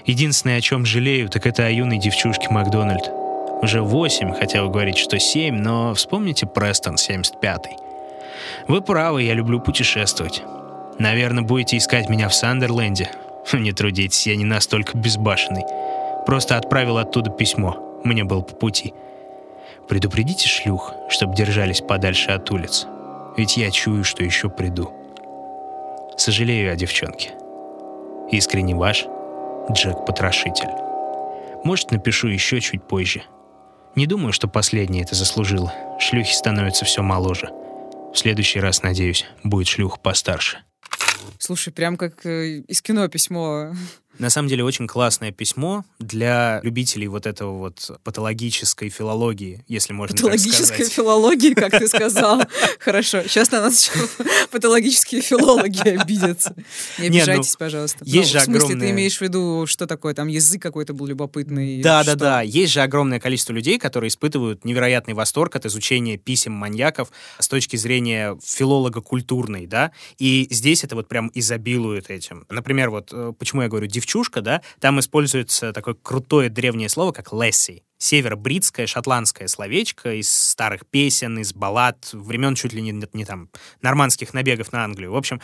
Единственное, 0.05 0.57
о 0.57 0.61
чем 0.61 0.85
жалею, 0.85 1.29
так 1.29 1.45
это 1.45 1.65
о 1.65 1.69
юной 1.69 1.99
девчушке 1.99 2.49
Макдональд. 2.49 3.09
Уже 3.61 3.81
восемь, 3.81 4.33
хотя 4.33 4.63
вы 4.63 4.71
говорите, 4.71 5.01
что 5.01 5.19
семь, 5.19 5.55
но 5.55 5.93
вспомните 5.93 6.47
Престон 6.47 6.95
75-й. 6.95 7.77
Вы 8.67 8.81
правы, 8.81 9.23
я 9.23 9.33
люблю 9.33 9.59
путешествовать. 9.59 10.41
Наверное, 10.97 11.43
будете 11.43 11.77
искать 11.77 12.09
меня 12.09 12.29
в 12.29 12.33
Сандерленде. 12.35 13.11
Не 13.53 13.71
трудитесь, 13.73 14.27
я 14.27 14.35
не 14.35 14.45
настолько 14.45 14.97
безбашенный. 14.97 15.63
Просто 16.25 16.57
отправил 16.57 16.97
оттуда 16.97 17.29
письмо. 17.29 18.01
Мне 18.03 18.23
было 18.23 18.41
по 18.41 18.55
пути. 18.55 18.93
Предупредите 19.87 20.47
шлюх, 20.47 20.93
чтобы 21.09 21.35
держались 21.35 21.81
подальше 21.81 22.31
от 22.31 22.49
улиц. 22.51 22.87
Ведь 23.37 23.57
я 23.57 23.69
чую, 23.71 24.03
что 24.03 24.23
еще 24.23 24.49
приду. 24.49 24.91
Сожалею 26.17 26.71
о 26.71 26.75
девчонке. 26.75 27.31
Искренне 28.31 28.75
ваш 28.75 29.05
Джек 29.71 30.05
Потрошитель. 30.05 30.69
Может, 31.63 31.91
напишу 31.91 32.27
еще 32.27 32.61
чуть 32.61 32.83
позже. 32.83 33.23
Не 33.95 34.07
думаю, 34.07 34.33
что 34.33 34.47
последнее 34.47 35.03
это 35.03 35.15
заслужило. 35.15 35.73
Шлюхи 35.99 36.33
становятся 36.33 36.85
все 36.85 37.01
моложе. 37.01 37.49
В 38.13 38.17
следующий 38.17 38.59
раз, 38.59 38.83
надеюсь, 38.83 39.25
будет 39.43 39.67
шлюх 39.67 39.99
постарше. 39.99 40.59
Слушай, 41.37 41.73
прям 41.73 41.97
как 41.97 42.25
э, 42.25 42.59
из 42.67 42.81
кино 42.81 43.07
письмо. 43.07 43.73
На 44.19 44.29
самом 44.29 44.47
деле 44.49 44.63
очень 44.63 44.87
классное 44.87 45.31
письмо 45.31 45.83
для 45.99 46.59
любителей 46.63 47.07
вот 47.07 47.25
этого 47.25 47.57
вот 47.57 47.91
патологической 48.03 48.89
филологии, 48.89 49.63
если 49.67 49.93
можно 49.93 50.15
так 50.17 50.39
сказать. 50.39 50.91
филология, 50.91 51.53
как 51.55 51.71
ты 51.71 51.87
сказал. 51.89 52.41
Хорошо. 52.79 53.23
Сейчас 53.23 53.51
на 53.51 53.61
нас 53.61 53.91
патологические 54.51 55.21
филологи 55.21 55.87
обидятся. 55.89 56.55
Не 56.99 57.09
ну, 57.09 57.17
обижайтесь, 57.17 57.55
пожалуйста. 57.55 57.99
есть 58.05 58.33
Ну, 58.33 58.39
же 58.39 58.39
В 58.39 58.43
смысле, 58.43 58.65
огромное- 58.65 58.87
ты 58.87 58.93
имеешь 58.93 59.17
в 59.17 59.21
виду, 59.21 59.65
что 59.67 59.87
такое? 59.87 60.13
Там 60.13 60.27
язык 60.27 60.61
какой-то 60.61 60.93
был 60.93 61.05
любопытный? 61.07 61.81
Да, 61.81 62.03
что? 62.03 62.15
да, 62.15 62.25
да. 62.25 62.41
Есть 62.41 62.73
же 62.73 62.81
огромное 62.81 63.19
количество 63.19 63.53
людей, 63.53 63.77
которые 63.77 64.07
испытывают 64.09 64.65
невероятный 64.65 65.13
восторг 65.13 65.55
от 65.55 65.65
изучения 65.65 66.17
писем 66.17 66.53
маньяков 66.53 67.09
с 67.39 67.47
точки 67.47 67.75
зрения 67.75 68.37
филолога 68.43 69.01
культурной, 69.01 69.67
да. 69.67 69.91
И 70.17 70.47
здесь 70.49 70.83
это 70.83 70.95
вот 70.95 71.07
прям 71.07 71.31
изобилует 71.33 72.09
этим. 72.09 72.45
Например, 72.49 72.89
вот 72.89 73.09
э, 73.11 73.33
почему 73.37 73.61
я 73.63 73.67
говорю 73.67 73.87
девчушка, 74.05 74.41
да, 74.41 74.61
там 74.79 74.99
используется 74.99 75.73
такое 75.73 75.95
крутое 75.95 76.49
древнее 76.49 76.89
слово, 76.89 77.11
как 77.11 77.33
лесси. 77.33 77.83
Северо-бритское, 78.05 78.85
шотландское 78.85 79.47
словечко 79.47 80.13
из 80.13 80.29
старых 80.29 80.85
песен, 80.85 81.39
из 81.39 81.53
баллад, 81.53 82.09
времен 82.13 82.53
чуть 82.53 82.71
ли 82.71 82.81
не, 82.81 82.91
не 83.13 83.25
там 83.25 83.49
нормандских 83.81 84.35
набегов 84.35 84.71
на 84.71 84.83
Англию. 84.83 85.11
В 85.11 85.15
общем, 85.15 85.41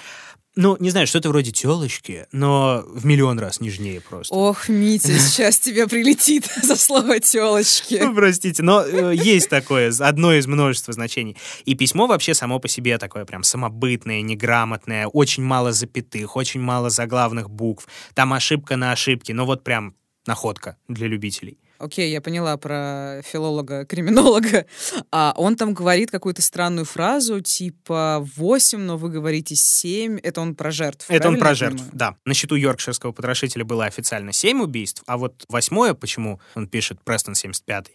ну, 0.56 0.78
не 0.80 0.92
знаю, 0.92 1.08
что-то 1.08 1.30
вроде 1.30 1.52
телочки, 1.52 2.28
но 2.32 2.84
в 2.86 3.04
миллион 3.04 3.40
раз 3.40 3.62
нежнее 3.62 4.00
просто. 4.00 4.36
Ох, 4.36 4.70
Митя, 4.70 5.18
сейчас 5.20 5.58
тебе 5.58 5.88
прилетит 5.88 6.46
за 6.62 6.76
слово 6.76 7.20
телочки. 7.20 7.98
Ну, 8.00 8.14
Простите, 8.14 8.62
но 8.62 8.84
э, 8.84 9.16
есть 9.16 9.50
такое, 9.50 9.92
одно 10.00 10.32
из 10.32 10.46
множества 10.46 10.94
значений. 10.94 11.38
И 11.66 11.74
письмо 11.74 12.06
вообще 12.06 12.36
само 12.36 12.60
по 12.60 12.68
себе 12.68 13.00
такое 13.00 13.26
прям 13.26 13.42
самобытное, 13.42 14.22
неграмотное, 14.22 15.08
очень 15.08 15.42
мало 15.42 15.72
запятых, 15.72 16.36
очень 16.36 16.62
мало 16.62 16.92
заглавных 16.92 17.50
букв. 17.50 17.88
Там 18.14 18.34
ошибка 18.34 18.76
на 18.76 18.92
ошибке, 18.92 19.34
но 19.34 19.48
вот 19.48 19.64
прям 19.64 19.96
находка 20.28 20.78
для 20.88 21.08
любителей. 21.08 21.58
Окей, 21.82 22.12
я 22.12 22.22
поняла 22.22 22.58
про 22.58 23.22
филолога-криминолога. 23.24 24.66
А 25.12 25.34
он 25.36 25.56
там 25.56 25.74
говорит 25.74 26.12
какую-то 26.12 26.42
странную 26.42 26.86
фразу, 26.86 27.42
типа 27.42 28.26
8, 28.38 28.80
но 28.80 28.98
вы 28.98 29.10
говорите 29.10 29.56
7. 29.56 30.20
Это 30.22 30.42
он 30.42 30.56
про 30.56 30.72
жертв. 30.72 31.06
Это 31.10 31.28
он 31.28 31.38
про 31.38 31.54
жертв, 31.54 31.84
да. 31.92 32.16
На 32.26 32.34
счету 32.34 32.56
йоркширского 32.56 33.12
потрошителя 33.12 33.66
было 33.66 33.86
официально 33.86 34.32
7 34.32 34.62
убийств, 34.62 35.04
а 35.08 35.18
вот 35.18 35.44
восьмое, 35.50 35.94
почему 35.94 36.40
он 36.56 36.68
пишет 36.68 37.04
Престон 37.04 37.36
75 37.36 37.92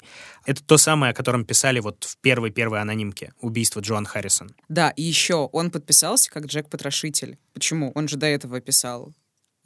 это 0.47 0.63
то 0.65 0.79
самое, 0.79 1.11
о 1.11 1.15
котором 1.15 1.45
писали 1.45 1.81
вот 1.81 2.05
в 2.05 2.17
первой-первой 2.19 2.81
анонимке 2.81 3.33
убийство 3.41 3.81
Джоан 3.81 4.07
Харрисон. 4.07 4.55
Да, 4.69 4.91
и 4.91 5.03
еще 5.03 5.49
он 5.53 5.71
подписался 5.71 6.31
как 6.31 6.47
Джек 6.47 6.71
Потрошитель. 6.71 7.37
Почему? 7.53 7.93
Он 7.95 8.09
же 8.09 8.17
до 8.17 8.27
этого 8.27 8.61
писал 8.61 9.13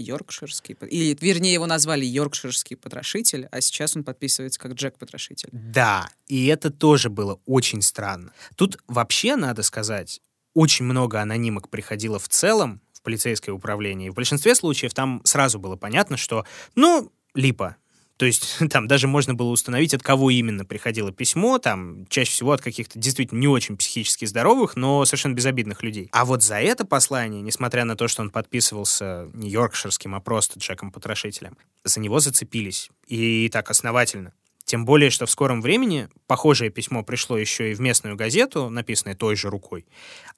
Йоркширский... 0.02 0.76
Или, 0.88 1.16
вернее, 1.20 1.52
его 1.52 1.66
назвали 1.66 2.04
Йоркширский 2.04 2.76
потрошитель, 2.76 3.48
а 3.50 3.60
сейчас 3.60 3.96
он 3.96 4.04
подписывается 4.04 4.58
как 4.60 4.72
Джек 4.72 4.98
Потрошитель. 4.98 5.48
Да, 5.52 6.08
и 6.26 6.46
это 6.46 6.70
тоже 6.70 7.10
было 7.10 7.40
очень 7.46 7.82
странно. 7.82 8.32
Тут 8.56 8.78
вообще, 8.86 9.36
надо 9.36 9.62
сказать, 9.62 10.20
очень 10.54 10.84
много 10.84 11.20
анонимок 11.20 11.68
приходило 11.68 12.18
в 12.18 12.28
целом 12.28 12.80
в 12.92 13.02
полицейское 13.02 13.54
управление. 13.54 14.08
И 14.08 14.10
в 14.10 14.14
большинстве 14.14 14.54
случаев 14.54 14.92
там 14.94 15.20
сразу 15.24 15.58
было 15.58 15.76
понятно, 15.76 16.16
что, 16.16 16.44
ну, 16.74 17.12
липа, 17.34 17.76
то 18.20 18.26
есть 18.26 18.58
там 18.70 18.86
даже 18.86 19.08
можно 19.08 19.32
было 19.32 19.48
установить, 19.48 19.94
от 19.94 20.02
кого 20.02 20.28
именно 20.28 20.66
приходило 20.66 21.10
письмо, 21.10 21.58
там 21.58 22.04
чаще 22.10 22.30
всего 22.30 22.52
от 22.52 22.60
каких-то 22.60 22.98
действительно 22.98 23.38
не 23.38 23.48
очень 23.48 23.78
психически 23.78 24.26
здоровых, 24.26 24.76
но 24.76 25.06
совершенно 25.06 25.32
безобидных 25.32 25.82
людей. 25.82 26.10
А 26.12 26.26
вот 26.26 26.42
за 26.42 26.60
это 26.60 26.84
послание, 26.84 27.40
несмотря 27.40 27.86
на 27.86 27.96
то, 27.96 28.08
что 28.08 28.20
он 28.20 28.28
подписывался 28.28 29.30
не 29.32 29.48
йоркширским, 29.48 30.14
а 30.14 30.20
просто 30.20 30.60
Джеком 30.60 30.92
Потрошителем, 30.92 31.56
за 31.82 31.98
него 31.98 32.20
зацепились. 32.20 32.90
И 33.06 33.48
так 33.48 33.70
основательно. 33.70 34.34
Тем 34.66 34.84
более, 34.84 35.08
что 35.08 35.24
в 35.24 35.30
скором 35.30 35.62
времени 35.62 36.10
похожее 36.26 36.70
письмо 36.70 37.02
пришло 37.02 37.38
еще 37.38 37.70
и 37.70 37.74
в 37.74 37.80
местную 37.80 38.16
газету, 38.16 38.68
написанное 38.68 39.14
той 39.14 39.34
же 39.34 39.48
рукой, 39.48 39.86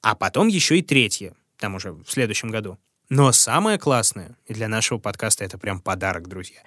а 0.03 0.14
потом 0.14 0.47
еще 0.47 0.78
и 0.78 0.83
третье, 0.83 1.35
там 1.59 1.74
уже 1.74 1.91
в 1.91 2.07
следующем 2.07 2.51
году. 2.51 2.78
Но 3.09 3.33
самое 3.33 3.76
классное, 3.76 4.37
и 4.47 4.55
для 4.55 4.68
нашего 4.68 4.99
подкаста 4.99 5.45
это 5.45 5.59
прям 5.59 5.80
подарок, 5.80 6.28
друзья, 6.28 6.62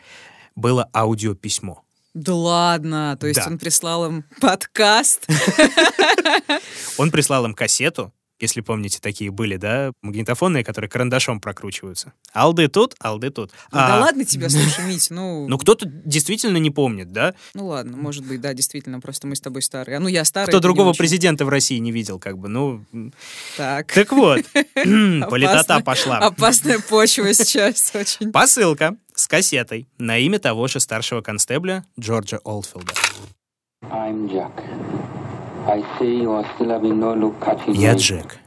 было 0.55 0.89
аудиописьмо. 0.93 1.81
Да 2.13 2.33
ладно, 2.33 3.17
то 3.19 3.27
есть 3.27 3.39
Да. 3.41 3.47
он 3.47 3.57
прислал 3.59 4.05
им 4.05 4.23
подкаст. 4.39 5.27
Он 6.97 7.11
прислал 7.11 7.43
им 7.45 7.53
кассету, 7.53 8.13
если 8.39 8.61
помните, 8.61 8.99
такие 9.01 9.31
были, 9.31 9.55
да, 9.57 9.91
магнитофонные, 10.01 10.63
которые 10.63 10.89
карандашом 10.89 11.39
прокручиваются. 11.39 12.13
Алды 12.33 12.67
тут, 12.67 12.95
алды 12.99 13.29
тут. 13.29 13.51
Ну 13.71 13.77
да 13.77 13.97
А, 13.97 13.99
ладно 13.99 14.25
тебя, 14.25 14.49
слушай, 14.49 14.85
Мить, 14.85 15.07
ну... 15.09 15.47
Ну, 15.47 15.57
кто-то 15.57 15.85
действительно 15.85 16.57
не 16.57 16.69
помнит, 16.69 17.11
да? 17.11 17.33
Ну 17.53 17.67
ладно, 17.67 17.95
может 17.97 18.25
быть, 18.25 18.39
да, 18.41 18.53
действительно, 18.53 18.99
просто 18.99 19.27
мы 19.27 19.35
с 19.35 19.41
тобой 19.41 19.61
старые. 19.61 19.97
А 19.97 19.99
ну 19.99 20.07
я 20.07 20.25
старая. 20.25 20.47
Кто 20.47 20.59
другого 20.59 20.93
президента 20.93 21.45
в 21.45 21.49
России 21.49 21.77
не 21.77 21.91
видел, 21.91 22.19
как 22.19 22.37
бы, 22.37 22.49
ну... 22.49 22.83
Так. 23.57 23.91
Так 23.93 24.11
вот, 24.11 24.41
политота 24.73 25.81
пошла. 25.81 26.17
Опасная 26.19 26.79
почва 26.79 27.33
сейчас 27.33 27.91
очень. 27.93 28.31
Посылка 28.31 28.97
с 29.15 29.27
кассетой 29.27 29.87
на 29.97 30.17
имя 30.17 30.39
того 30.39 30.67
же 30.67 30.79
старшего 30.79 31.21
констебля 31.21 31.85
Джорджа 31.99 32.39
Олдфилда. 32.43 32.93
Я. 37.73 37.93
Джек. 37.95 38.37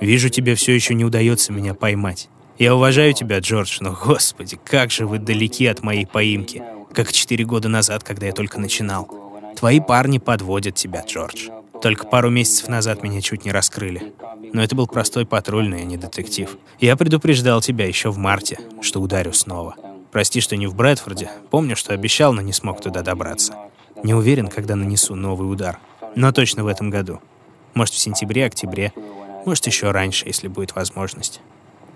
Вижу, 0.00 0.28
тебе 0.28 0.54
все 0.54 0.74
еще 0.74 0.94
не 0.94 1.04
удается 1.04 1.52
меня 1.52 1.74
поймать. 1.74 2.28
Я 2.58 2.74
уважаю 2.74 3.12
тебя, 3.14 3.38
Джордж, 3.38 3.78
но, 3.80 3.92
господи, 3.92 4.58
как 4.64 4.90
же 4.90 5.06
вы 5.06 5.18
далеки 5.18 5.66
от 5.66 5.82
моей 5.82 6.06
поимки. 6.06 6.62
Как 6.92 7.12
четыре 7.12 7.44
года 7.44 7.68
назад, 7.68 8.04
когда 8.04 8.26
я 8.26 8.32
только 8.32 8.60
начинал. 8.60 9.08
Твои 9.56 9.80
парни 9.80 10.18
подводят 10.18 10.74
тебя, 10.74 11.04
Джордж. 11.06 11.48
Только 11.82 12.06
пару 12.06 12.30
месяцев 12.30 12.68
назад 12.68 13.02
меня 13.02 13.20
чуть 13.20 13.44
не 13.44 13.52
раскрыли. 13.52 14.12
Но 14.52 14.62
это 14.62 14.74
был 14.74 14.86
простой 14.86 15.26
патрульный, 15.26 15.82
а 15.82 15.84
не 15.84 15.96
детектив. 15.96 16.56
Я 16.80 16.96
предупреждал 16.96 17.60
тебя 17.60 17.86
еще 17.86 18.10
в 18.10 18.18
марте, 18.18 18.58
что 18.80 19.00
ударю 19.00 19.32
снова. 19.32 19.76
Прости, 20.10 20.40
что 20.40 20.56
не 20.56 20.66
в 20.66 20.74
Брэдфорде. 20.74 21.30
Помню, 21.50 21.76
что 21.76 21.92
обещал, 21.92 22.32
но 22.32 22.40
не 22.40 22.52
смог 22.52 22.80
туда 22.80 23.02
добраться. 23.02 23.54
Не 24.02 24.14
уверен, 24.14 24.48
когда 24.48 24.76
нанесу 24.76 25.14
новый 25.14 25.50
удар. 25.50 25.78
Но 26.14 26.32
точно 26.32 26.64
в 26.64 26.66
этом 26.66 26.90
году. 26.90 27.20
Может, 27.74 27.94
в 27.94 27.98
сентябре, 27.98 28.46
октябре. 28.46 28.92
Может, 29.44 29.66
еще 29.66 29.90
раньше, 29.90 30.26
если 30.26 30.48
будет 30.48 30.74
возможность. 30.74 31.40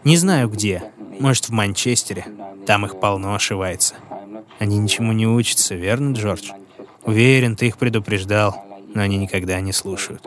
Не 0.04 0.16
знаю 0.16 0.48
где. 0.48 0.82
Может, 1.18 1.48
в 1.48 1.50
Манчестере. 1.50 2.26
Там 2.66 2.84
их 2.86 3.00
полно 3.00 3.34
ошивается. 3.34 3.94
Они 4.58 4.78
ничему 4.78 5.12
не 5.12 5.26
учатся, 5.26 5.74
верно, 5.74 6.12
Джордж? 6.12 6.50
Уверен, 7.04 7.56
ты 7.56 7.66
их 7.66 7.78
предупреждал, 7.78 8.64
но 8.94 9.02
они 9.02 9.16
никогда 9.16 9.60
не 9.60 9.72
слушают. 9.72 10.26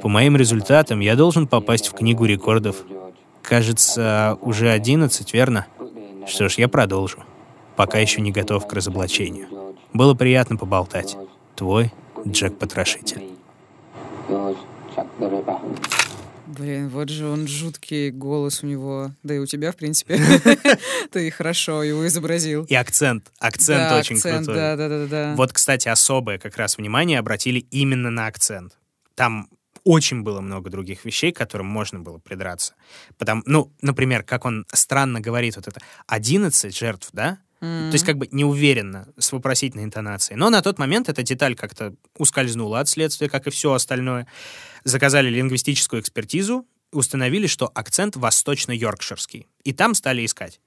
По 0.00 0.08
моим 0.08 0.36
результатам 0.36 1.00
я 1.00 1.16
должен 1.16 1.46
попасть 1.46 1.88
в 1.88 1.92
книгу 1.92 2.24
рекордов. 2.24 2.76
Кажется, 3.42 4.38
уже 4.40 4.70
11, 4.70 5.34
верно? 5.34 5.66
Что 6.26 6.48
ж, 6.48 6.54
я 6.54 6.68
продолжу. 6.68 7.24
Пока 7.76 7.98
еще 7.98 8.20
не 8.20 8.32
готов 8.32 8.66
к 8.66 8.72
разоблачению. 8.72 9.48
Было 9.92 10.14
приятно 10.14 10.56
поболтать. 10.56 11.16
Твой 11.56 11.92
Джек 12.26 12.58
Потрошитель. 12.58 13.22
Yours, 14.28 14.56
Jack 14.96 15.06
the 15.18 15.30
Ripper. 15.30 15.60
Блин, 16.46 16.88
вот 16.88 17.08
же 17.08 17.26
он 17.26 17.48
жуткий 17.48 18.10
голос 18.10 18.62
у 18.62 18.66
него. 18.66 19.10
Да 19.22 19.34
и 19.34 19.38
у 19.38 19.46
тебя, 19.46 19.72
в 19.72 19.76
принципе. 19.76 20.20
Ты 21.10 21.30
хорошо 21.30 21.82
его 21.82 22.06
изобразил. 22.06 22.64
И 22.64 22.74
акцент. 22.74 23.32
Акцент 23.38 23.88
Да, 23.88 23.98
очень 23.98 24.16
акцент, 24.16 24.46
крутой. 24.46 24.54
Да, 24.54 24.76
да, 24.76 24.88
да, 24.88 25.06
да. 25.06 25.34
Вот, 25.36 25.52
кстати, 25.52 25.88
особое 25.88 26.38
как 26.38 26.56
раз 26.56 26.78
внимание 26.78 27.18
обратили 27.18 27.60
именно 27.70 28.10
на 28.10 28.26
акцент. 28.26 28.78
Там 29.14 29.48
очень 29.84 30.22
было 30.22 30.40
много 30.40 30.70
других 30.70 31.04
вещей, 31.04 31.32
к 31.32 31.36
которым 31.36 31.66
можно 31.66 32.00
было 32.00 32.18
придраться. 32.18 32.74
Потому, 33.18 33.42
ну, 33.46 33.72
например, 33.82 34.22
как 34.22 34.44
он 34.44 34.66
странно 34.72 35.20
говорит 35.20 35.56
вот 35.56 35.68
это 35.68 35.80
11 36.06 36.76
жертв, 36.76 37.10
да? 37.12 37.38
То 37.60 37.92
есть 37.92 38.04
как 38.04 38.18
бы 38.18 38.28
неуверенно, 38.30 39.08
с 39.18 39.32
вопросительной 39.32 39.84
интонацией. 39.84 40.38
Но 40.38 40.50
на 40.50 40.60
тот 40.60 40.78
момент 40.78 41.08
эта 41.08 41.22
деталь 41.22 41.54
как-то 41.54 41.94
ускользнула 42.18 42.80
от 42.80 42.90
следствия, 42.90 43.30
как 43.30 43.46
и 43.46 43.50
все 43.50 43.72
остальное. 43.72 44.26
Заказали 44.84 45.30
лингвистическую 45.30 46.02
экспертизу, 46.02 46.66
установили, 46.92 47.46
что 47.46 47.70
акцент 47.74 48.16
восточно-йоркширский. 48.16 49.48
И 49.62 49.72
там 49.72 49.94
стали 49.94 50.26
искать. 50.26 50.60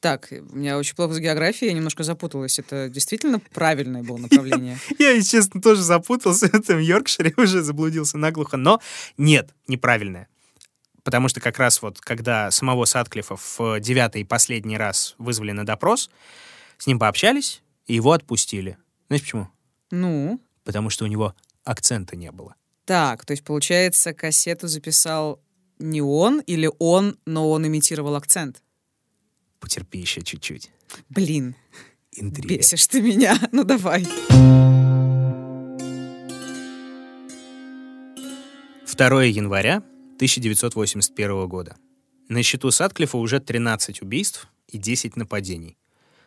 Так, 0.00 0.32
у 0.32 0.56
меня 0.56 0.78
очень 0.78 0.94
плохо 0.94 1.12
с 1.12 1.18
географией, 1.18 1.70
я 1.70 1.76
немножко 1.76 2.02
запуталась. 2.02 2.58
Это 2.58 2.88
действительно 2.88 3.38
правильное 3.52 4.02
было 4.02 4.16
направление? 4.16 4.78
Я, 4.98 5.10
если 5.10 5.36
честно, 5.36 5.60
тоже 5.60 5.82
запутался 5.82 6.48
в 6.48 6.54
этом 6.54 6.78
Йоркшире, 6.78 7.34
уже 7.36 7.62
заблудился 7.62 8.16
наглухо, 8.16 8.56
но 8.56 8.80
нет, 9.18 9.50
неправильное. 9.68 10.28
Потому 11.02 11.28
что 11.28 11.40
как 11.40 11.58
раз 11.58 11.82
вот, 11.82 12.00
когда 12.00 12.50
самого 12.50 12.86
Садклифа 12.86 13.36
в 13.36 13.80
девятый 13.80 14.22
и 14.22 14.24
последний 14.24 14.78
раз 14.78 15.14
вызвали 15.18 15.52
на 15.52 15.66
допрос, 15.66 16.10
с 16.78 16.86
ним 16.86 16.98
пообщались, 16.98 17.62
и 17.86 17.94
его 17.94 18.12
отпустили. 18.12 18.78
Знаешь 19.08 19.22
почему? 19.22 19.48
Ну, 19.90 20.40
Потому 20.64 20.88
что 20.88 21.04
у 21.04 21.08
него 21.08 21.34
акцента 21.64 22.16
не 22.16 22.30
было. 22.30 22.54
так, 22.86 23.24
то 23.26 23.32
есть, 23.32 23.44
получается, 23.44 24.14
кассету 24.14 24.66
записал 24.66 25.40
не 25.78 26.00
он 26.00 26.40
или 26.40 26.70
он, 26.78 27.18
но 27.26 27.50
он 27.50 27.66
имитировал 27.66 28.14
акцент. 28.14 28.62
Потерпи 29.60 29.98
еще 29.98 30.22
чуть-чуть. 30.22 30.70
Блин, 31.08 31.54
Интрига. 32.12 32.56
бесишь 32.56 32.86
ты 32.86 33.00
меня. 33.00 33.38
Ну, 33.52 33.64
давай. 33.64 34.06
2 39.00 39.24
января 39.24 39.76
1981 40.16 41.48
года. 41.48 41.76
На 42.28 42.42
счету 42.42 42.70
Садклифа 42.70 43.16
уже 43.16 43.40
13 43.40 44.02
убийств 44.02 44.48
и 44.68 44.78
10 44.78 45.16
нападений. 45.16 45.78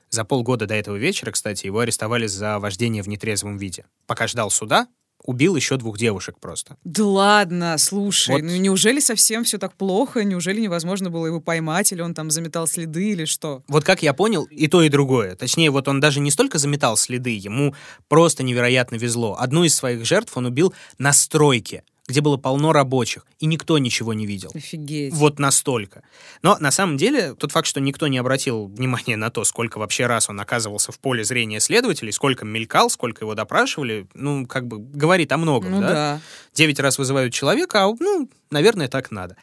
За 0.10 0.26
полгода 0.26 0.66
до 0.66 0.74
этого 0.76 0.96
вечера, 0.96 1.32
кстати, 1.32 1.66
его 1.66 1.80
арестовали 1.80 2.28
за 2.28 2.60
вождение 2.60 3.04
в 3.04 3.08
нетрезвом 3.08 3.58
виде. 3.58 3.86
Пока 4.06 4.28
ждал 4.28 4.50
суда, 4.52 4.88
убил 5.24 5.56
еще 5.56 5.78
двух 5.78 5.98
девушек 5.98 6.38
просто. 6.40 6.78
Да 6.84 7.06
ладно, 7.06 7.78
слушай, 7.78 8.36
Вот. 8.36 8.42
ну 8.44 8.56
неужели 8.58 9.00
совсем 9.00 9.44
все 9.44 9.58
так 9.58 9.74
плохо? 9.74 10.24
Неужели 10.24 10.62
невозможно 10.62 11.10
было 11.10 11.26
его 11.28 11.40
поймать, 11.40 11.92
или 11.92 12.02
он 12.02 12.14
там 12.14 12.30
заметал 12.32 12.68
следы, 12.68 13.12
или 13.12 13.26
что? 13.26 13.64
Вот 13.68 13.84
как 13.84 14.04
я 14.04 14.14
понял, 14.14 14.44
и 14.46 14.68
то, 14.68 14.82
и 14.82 14.90
другое. 14.90 15.36
Точнее, 15.36 15.72
вот 15.72 15.88
он 15.88 16.00
даже 16.00 16.20
не 16.20 16.32
столько 16.32 16.58
заметал 16.58 16.98
следы, 16.98 17.32
ему 17.32 17.76
просто 18.08 18.44
невероятно 18.44 18.96
везло. 18.96 19.38
Одну 19.40 19.64
из 19.64 19.76
своих 19.76 20.06
жертв 20.06 20.36
он 20.36 20.46
убил 20.46 20.74
на 20.98 21.14
стройке, 21.14 21.84
где 22.08 22.20
было 22.22 22.36
полно 22.38 22.74
рабочих, 22.74 23.26
и 23.40 23.46
никто 23.46 23.78
ничего 23.78 24.14
не 24.14 24.26
видел. 24.26 24.52
Офигеть. 24.54 25.14
Вот 25.14 25.40
настолько. 25.40 26.04
Но 26.42 26.58
на 26.60 26.70
самом 26.72 26.98
деле 26.98 27.34
тот 27.34 27.52
факт, 27.52 27.66
что 27.68 27.80
никто 27.80 28.08
не 28.08 28.18
обратил 28.18 28.68
внимания 28.68 29.16
на 29.16 29.30
то, 29.30 29.44
сколько 29.46 29.78
вообще 29.78 30.06
раз 30.06 30.30
он 30.30 30.40
оказывался 30.40 30.92
в 30.92 31.00
поле 31.00 31.24
зрения 31.24 31.60
следователей, 31.62 32.12
сколько 32.12 32.44
мелькал, 32.46 32.90
сколько 32.90 33.24
его 33.24 33.36
допрашивали, 33.36 34.08
ну, 34.14 34.46
как 34.46 34.68
бы 34.68 34.80
говорит 34.80 35.32
о 35.32 35.38
многом, 35.38 35.72
Ну 35.72 35.82
да? 35.82 35.88
да. 35.90 36.22
Девять 36.54 36.80
раз 36.80 36.98
вызывают 36.98 37.34
человека, 37.34 37.86
а, 37.86 37.94
ну, 38.00 38.30
наверное, 38.52 38.90
так 38.90 39.12
надо. 39.12 39.38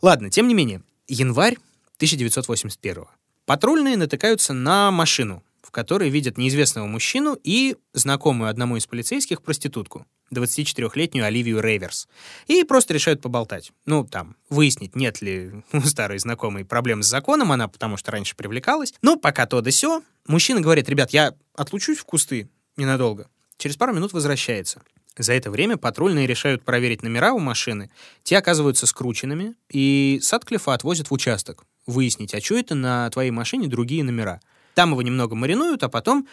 Ладно, 0.00 0.30
тем 0.30 0.46
не 0.46 0.54
менее, 0.54 0.82
январь 1.08 1.56
1981 1.96 3.04
Патрульные 3.46 3.96
натыкаются 3.96 4.52
на 4.54 4.90
машину, 4.90 5.42
в 5.62 5.70
которой 5.70 6.08
видят 6.08 6.38
неизвестного 6.38 6.86
мужчину 6.86 7.36
и 7.42 7.76
знакомую 7.92 8.48
одному 8.48 8.76
из 8.76 8.86
полицейских 8.86 9.42
проститутку, 9.42 10.06
24-летнюю 10.32 11.24
Оливию 11.24 11.60
Рейверс. 11.60 12.08
И 12.46 12.64
просто 12.64 12.94
решают 12.94 13.20
поболтать. 13.20 13.72
Ну, 13.86 14.04
там, 14.04 14.36
выяснить, 14.50 14.96
нет 14.96 15.22
ли 15.22 15.52
у 15.72 15.80
старой 15.82 16.18
знакомой 16.18 16.64
проблем 16.64 17.02
с 17.02 17.06
законом, 17.06 17.52
она 17.52 17.68
потому 17.68 17.96
что 17.96 18.12
раньше 18.12 18.36
привлекалась. 18.36 18.94
Ну, 19.02 19.16
пока 19.16 19.46
то 19.46 19.60
да 19.60 19.70
сё. 19.70 20.02
Мужчина 20.26 20.60
говорит, 20.60 20.88
ребят, 20.88 21.10
я 21.10 21.34
отлучусь 21.54 21.98
в 21.98 22.04
кусты 22.04 22.48
ненадолго. 22.76 23.28
Через 23.56 23.76
пару 23.76 23.94
минут 23.94 24.12
возвращается. 24.12 24.82
За 25.16 25.32
это 25.32 25.50
время 25.50 25.76
патрульные 25.76 26.26
решают 26.26 26.64
проверить 26.64 27.02
номера 27.02 27.32
у 27.32 27.38
машины. 27.38 27.90
Те 28.24 28.38
оказываются 28.38 28.86
скрученными, 28.86 29.54
и 29.70 30.18
Садклифа 30.20 30.74
отвозят 30.74 31.10
в 31.10 31.14
участок, 31.14 31.64
выяснить, 31.86 32.34
а 32.34 32.40
что 32.40 32.56
это 32.56 32.74
на 32.74 33.08
твоей 33.10 33.30
машине 33.30 33.68
другие 33.68 34.02
номера. 34.02 34.40
Там 34.74 34.90
его 34.90 35.02
немного 35.02 35.36
маринуют, 35.36 35.84
а 35.84 35.88
потом 35.88 36.26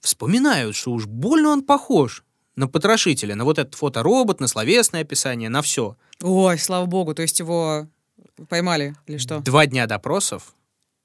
вспоминают, 0.00 0.74
что 0.74 0.90
уж 0.90 1.06
больно 1.06 1.50
он 1.50 1.62
похож 1.62 2.24
на 2.56 2.68
потрошителя, 2.68 3.34
на 3.34 3.44
вот 3.44 3.58
этот 3.58 3.74
фоторобот, 3.74 4.40
на 4.40 4.48
словесное 4.48 5.02
описание, 5.02 5.48
на 5.48 5.62
все. 5.62 5.96
Ой, 6.22 6.58
слава 6.58 6.86
богу, 6.86 7.14
то 7.14 7.22
есть 7.22 7.38
его 7.38 7.86
поймали 8.48 8.96
или 9.06 9.18
что? 9.18 9.40
Два 9.40 9.66
дня 9.66 9.86
допросов, 9.86 10.54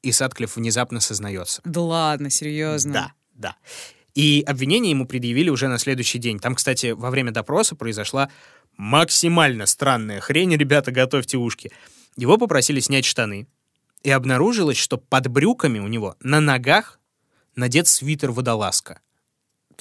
и 0.02 0.12
Садклифф 0.12 0.56
внезапно 0.56 0.99
сознается. 0.99 1.62
Да 1.66 1.82
ладно, 1.82 2.30
серьезно. 2.30 2.93
Да, 2.93 3.14
да. 3.36 3.56
И 4.16 4.43
обвинение 4.45 4.91
ему 4.91 5.06
предъявили 5.06 5.49
уже 5.49 5.68
на 5.68 5.78
следующий 5.78 6.20
день. 6.20 6.39
Там, 6.39 6.56
кстати, 6.56 6.91
во 6.91 7.10
время 7.10 7.32
допроса 7.32 7.76
произошла 7.76 8.30
максимально 8.78 9.66
странная 9.66 10.20
хрень, 10.20 10.56
ребята, 10.56 10.91
готовьте 10.91 11.38
ушки. 11.38 11.72
Его 12.18 12.38
попросили 12.38 12.80
снять 12.80 13.06
штаны, 13.06 13.47
и 14.04 14.10
обнаружилось, 14.10 14.78
что 14.78 14.97
под 14.97 15.28
брюками 15.28 15.80
у 15.80 15.88
него 15.88 16.16
на 16.22 16.39
ногах 16.39 16.99
надет 17.56 17.88
свитер-водолазка. 17.88 18.99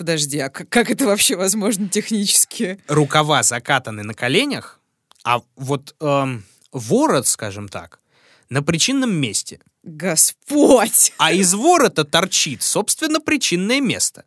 Подожди, 0.00 0.38
а 0.38 0.48
как 0.48 0.90
это 0.90 1.04
вообще 1.04 1.36
возможно 1.36 1.86
технически? 1.86 2.78
Рукава 2.88 3.42
закатаны 3.42 4.02
на 4.02 4.14
коленях, 4.14 4.80
а 5.24 5.42
вот 5.56 5.94
эм, 6.00 6.46
ворот, 6.72 7.26
скажем 7.26 7.68
так, 7.68 8.00
на 8.48 8.62
причинном 8.62 9.12
месте. 9.14 9.60
Господь! 9.82 11.12
А 11.18 11.32
из 11.32 11.52
ворота 11.52 12.06
торчит, 12.06 12.62
собственно, 12.62 13.20
причинное 13.20 13.82
место. 13.82 14.24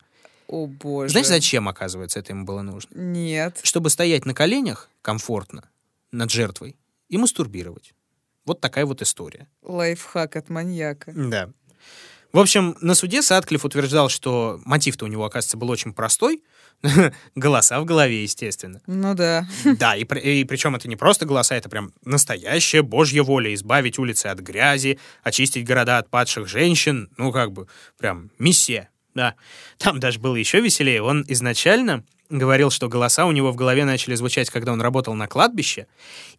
О 0.47 0.67
боже. 0.67 1.09
Знаешь, 1.09 1.25
зачем, 1.25 1.67
оказывается, 1.67 2.19
это 2.19 2.33
ему 2.33 2.45
было 2.45 2.61
нужно? 2.61 2.95
Нет. 2.95 3.59
Чтобы 3.63 3.89
стоять 3.89 4.27
на 4.27 4.35
коленях 4.35 4.91
комфортно 5.01 5.67
над 6.11 6.29
жертвой 6.29 6.75
и 7.09 7.17
мастурбировать. 7.17 7.95
Вот 8.45 8.61
такая 8.61 8.85
вот 8.85 9.01
история. 9.01 9.47
Лайфхак 9.63 10.35
от 10.35 10.49
маньяка. 10.49 11.11
Да. 11.15 11.49
В 12.33 12.39
общем, 12.39 12.75
на 12.81 12.95
суде 12.95 13.21
Садклифф 13.21 13.63
утверждал, 13.63 14.09
что 14.09 14.59
мотив-то 14.65 15.05
у 15.05 15.07
него, 15.07 15.23
оказывается, 15.23 15.55
был 15.55 15.69
очень 15.69 15.93
простой. 15.93 16.41
Голоса 17.35 17.79
в 17.79 17.85
голове, 17.85 18.23
естественно. 18.23 18.81
Ну 18.87 19.13
да. 19.13 19.47
Да, 19.63 19.95
и, 19.95 20.03
и 20.03 20.43
причем 20.43 20.75
это 20.75 20.87
не 20.87 20.95
просто 20.95 21.25
голоса, 21.25 21.55
это 21.55 21.69
прям 21.69 21.93
настоящая 22.03 22.81
божья 22.81 23.21
воля 23.21 23.53
избавить 23.53 23.99
улицы 23.99 24.25
от 24.27 24.39
грязи, 24.39 24.99
очистить 25.21 25.63
города 25.63 25.99
от 25.99 26.09
падших 26.09 26.47
женщин. 26.47 27.11
Ну, 27.17 27.31
как 27.31 27.51
бы, 27.51 27.67
прям 27.99 28.31
миссия. 28.39 28.89
Да. 29.13 29.35
Там 29.77 29.99
даже 29.99 30.19
было 30.19 30.35
еще 30.35 30.59
веселее. 30.59 31.03
Он 31.03 31.23
изначально 31.27 32.03
говорил, 32.29 32.71
что 32.71 32.89
голоса 32.89 33.25
у 33.25 33.31
него 33.31 33.51
в 33.51 33.55
голове 33.55 33.85
начали 33.85 34.15
звучать, 34.15 34.49
когда 34.49 34.73
он 34.73 34.81
работал 34.81 35.13
на 35.13 35.27
кладбище, 35.27 35.87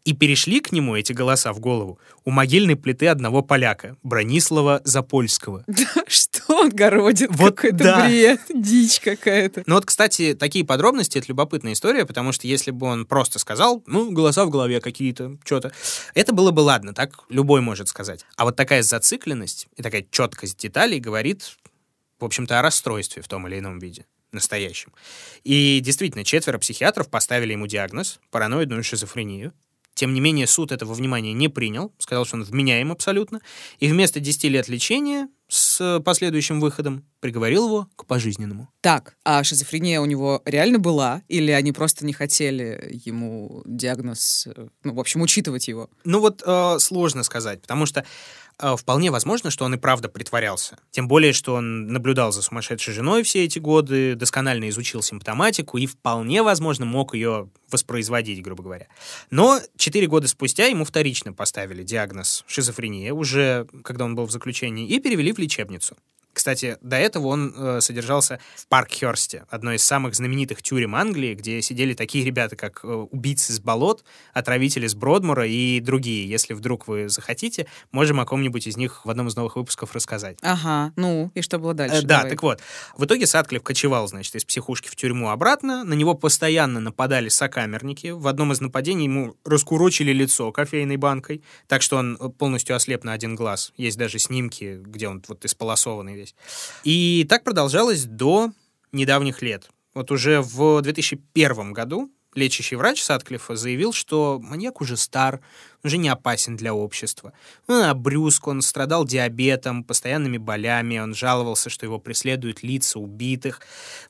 и 0.05 0.13
перешли 0.13 0.61
к 0.61 0.73
нему 0.73 0.97
эти 0.97 1.13
голоса 1.13 1.53
в 1.53 1.61
голову 1.61 1.99
у 2.25 2.31
могильной 2.31 2.77
плиты 2.77 3.07
одного 3.07 3.43
поляка, 3.43 3.97
Бронислава 4.03 4.81
Запольского. 4.85 5.65
Что 6.07 6.43
он 6.49 6.71
городит? 6.71 7.31
Вот 7.33 7.57
Какой-то 7.57 7.85
да. 7.85 8.05
бред. 8.07 8.41
Дичь 8.53 9.01
какая-то. 9.01 9.63
Ну 9.67 9.77
вот, 9.77 9.87
кстати, 9.87 10.35
такие 10.35 10.65
подробности— 10.65 11.19
это 11.19 11.29
любопытная 11.29 11.73
история, 11.73 12.05
потому 12.05 12.33
что 12.33 12.47
если 12.47 12.71
бы 12.71 12.87
он 12.87 13.07
просто 13.07 13.39
сказал, 13.39 13.83
ну, 13.87 14.11
голоса 14.11 14.45
в 14.45 14.51
голове 14.51 14.81
какие-то, 14.81 15.37
что-то, 15.45 15.73
это 16.15 16.33
было 16.33 16.51
бы 16.51 16.61
ладно, 16.61 16.95
так 16.95 17.21
любой 17.29 17.61
может 17.61 17.89
сказать. 17.89 18.25
А 18.37 18.45
вот 18.45 18.57
такая 18.57 18.83
зацикленность 18.83 19.69
и 19.77 19.83
такая 19.83 20.05
четкость 20.11 20.59
деталей 20.59 20.99
говорит, 20.99 21.57
в 22.19 22.25
общем-то, 22.25 22.59
о 22.59 22.63
расстройстве 22.63 23.23
в 23.23 23.29
том 23.29 23.47
или 23.49 23.59
ином 23.59 23.79
виде 23.79 24.07
настоящем. 24.35 24.93
И 25.45 25.81
действительно, 25.81 26.25
четверо 26.25 26.59
психиатров 26.59 27.09
поставили 27.09 27.53
ему 27.53 27.67
диагноз— 27.67 28.21
параноидную 28.31 28.83
шизофрению. 28.83 29.53
Тем 29.95 30.13
не 30.13 30.21
менее, 30.21 30.47
суд 30.47 30.73
этого 30.73 30.93
внимания 30.93 31.33
не 31.33 31.49
принял, 31.49 31.93
сказал, 31.99 32.25
что 32.25 32.37
он 32.37 32.43
вменяем 32.43 32.91
абсолютно, 32.91 33.41
и 33.79 33.89
вместо 33.89 34.19
10 34.19 34.45
лет 34.45 34.69
лечения 34.69 35.29
с 35.49 36.01
последующим 36.05 36.61
выходом 36.61 37.05
приговорил 37.21 37.67
его 37.67 37.89
к 37.97 38.07
пожизненному. 38.07 38.69
Так, 38.81 39.17
а 39.25 39.43
шизофрения 39.45 40.01
у 40.01 40.05
него 40.05 40.43
реально 40.45 40.79
была? 40.79 41.23
Или 41.29 41.53
они 41.53 41.73
просто 41.73 42.05
не 42.05 42.13
хотели 42.13 43.01
ему 43.05 43.63
диагноз, 43.65 44.47
э, 44.55 44.69
ну, 44.83 44.95
в 44.95 45.01
общем, 45.01 45.23
учитывать 45.23 45.69
его? 45.69 45.89
Ну 46.05 46.21
вот 46.21 46.43
э, 46.45 46.79
сложно 46.81 47.23
сказать, 47.23 47.63
потому 47.63 47.87
что 47.87 48.05
э, 48.59 48.77
вполне 48.77 49.11
возможно, 49.11 49.51
что 49.51 49.65
он 49.65 49.75
и 49.75 49.79
правда 49.79 50.09
притворялся. 50.09 50.79
Тем 50.91 51.09
более, 51.09 51.33
что 51.33 51.55
он 51.55 51.87
наблюдал 51.87 52.31
за 52.31 52.43
сумасшедшей 52.43 52.93
женой 52.93 53.23
все 53.23 53.45
эти 53.45 53.59
годы, 53.59 54.17
досконально 54.17 54.69
изучил 54.69 55.03
симптоматику 55.03 55.79
и 55.79 55.87
вполне 55.87 56.43
возможно 56.43 56.85
мог 56.85 57.15
ее 57.15 57.49
воспроизводить, 57.71 58.43
грубо 58.43 58.63
говоря. 58.63 58.87
Но 59.31 59.61
четыре 59.77 60.07
года 60.07 60.29
спустя 60.29 60.67
ему 60.67 60.85
вторично 60.85 61.33
поставили 61.33 61.83
диагноз 61.83 62.45
шизофрения, 62.47 63.13
уже 63.13 63.67
когда 63.83 64.05
он 64.05 64.15
был 64.15 64.27
в 64.27 64.31
заключении, 64.31 64.87
и 64.87 65.01
перевели 65.01 65.33
в 65.35 65.39
лечебницу. 65.39 65.97
Кстати, 66.35 66.77
до 66.83 66.97
этого 66.97 67.29
он 67.29 67.55
э, 67.57 67.81
содержался 67.81 68.41
в 68.57 68.67
Паркхерсте, 68.67 69.45
одной 69.49 69.77
из 69.77 69.85
самых 69.85 70.17
знаменитых 70.17 70.63
тюрем 70.63 70.97
Англии, 70.97 71.35
где 71.35 71.63
сидели 71.63 71.95
такие 71.95 72.25
ребята, 72.25 72.57
как 72.57 72.81
э, 72.83 72.89
убийцы 72.89 73.53
с 73.53 73.61
болот, 73.61 74.05
отравители 74.33 74.89
с 74.89 74.97
Бродмура 74.97 75.47
и 75.47 75.79
другие. 75.79 76.29
Если 76.29 76.53
вдруг 76.53 76.89
вы 76.89 77.09
захотите, 77.09 77.67
можем 77.93 78.19
о 78.19 78.27
ком-нибудь 78.27 78.67
из 78.67 78.77
них 78.77 79.07
в 79.07 79.11
одном 79.11 79.29
из 79.29 79.37
новых 79.37 79.55
выпусков 79.55 79.95
рассказать. 79.95 80.37
Ага, 80.43 80.93
ну, 80.97 81.31
и 81.35 81.41
что 81.41 81.61
было 81.61 81.73
дальше? 81.73 81.99
Э, 81.99 82.03
да, 82.03 82.17
Давай. 82.19 82.31
так 82.31 82.43
вот. 82.43 82.61
В 82.97 83.05
итоге 83.05 83.29
Садклифф 83.29 83.63
кочевал, 83.63 84.09
значит, 84.09 84.35
из 84.35 84.45
психушки 84.45 84.89
в 84.89 84.97
тюрьму 84.97 85.31
обратно. 85.31 85.85
На 85.85 85.95
него 85.95 86.15
постоянно 86.15 86.81
нападали 86.81 87.29
сокамерники. 87.29 88.09
В 88.09 88.27
одном 88.27 88.53
из 88.53 88.61
нападений 88.61 89.05
ему 89.05 89.37
раскурочили 89.45 90.13
лицо 90.13 90.51
кофейной 90.51 90.97
банкой, 90.97 91.45
так 91.69 91.81
что 91.81 91.97
он 91.97 92.17
э, 92.19 92.29
полностью 92.29 92.75
ослеп 92.75 93.05
на 93.05 93.13
один 93.13 93.37
глаз. 93.37 93.73
Есть 93.77 93.99
даже 93.99 94.19
снимки, 94.19 94.81
где 94.85 95.07
он 95.07 95.21
вот 95.29 95.45
исполосованный 95.45 96.15
весь. 96.15 96.35
И 96.85 97.27
так 97.29 97.45
продолжалось 97.45 98.05
до 98.05 98.51
недавних 98.93 99.43
лет. 99.43 99.71
Вот 99.95 100.11
уже 100.11 100.41
в 100.41 100.81
2001 100.83 101.73
году 101.73 102.11
лечащий 102.35 102.77
врач 102.77 103.03
Садклиффа 103.03 103.57
заявил, 103.57 103.93
что 103.93 104.41
маньяк 104.43 104.81
уже 104.81 104.97
стар, 104.97 105.41
уже 105.83 105.99
не 105.99 106.09
опасен 106.09 106.57
для 106.57 106.75
общества. 106.75 107.33
Он 107.67 107.83
обрюзг, 107.83 108.49
он 108.49 108.63
страдал 108.63 109.05
диабетом, 109.05 109.85
постоянными 109.85 110.39
болями, 110.39 110.99
он 110.99 111.15
жаловался, 111.15 111.71
что 111.71 111.87
его 111.87 111.99
преследуют 111.99 112.63
лица 112.63 112.99
убитых. 112.99 113.61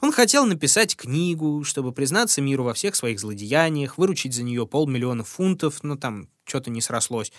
Он 0.01 0.13
хотел 0.13 0.47
написать 0.47 0.97
книгу, 0.97 1.65
чтобы 1.65 1.93
признаться 1.93 2.41
миру 2.41 2.65
во 2.65 2.75
всех 2.75 2.97
своих 2.97 3.21
злодеяниях, 3.21 3.99
выручить 3.99 4.35
за 4.35 4.43
нее 4.43 4.67
полмиллиона 4.67 5.25
фунтов, 5.25 5.83
но 5.83 5.97
там 5.97 6.29
что-то 6.45 6.71
не 6.71 6.81
срослось. 6.81 7.33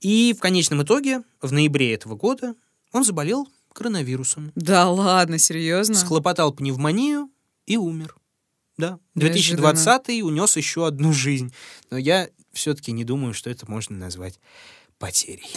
И 0.00 0.34
в 0.36 0.40
конечном 0.40 0.82
итоге, 0.82 1.22
в 1.40 1.52
ноябре 1.52 1.94
этого 1.94 2.14
года, 2.14 2.54
он 2.94 3.02
заболел 3.04 3.48
коронавирусом, 3.72 4.52
Да 4.54 4.88
ладно, 4.88 5.36
серьезно? 5.38 5.96
схлопотал 5.96 6.52
пневмонию 6.52 7.28
и 7.66 7.76
умер. 7.76 8.14
Да, 8.76 9.00
Неожиданно. 9.16 9.72
2020 9.74 10.22
унес 10.22 10.56
еще 10.56 10.86
одну 10.86 11.12
жизнь. 11.12 11.52
Но 11.90 11.98
я 11.98 12.28
все-таки 12.52 12.92
не 12.92 13.04
думаю, 13.04 13.34
что 13.34 13.50
это 13.50 13.68
можно 13.68 13.96
назвать 13.96 14.38
потерей. 14.98 15.50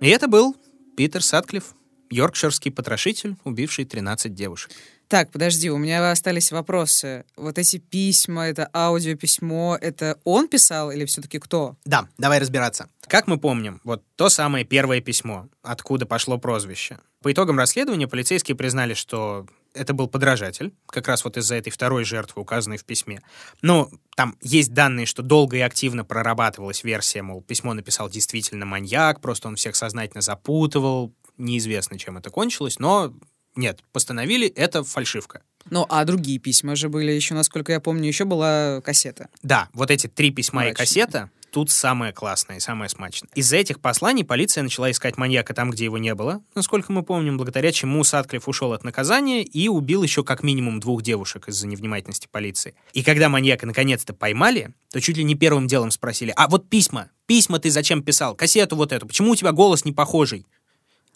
И 0.00 0.08
это 0.08 0.28
был 0.28 0.54
Питер 0.98 1.22
Садклифф, 1.22 1.74
йоркширский 2.10 2.70
потрошитель, 2.70 3.36
убивший 3.44 3.86
13 3.86 4.34
девушек. 4.34 4.70
Так, 5.14 5.30
подожди, 5.30 5.70
у 5.70 5.78
меня 5.78 6.10
остались 6.10 6.50
вопросы. 6.50 7.24
Вот 7.36 7.56
эти 7.56 7.76
письма, 7.76 8.48
это 8.48 8.68
аудиописьмо, 8.74 9.78
это 9.80 10.18
он 10.24 10.48
писал 10.48 10.90
или 10.90 11.04
все-таки 11.04 11.38
кто? 11.38 11.76
Да, 11.84 12.08
давай 12.18 12.40
разбираться. 12.40 12.88
Как 13.06 13.28
мы 13.28 13.38
помним, 13.38 13.80
вот 13.84 14.02
то 14.16 14.28
самое 14.28 14.64
первое 14.64 15.00
письмо, 15.00 15.46
откуда 15.62 16.04
пошло 16.04 16.36
прозвище. 16.36 16.98
По 17.22 17.30
итогам 17.30 17.60
расследования 17.60 18.08
полицейские 18.08 18.56
признали, 18.56 18.94
что 18.94 19.46
это 19.72 19.94
был 19.94 20.08
подражатель, 20.08 20.74
как 20.86 21.06
раз 21.06 21.22
вот 21.22 21.36
из-за 21.36 21.54
этой 21.54 21.70
второй 21.70 22.02
жертвы, 22.02 22.42
указанной 22.42 22.78
в 22.78 22.84
письме. 22.84 23.20
Но 23.62 23.90
там 24.16 24.36
есть 24.42 24.74
данные, 24.74 25.06
что 25.06 25.22
долго 25.22 25.58
и 25.58 25.60
активно 25.60 26.04
прорабатывалась 26.04 26.82
версия, 26.82 27.22
мол, 27.22 27.40
письмо 27.40 27.72
написал 27.72 28.10
действительно 28.10 28.66
маньяк, 28.66 29.20
просто 29.20 29.46
он 29.46 29.54
всех 29.54 29.76
сознательно 29.76 30.22
запутывал, 30.22 31.14
неизвестно, 31.38 32.00
чем 32.00 32.16
это 32.16 32.30
кончилось, 32.30 32.80
но 32.80 33.14
нет, 33.56 33.80
постановили, 33.92 34.48
это 34.48 34.84
фальшивка. 34.84 35.42
Ну, 35.70 35.86
а 35.88 36.04
другие 36.04 36.38
письма 36.38 36.76
же 36.76 36.88
были 36.88 37.12
еще, 37.12 37.34
насколько 37.34 37.72
я 37.72 37.80
помню, 37.80 38.06
еще 38.06 38.24
была 38.24 38.80
кассета. 38.84 39.28
Да, 39.42 39.68
вот 39.72 39.90
эти 39.90 40.06
три 40.06 40.30
письма 40.30 40.62
и 40.62 40.66
Мрачные. 40.66 40.86
кассета 40.86 41.30
тут 41.54 41.70
самое 41.70 42.12
классное 42.12 42.56
и 42.56 42.60
самое 42.60 42.90
смачное. 42.90 43.30
Из-за 43.36 43.56
этих 43.56 43.78
посланий 43.78 44.24
полиция 44.24 44.64
начала 44.64 44.90
искать 44.90 45.16
маньяка 45.16 45.54
там, 45.54 45.70
где 45.70 45.84
его 45.84 45.98
не 45.98 46.12
было, 46.16 46.42
насколько 46.56 46.90
мы 46.90 47.04
помним, 47.04 47.36
благодаря 47.36 47.70
чему 47.70 48.02
Садклифф 48.02 48.48
ушел 48.48 48.72
от 48.72 48.82
наказания 48.82 49.44
и 49.44 49.68
убил 49.68 50.02
еще 50.02 50.24
как 50.24 50.42
минимум 50.42 50.80
двух 50.80 51.02
девушек 51.02 51.48
из-за 51.48 51.68
невнимательности 51.68 52.26
полиции. 52.28 52.74
И 52.92 53.04
когда 53.04 53.28
маньяка 53.28 53.66
наконец-то 53.66 54.12
поймали, 54.12 54.74
то 54.90 55.00
чуть 55.00 55.16
ли 55.16 55.22
не 55.22 55.36
первым 55.36 55.68
делом 55.68 55.92
спросили, 55.92 56.32
а 56.36 56.48
вот 56.48 56.68
письма, 56.68 57.10
письма 57.26 57.60
ты 57.60 57.70
зачем 57.70 58.02
писал, 58.02 58.34
кассету 58.34 58.74
вот 58.74 58.90
эту, 58.90 59.06
почему 59.06 59.30
у 59.30 59.36
тебя 59.36 59.52
голос 59.52 59.84
не 59.84 59.92
похожий? 59.92 60.46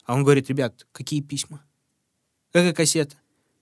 А 0.05 0.15
он 0.15 0.23
говорит, 0.23 0.49
ребят, 0.49 0.87
какие 0.93 1.21
письма? 1.21 1.65
Какая 2.53 2.73
кассета? 2.73 3.17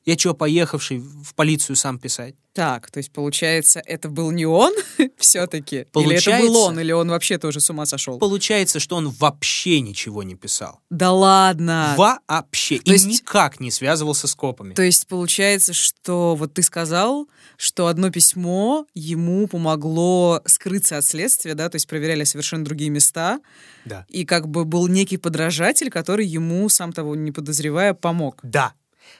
Я 0.06 0.14
чё, 0.14 0.34
поехавший 0.34 0.98
в 1.00 1.34
полицию 1.34 1.74
сам 1.74 1.98
писать? 1.98 2.36
Так, 2.52 2.90
то 2.92 2.98
есть, 2.98 3.10
получается, 3.12 3.82
это 3.84 4.08
был 4.08 4.30
не 4.30 4.46
он 4.46 4.72
все-таки? 5.18 5.74
Или 5.76 5.82
это 5.82 5.90
Получается. 5.92 6.46
был 6.46 6.56
он, 6.58 6.78
или 6.80 6.92
он 6.92 7.10
вообще 7.10 7.38
тоже 7.38 7.60
с 7.60 7.68
ума 7.70 7.84
сошел? 7.86 8.18
Получается, 8.18 8.78
что 8.78 8.96
он 8.96 9.10
вообще 9.10 9.80
ничего 9.80 10.22
не 10.22 10.36
писал. 10.36 10.80
Да 10.88 11.12
ладно! 11.12 11.94
Вообще. 11.98 12.78
То 12.78 12.92
И 12.92 12.94
есть- 12.94 13.06
никак 13.06 13.58
не 13.60 13.70
связывался 13.72 14.28
с 14.28 14.34
копами. 14.36 14.74
То 14.74 14.82
есть 14.82 15.08
получается, 15.08 15.72
что 15.74 16.36
вот 16.36 16.54
ты 16.54 16.62
сказал, 16.62 17.28
что 17.56 17.88
одно 17.88 18.10
письмо 18.10 18.86
ему 18.94 19.48
помогло 19.48 20.40
скрыться 20.46 20.98
от 20.98 21.04
следствия, 21.04 21.54
да, 21.54 21.68
то 21.68 21.74
есть 21.76 21.88
проверяли 21.88 22.22
совершенно 22.24 22.64
другие 22.64 22.90
места, 22.90 23.40
Да. 23.84 24.06
и 24.08 24.24
как 24.24 24.48
бы 24.48 24.64
был 24.64 24.86
некий 24.86 25.16
подражатель, 25.16 25.90
который 25.90 26.24
ему, 26.26 26.68
сам 26.68 26.92
того 26.92 27.16
не 27.16 27.32
подозревая, 27.32 27.92
помог. 27.92 28.38
Да. 28.44 28.72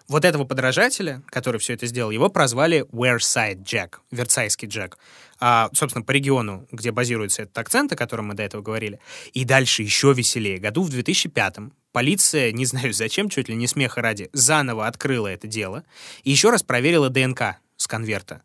Вот 0.09 0.25
этого 0.25 0.45
подражателя, 0.45 1.23
который 1.27 1.61
все 1.61 1.75
это 1.75 1.87
сделал, 1.87 2.11
его 2.11 2.29
прозвали 2.29 2.85
Wearside 2.93 3.63
Jack, 3.65 3.97
Версайский 4.11 4.69
Джек. 4.69 4.99
А, 5.39 5.69
собственно, 5.73 6.05
по 6.05 6.13
региону, 6.13 6.67
где 6.73 6.93
базируется 6.93 7.43
этот 7.43 7.59
акцент, 7.59 7.93
о 7.93 7.97
котором 7.97 8.27
мы 8.27 8.35
до 8.35 8.43
этого 8.43 8.63
говорили. 8.63 9.01
И 9.33 9.45
дальше 9.45 9.83
еще 9.83 10.13
веселее. 10.13 10.59
Году 10.59 10.83
в 10.83 10.91
2005-м 10.91 11.73
полиция, 11.93 12.53
не 12.53 12.65
знаю 12.67 12.93
зачем, 12.93 13.29
чуть 13.29 13.49
ли 13.49 13.57
не 13.57 13.67
смеха 13.67 14.01
ради, 14.01 14.31
заново 14.33 14.87
открыла 14.87 15.29
это 15.29 15.47
дело 15.47 15.85
и 16.23 16.31
еще 16.31 16.51
раз 16.51 16.63
проверила 16.63 17.11
ДНК 17.11 17.57
с 17.77 17.87
конверта. 17.87 18.43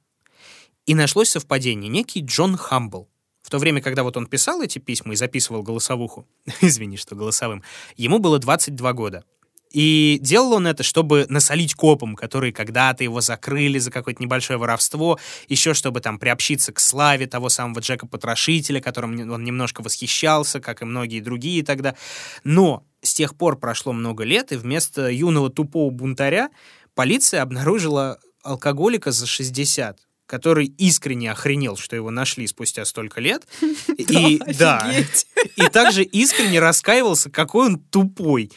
И 0.85 0.95
нашлось 0.95 1.29
совпадение. 1.29 1.89
Некий 1.89 2.21
Джон 2.21 2.57
Хамбл, 2.57 3.07
в 3.41 3.49
то 3.49 3.59
время, 3.59 3.81
когда 3.81 4.03
вот 4.03 4.17
он 4.17 4.27
писал 4.27 4.61
эти 4.61 4.79
письма 4.79 5.13
и 5.13 5.15
записывал 5.15 5.63
голосовуху, 5.63 6.27
извини, 6.61 6.97
что 6.97 7.15
голосовым, 7.15 7.63
ему 7.97 8.19
было 8.19 8.39
22 8.39 8.93
года. 8.93 9.23
И 9.71 10.19
делал 10.21 10.53
он 10.53 10.67
это, 10.67 10.83
чтобы 10.83 11.25
насолить 11.29 11.75
копам, 11.75 12.15
которые 12.15 12.51
когда-то 12.51 13.03
его 13.03 13.21
закрыли 13.21 13.79
за 13.79 13.89
какое-то 13.89 14.21
небольшое 14.21 14.59
воровство, 14.59 15.17
еще 15.47 15.73
чтобы 15.73 16.01
там 16.01 16.19
приобщиться 16.19 16.73
к 16.73 16.79
славе 16.79 17.25
того 17.27 17.49
самого 17.49 17.79
Джека-потрошителя, 17.79 18.81
которым 18.81 19.15
не- 19.15 19.23
он 19.23 19.43
немножко 19.43 19.81
восхищался, 19.81 20.59
как 20.59 20.81
и 20.81 20.85
многие 20.85 21.21
другие 21.21 21.63
тогда. 21.63 21.95
Но 22.43 22.83
с 23.01 23.13
тех 23.13 23.35
пор 23.35 23.57
прошло 23.57 23.93
много 23.93 24.23
лет, 24.23 24.51
и 24.51 24.57
вместо 24.57 25.09
юного 25.09 25.49
тупого 25.49 25.89
бунтаря 25.89 26.49
полиция 26.93 27.41
обнаружила 27.41 28.19
алкоголика 28.43 29.11
за 29.11 29.25
60 29.25 29.99
который 30.31 30.67
искренне 30.77 31.29
охренел, 31.29 31.75
что 31.75 31.97
его 31.97 32.09
нашли 32.09 32.47
спустя 32.47 32.85
столько 32.85 33.19
лет. 33.19 33.45
И, 33.97 34.39
да, 34.57 34.89
и 35.57 35.61
также 35.63 36.03
искренне 36.03 36.61
раскаивался, 36.61 37.29
какой 37.29 37.65
он 37.65 37.79
тупой. 37.79 38.49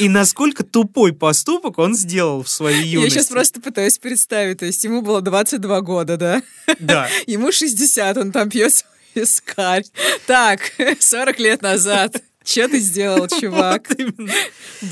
И, 0.00 0.08
насколько 0.08 0.64
тупой 0.64 1.12
поступок 1.12 1.78
он 1.78 1.94
сделал 1.94 2.42
в 2.42 2.48
своей 2.48 2.84
Я 2.84 2.90
юности. 2.94 3.14
сейчас 3.14 3.26
просто 3.28 3.60
пытаюсь 3.60 3.98
представить, 3.98 4.58
то 4.58 4.66
есть 4.66 4.82
ему 4.82 5.02
было 5.02 5.22
22 5.22 5.80
года, 5.82 6.16
да? 6.16 6.42
Да. 6.80 7.08
Ему 7.28 7.52
60, 7.52 8.16
он 8.16 8.32
там 8.32 8.50
пьет 8.50 8.84
вискарь. 9.14 9.84
Так, 10.26 10.72
40 10.98 11.38
лет 11.38 11.62
назад. 11.62 12.20
Че 12.42 12.66
ты 12.66 12.80
сделал, 12.80 13.28
чувак? 13.28 13.88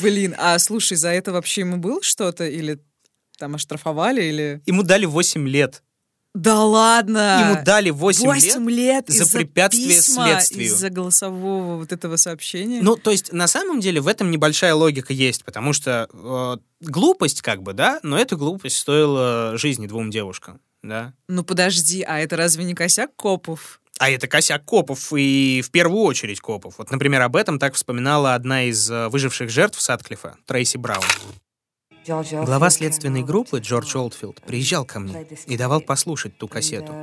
Блин, 0.00 0.36
а 0.38 0.56
слушай, 0.60 0.96
за 0.96 1.08
это 1.08 1.32
вообще 1.32 1.62
ему 1.62 1.78
было 1.78 2.00
что-то? 2.00 2.46
Или 2.46 2.78
там 3.38 3.56
оштрафовали? 3.56 4.22
Или... 4.22 4.62
Ему 4.66 4.84
дали 4.84 5.04
8 5.04 5.48
лет. 5.48 5.82
Да 6.34 6.64
ладно! 6.64 7.50
Ему 7.50 7.64
дали 7.64 7.90
8, 7.90 8.24
Восемь 8.24 8.70
лет. 8.70 9.06
лет, 9.08 9.08
за 9.08 9.36
препятствие 9.36 9.88
письма, 9.88 10.24
следствию. 10.24 10.66
Из-за 10.66 10.88
голосового 10.88 11.76
вот 11.76 11.92
этого 11.92 12.16
сообщения. 12.16 12.80
Ну, 12.82 12.96
то 12.96 13.10
есть, 13.10 13.32
на 13.32 13.46
самом 13.46 13.80
деле, 13.80 14.00
в 14.00 14.08
этом 14.08 14.30
небольшая 14.30 14.74
логика 14.74 15.12
есть, 15.12 15.44
потому 15.44 15.74
что 15.74 16.08
э, 16.10 16.56
глупость, 16.80 17.42
как 17.42 17.62
бы, 17.62 17.74
да, 17.74 18.00
но 18.02 18.18
эта 18.18 18.36
глупость 18.36 18.78
стоила 18.78 19.58
жизни 19.58 19.86
двум 19.86 20.10
девушкам, 20.10 20.60
да. 20.82 21.12
Ну 21.28 21.44
подожди, 21.44 22.02
а 22.02 22.18
это 22.18 22.36
разве 22.36 22.64
не 22.64 22.74
косяк 22.74 23.14
копов? 23.14 23.80
А 23.98 24.08
это 24.08 24.26
косяк 24.26 24.64
копов, 24.64 25.12
и 25.14 25.62
в 25.62 25.70
первую 25.70 26.02
очередь 26.02 26.40
копов. 26.40 26.76
Вот, 26.78 26.90
например, 26.90 27.20
об 27.20 27.36
этом 27.36 27.58
так 27.58 27.74
вспоминала 27.74 28.34
одна 28.34 28.64
из 28.64 28.90
э, 28.90 29.08
выживших 29.08 29.50
жертв 29.50 29.78
Сатклифа, 29.80 30.36
Трейси 30.46 30.78
Браун. 30.78 31.04
Глава 32.06 32.70
следственной 32.70 33.22
группы 33.22 33.58
Джордж 33.58 33.96
Олдфилд 33.96 34.42
приезжал 34.42 34.84
ко 34.84 34.98
мне 34.98 35.26
и 35.46 35.56
давал 35.56 35.80
послушать 35.80 36.36
ту 36.36 36.48
кассету. 36.48 36.94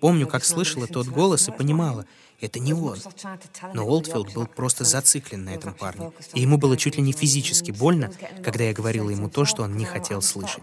Помню, 0.00 0.26
как 0.26 0.44
слышала 0.44 0.86
тот 0.86 1.08
голос 1.08 1.48
и 1.48 1.52
понимала, 1.52 2.06
это 2.40 2.60
не 2.60 2.72
он. 2.72 2.98
Но 3.74 3.84
Олдфилд 3.84 4.32
был 4.32 4.46
просто 4.46 4.84
зациклен 4.84 5.44
на 5.44 5.50
этом 5.50 5.74
парне. 5.74 6.12
И 6.34 6.40
ему 6.40 6.56
было 6.56 6.76
чуть 6.76 6.96
ли 6.96 7.02
не 7.02 7.12
физически 7.12 7.72
больно, 7.72 8.10
когда 8.42 8.64
я 8.64 8.72
говорила 8.72 9.10
ему 9.10 9.28
то, 9.28 9.44
что 9.44 9.64
он 9.64 9.76
не 9.76 9.84
хотел 9.84 10.22
слышать. 10.22 10.62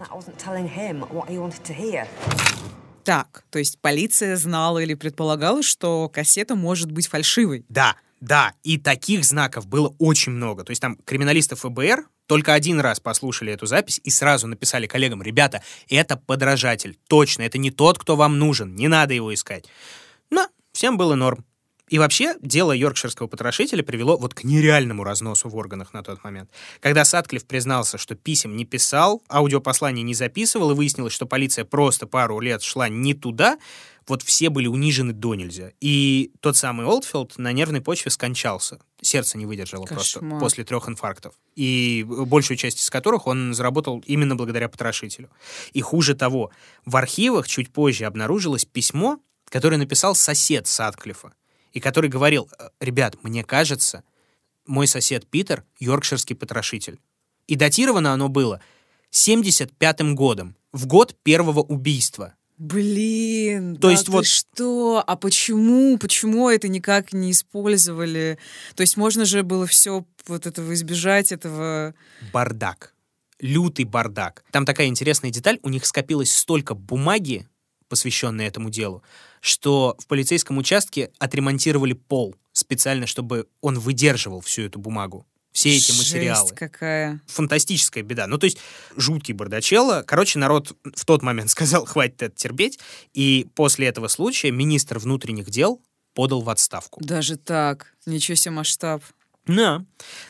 Так, 3.04 3.44
то 3.50 3.58
есть 3.60 3.78
полиция 3.80 4.36
знала 4.36 4.80
или 4.80 4.94
предполагала, 4.94 5.62
что 5.62 6.08
кассета 6.08 6.56
может 6.56 6.90
быть 6.90 7.06
фальшивой. 7.06 7.64
Да, 7.68 7.94
да, 8.20 8.52
и 8.64 8.78
таких 8.78 9.24
знаков 9.24 9.66
было 9.66 9.94
очень 9.98 10.32
много. 10.32 10.64
То 10.64 10.70
есть 10.70 10.82
там 10.82 10.96
криминалисты 11.04 11.54
ФБР 11.54 12.08
только 12.26 12.54
один 12.54 12.80
раз 12.80 13.00
послушали 13.00 13.52
эту 13.52 13.66
запись 13.66 14.00
и 14.04 14.10
сразу 14.10 14.46
написали 14.46 14.86
коллегам, 14.86 15.22
ребята, 15.22 15.62
это 15.88 16.16
подражатель, 16.16 16.98
точно, 17.08 17.42
это 17.42 17.58
не 17.58 17.70
тот, 17.70 17.98
кто 17.98 18.16
вам 18.16 18.38
нужен, 18.38 18.74
не 18.74 18.88
надо 18.88 19.14
его 19.14 19.32
искать. 19.32 19.66
Но 20.30 20.48
всем 20.72 20.96
было 20.96 21.14
норм. 21.14 21.44
И 21.88 21.98
вообще, 21.98 22.34
дело 22.40 22.72
йоркширского 22.72 23.28
потрошителя 23.28 23.82
привело 23.82 24.16
вот 24.16 24.34
к 24.34 24.42
нереальному 24.42 25.04
разносу 25.04 25.48
в 25.48 25.56
органах 25.56 25.92
на 25.92 26.02
тот 26.02 26.24
момент. 26.24 26.50
Когда 26.80 27.04
Сатклифф 27.04 27.46
признался, 27.46 27.96
что 27.96 28.16
писем 28.16 28.56
не 28.56 28.64
писал, 28.64 29.22
аудиопослание 29.28 30.02
не 30.02 30.14
записывал, 30.14 30.72
и 30.72 30.74
выяснилось, 30.74 31.12
что 31.12 31.26
полиция 31.26 31.64
просто 31.64 32.08
пару 32.08 32.40
лет 32.40 32.62
шла 32.62 32.88
не 32.88 33.14
туда, 33.14 33.58
вот 34.08 34.22
все 34.22 34.50
были 34.50 34.66
унижены 34.66 35.12
до 35.12 35.34
нельзя. 35.34 35.70
И 35.80 36.32
тот 36.40 36.56
самый 36.56 36.86
Олдфилд 36.86 37.38
на 37.38 37.52
нервной 37.52 37.80
почве 37.80 38.10
скончался. 38.10 38.80
Сердце 39.00 39.38
не 39.38 39.46
выдержало 39.46 39.84
просто 39.84 40.20
Кошмар. 40.20 40.40
после 40.40 40.64
трех 40.64 40.88
инфарктов. 40.88 41.34
И 41.54 42.04
большую 42.08 42.56
часть 42.56 42.80
из 42.80 42.90
которых 42.90 43.26
он 43.26 43.54
заработал 43.54 44.02
именно 44.06 44.36
благодаря 44.36 44.68
потрошителю. 44.68 45.30
И 45.72 45.80
хуже 45.80 46.14
того, 46.14 46.50
в 46.84 46.96
архивах 46.96 47.48
чуть 47.48 47.72
позже 47.72 48.04
обнаружилось 48.04 48.64
письмо, 48.64 49.20
которое 49.48 49.76
написал 49.76 50.14
сосед 50.14 50.66
Сатклифа, 50.66 51.32
и 51.76 51.80
который 51.80 52.08
говорил, 52.08 52.48
«Э, 52.58 52.70
ребят, 52.80 53.22
мне 53.22 53.44
кажется, 53.44 54.02
мой 54.66 54.86
сосед 54.86 55.26
Питер— 55.26 55.62
йоркширский 55.78 56.34
потрошитель. 56.34 56.98
И 57.48 57.54
датировано 57.54 58.14
оно 58.14 58.30
было 58.30 58.62
75-м 59.10 60.16
годом, 60.16 60.56
в 60.72 60.86
год 60.86 61.14
первого 61.22 61.60
убийства. 61.60 62.32
Блин, 62.56 63.74
То 63.76 63.88
да 63.88 63.90
есть 63.90 64.08
вот- 64.08 64.24
что? 64.26 65.04
А 65.06 65.16
почему? 65.16 65.98
Почему 65.98 66.48
это 66.48 66.66
никак 66.68 67.12
не 67.12 67.30
использовали? 67.32 68.38
То 68.74 68.80
есть 68.80 68.96
можно 68.96 69.26
же 69.26 69.42
было 69.42 69.66
все 69.66 70.06
вот 70.26 70.46
этого 70.46 70.72
избежать, 70.72 71.30
этого... 71.30 71.94
бардак. 72.32 72.94
Лютый 73.38 73.84
бардак. 73.84 74.44
Там 74.50 74.64
такая 74.64 74.86
интересная 74.86 75.30
деталь, 75.30 75.58
у 75.62 75.68
них 75.68 75.84
скопилось 75.84 76.32
столько 76.32 76.74
бумаги, 76.74 77.46
посвященной 77.88 78.46
этому 78.46 78.70
делу, 78.70 79.02
что 79.40 79.96
в 79.98 80.06
полицейском 80.06 80.58
участке 80.58 81.10
отремонтировали 81.18 81.92
пол 81.92 82.36
специально, 82.52 83.06
чтобы 83.06 83.46
он 83.60 83.78
выдерживал 83.78 84.40
всю 84.40 84.62
эту 84.62 84.78
бумагу, 84.78 85.26
все 85.56 85.74
эти 85.74 85.90
материалы. 85.92 86.48
Жесть 86.48 86.58
какая. 86.58 87.22
Фантастическая 87.28 88.02
беда. 88.02 88.26
Ну, 88.26 88.36
то 88.36 88.44
есть, 88.44 88.58
жуткий 88.94 89.32
бардачелло. 89.32 90.04
Короче, 90.06 90.38
народ 90.38 90.76
в 90.94 91.04
тот 91.06 91.22
момент 91.22 91.48
сказал, 91.50 91.86
хватит 91.86 92.22
это 92.22 92.36
терпеть. 92.36 92.78
И 93.14 93.46
после 93.54 93.86
этого 93.86 94.08
случая 94.08 94.50
министр 94.50 94.98
внутренних 94.98 95.48
дел 95.48 95.80
подал 96.12 96.42
в 96.42 96.50
отставку. 96.50 97.02
Даже 97.02 97.36
так. 97.38 97.94
Ничего 98.04 98.34
себе 98.34 98.52
масштаб. 98.52 99.02
Да. 99.46 99.84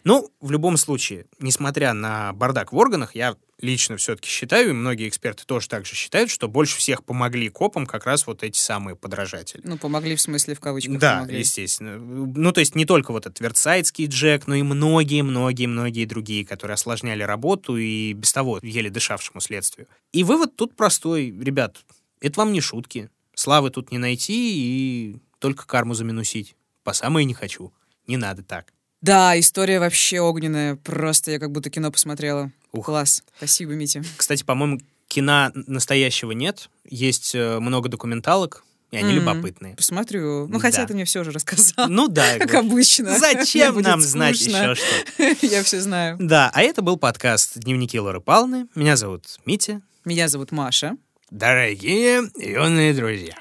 Ну, 0.05 0.31
в 0.41 0.51
любом 0.53 0.77
случае, 0.77 1.27
несмотря 1.41 1.93
на 1.93 2.33
бардак 2.33 2.73
в 2.73 2.77
органах, 2.77 3.17
я 3.17 3.37
лично 3.61 3.97
все-таки 3.97 4.29
считаю, 4.29 4.71
и 4.71 4.73
многие 4.73 5.09
эксперты 5.09 5.45
тоже 5.47 5.69
так 5.69 5.87
же 5.87 5.95
считают, 5.95 6.31
что 6.31 6.49
больше 6.49 6.77
всех 6.77 7.05
помогли 7.05 7.49
копам 7.49 7.87
как 7.87 8.05
раз 8.07 8.27
вот 8.27 8.43
эти 8.43 8.59
самые 8.59 8.97
подражатели. 8.97 9.63
Ну, 9.65 9.79
помогли 9.79 10.17
в 10.17 10.21
смысле 10.21 10.55
в 10.55 10.61
кавычках. 10.61 10.99
Да, 10.99 11.17
помогли. 11.17 11.39
естественно. 11.39 11.97
Ну, 11.99 12.53
то 12.53 12.61
есть 12.61 12.75
не 12.75 12.85
только 12.85 13.13
вот 13.13 13.27
этот 13.27 13.41
Версайдский 13.41 14.07
Джек, 14.07 14.47
но 14.47 14.55
и 14.55 14.63
многие-многие-многие 14.63 16.05
другие, 16.05 16.45
которые 16.45 16.75
осложняли 16.75 17.23
работу 17.23 17.77
и 17.77 18.13
без 18.13 18.33
того 18.33 18.59
еле 18.63 18.91
дышавшему 18.91 19.41
следствию. 19.41 19.87
И 20.13 20.23
вывод 20.23 20.57
тут 20.57 20.77
простой. 20.77 21.31
Ребят, 21.31 21.79
это 22.21 22.41
вам 22.41 22.53
не 22.53 22.61
шутки. 22.61 23.11
Славы 23.35 23.71
тут 23.71 23.91
не 23.91 23.99
найти 23.99 25.13
и 25.13 25.17
только 25.39 25.67
карму 25.67 25.95
заминусить. 25.95 26.57
По 26.85 26.93
самое 26.93 27.25
не 27.25 27.35
хочу. 27.35 27.73
Не 28.07 28.17
надо 28.17 28.43
так. 28.43 28.73
Да, 29.03 29.39
история 29.39 29.79
вообще 29.79 30.21
огненная. 30.21 30.77
Просто 30.77 31.33
я 31.33 31.39
как 31.39 31.53
будто 31.53 31.71
кино 31.71 31.91
посмотрела. 31.91 32.51
Ух. 32.73 32.87
Класс. 32.87 33.23
Спасибо, 33.37 33.73
Митя. 33.73 34.03
Кстати, 34.17 34.43
по-моему, 34.45 34.81
кино 35.09 35.51
настоящего 35.55 36.33
нет. 36.33 36.69
Есть 36.89 37.35
э, 37.35 37.59
много 37.59 37.89
документалок, 37.89 38.65
и 38.91 38.97
они 38.97 39.11
М, 39.11 39.17
любопытные. 39.17 39.75
Посмотрю. 39.77 40.47
Ну, 40.49 40.59
хотя 40.59 40.83
Да. 40.83 40.89
ты 40.89 40.95
мне 40.95 41.05
все 41.05 41.25
же 41.25 41.31
рассказал. 41.33 41.89
Ну 41.89 42.09
да. 42.09 42.39
Как 42.39 42.55
обычно. 42.55 43.19
Зачем 43.19 43.81
нам 43.81 44.01
знать 44.01 44.41
еще 44.41 44.75
что? 44.75 45.25
Я 45.47 45.63
все 45.63 45.81
знаю. 45.81 46.17
Да, 46.21 46.51
а 46.55 46.63
это 46.63 46.83
был 46.83 46.97
подкаст 46.97 47.59
«Дневники 47.59 47.99
Лоры 47.99 48.21
Палны». 48.21 48.67
Меня 48.75 48.97
зовут 48.97 49.25
Митя. 49.45 49.81
Меня 50.05 50.29
зовут 50.29 50.53
Маша. 50.53 50.97
Дорогие 51.31 52.31
юные 52.37 52.95
друзья, 52.95 53.35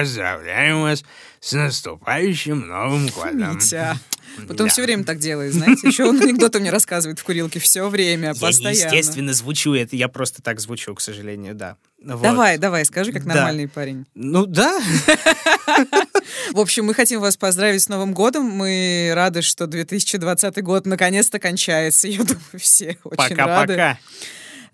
поздравляем 0.00 0.82
вас 0.82 1.02
с 1.40 1.52
наступающим 1.52 2.66
Новым 2.68 3.06
годом. 3.08 3.54
Митя. 3.54 3.98
Потом 4.46 4.66
Да. 4.66 4.68
все 4.68 4.82
время 4.82 5.02
так 5.04 5.18
делает, 5.18 5.54
знаете. 5.54 5.88
Еще 5.88 6.04
он 6.04 6.20
анекдоты 6.20 6.60
мне 6.60 6.68
рассказывает 6.70 7.18
в 7.18 7.24
курилке 7.24 7.58
все 7.58 7.88
время, 7.88 8.28
Я 8.28 8.34
постоянно. 8.34 8.74
естественно 8.74 9.32
звучу, 9.32 9.72
это 9.72 9.96
я 9.96 10.08
просто 10.08 10.42
так 10.42 10.60
звучу, 10.60 10.94
к 10.94 11.00
сожалению, 11.00 11.54
да. 11.54 11.78
Вот. 12.04 12.20
Давай, 12.22 12.58
давай, 12.58 12.84
скажи, 12.84 13.12
как 13.12 13.24
Да. 13.24 13.32
нормальный 13.34 13.66
парень. 13.68 14.04
Ну 14.14 14.44
да, 14.44 14.78
В 16.52 16.60
общем, 16.60 16.84
мы 16.84 16.92
хотим 16.94 17.20
вас 17.20 17.38
поздравить 17.38 17.82
с 17.82 17.88
Новым 17.88 18.12
годом. 18.12 18.44
Мы 18.44 19.12
рады, 19.14 19.40
что 19.40 19.66
2020 19.66 20.62
год 20.62 20.84
наконец-то 20.86 21.38
кончается. 21.38 22.06
Я 22.08 22.18
думаю, 22.18 22.38
все 22.58 22.98
очень 23.04 23.34
рады. 23.36 23.74
пока-пока. 23.76 23.98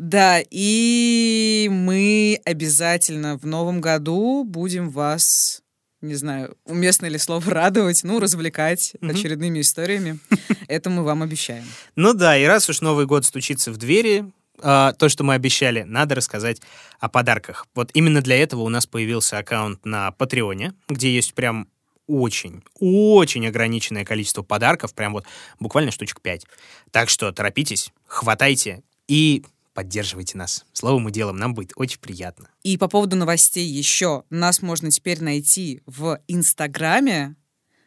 Да, 0.03 0.41
и 0.51 1.69
мы 1.71 2.41
обязательно 2.45 3.39
в 3.39 3.47
новом 3.47 3.81
году 3.81 4.43
будем 4.43 4.91
вас, 4.91 5.63
не 6.01 6.17
знаю, 6.17 6.57
уместно 6.65 7.07
ли 7.07 7.19
слово 7.19 7.49
радовать, 7.49 8.03
ну, 8.03 8.19
развлекать 8.19 8.95
Мгм. 9.01 9.13
очередными 9.13 9.61
историями. 9.61 10.19
Это 10.67 10.91
мы 10.91 11.05
вам 11.05 11.23
обещаем. 11.23 11.65
Ну 11.95 12.15
да, 12.15 12.37
и 12.37 12.45
раз 12.47 12.69
уж 12.69 12.81
Новый 12.81 13.07
год 13.07 13.25
стучится 13.25 13.71
в 13.71 13.77
двери, 13.77 14.25
а, 14.61 14.93
то, 14.95 15.09
что 15.09 15.23
мы 15.23 15.35
обещали, 15.35 15.83
надо 15.83 16.17
рассказать 16.17 16.61
о 16.99 17.09
подарках. 17.09 17.69
Вот 17.77 17.93
именно 17.95 18.21
для 18.23 18.43
этого 18.43 18.63
у 18.63 18.69
нас 18.69 18.87
появился 18.87 19.39
аккаунт 19.39 19.87
на 19.87 20.11
Патреоне, 20.11 20.75
где 20.89 21.15
есть 21.15 21.33
прям 21.35 21.69
очень, 22.09 22.65
очень 22.81 23.47
ограниченное 23.47 24.05
количество 24.05 24.43
подарков, 24.43 24.95
прям 24.95 25.13
вот 25.13 25.27
буквально 25.61 25.93
штучек 25.93 26.21
5. 26.21 26.45
Так 26.91 27.09
что 27.09 27.31
торопитесь, 27.31 27.93
хватайте 28.09 28.83
и 29.07 29.45
поддерживайте 29.75 30.39
нас. 30.39 30.65
Словом 30.73 31.09
и 31.09 31.13
делом, 31.13 31.37
нам 31.37 31.55
будет 31.55 31.73
очень 31.77 32.01
приятно. 32.01 32.51
И 32.63 32.77
по 32.77 32.89
поводу 32.89 33.17
новостей 33.17 33.67
еще. 33.67 34.25
Нас 34.31 34.63
можно 34.63 34.91
теперь 34.91 35.23
найти 35.23 35.83
в 35.87 36.21
Инстаграме 36.29 37.37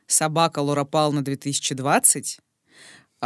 собака 0.07 0.59
Лора 0.59 0.83
Пална 0.83 1.23
2020. 1.23 2.39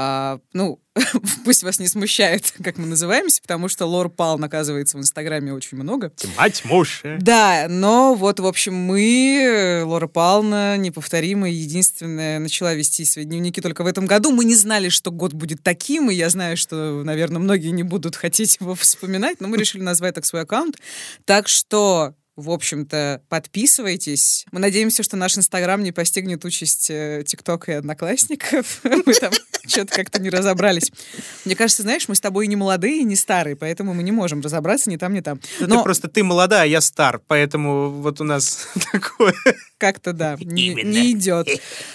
А, 0.02 0.40
ну, 0.54 0.80
пусть 1.44 1.64
вас 1.64 1.78
не 1.78 1.88
смущает, 1.88 2.54
как 2.64 2.78
мы 2.78 2.88
называемся, 2.88 3.42
потому 3.42 3.68
что 3.68 3.86
Лор 3.86 4.08
Палн, 4.08 4.42
оказывается, 4.42 4.96
в 4.96 5.02
Инстаграме 5.02 5.52
очень 5.52 5.78
много. 5.78 6.14
Мать 6.38 6.64
муж. 6.64 7.02
Да, 7.20 7.68
но 7.68 8.16
вот, 8.16 8.40
в 8.40 8.46
общем, 8.46 8.76
мы, 8.76 9.82
Лора 9.84 10.08
Павловна, 10.08 10.78
неповторимая, 10.78 11.52
единственная, 11.52 12.40
начала 12.40 12.74
вести 12.76 13.04
свои 13.04 13.26
дневники 13.26 13.60
только 13.60 13.84
в 13.84 13.88
этом 13.88 14.06
году. 14.06 14.32
Мы 14.32 14.46
не 14.46 14.56
знали, 14.56 14.88
что 14.88 15.12
год 15.12 15.34
будет 15.34 15.64
таким, 15.64 16.10
и 16.10 16.16
я 16.16 16.30
знаю, 16.30 16.56
что, 16.56 17.04
наверное, 17.04 17.40
многие 17.40 17.72
не 17.72 17.84
будут 17.84 18.16
хотеть 18.16 18.58
его 18.62 18.76
вспоминать, 18.76 19.42
но 19.42 19.50
мы 19.50 19.58
решили 19.58 19.82
назвать 19.82 20.16
так 20.16 20.26
свой 20.26 20.44
аккаунт. 20.44 20.78
Так 21.26 21.50
что 21.50 22.14
в 22.40 22.50
общем-то, 22.52 23.22
подписывайтесь. 23.30 24.46
Мы 24.52 24.60
надеемся, 24.60 25.04
что 25.04 25.18
наш 25.18 25.38
Инстаграм 25.38 25.84
не 25.84 25.92
постигнет 25.92 26.46
участь 26.46 26.90
э, 26.90 27.24
ТикТока 27.26 27.74
и 27.74 27.76
Одноклассников. 27.76 28.80
Мы 28.84 29.14
там 29.14 29.32
что-то 29.68 29.94
как-то 29.94 30.22
не 30.22 30.30
разобрались. 30.30 30.92
Мне 31.46 31.56
кажется, 31.56 31.84
знаешь, 31.84 32.08
мы 32.08 32.16
с 32.16 32.22
тобой 32.22 32.48
не 32.48 32.56
молодые, 32.56 33.02
и 33.02 33.04
не 33.04 33.16
старые, 33.16 33.56
поэтому 33.56 33.94
мы 33.94 34.02
не 34.02 34.12
можем 34.12 34.42
разобраться 34.42 34.90
ни 34.90 34.98
там, 34.98 35.14
ни 35.14 35.20
там. 35.20 35.40
Ну, 35.60 35.68
Но 35.68 35.78
ты 35.78 35.84
просто 35.84 36.08
ты 36.08 36.24
молода, 36.24 36.64
а 36.64 36.66
я 36.66 36.82
стар, 36.82 37.22
поэтому 37.28 37.90
вот 37.90 38.20
у 38.22 38.24
нас 38.24 38.68
такое. 38.92 39.36
как-то, 39.78 40.14
да, 40.14 40.38
не 40.40 41.12
идет. 41.12 41.48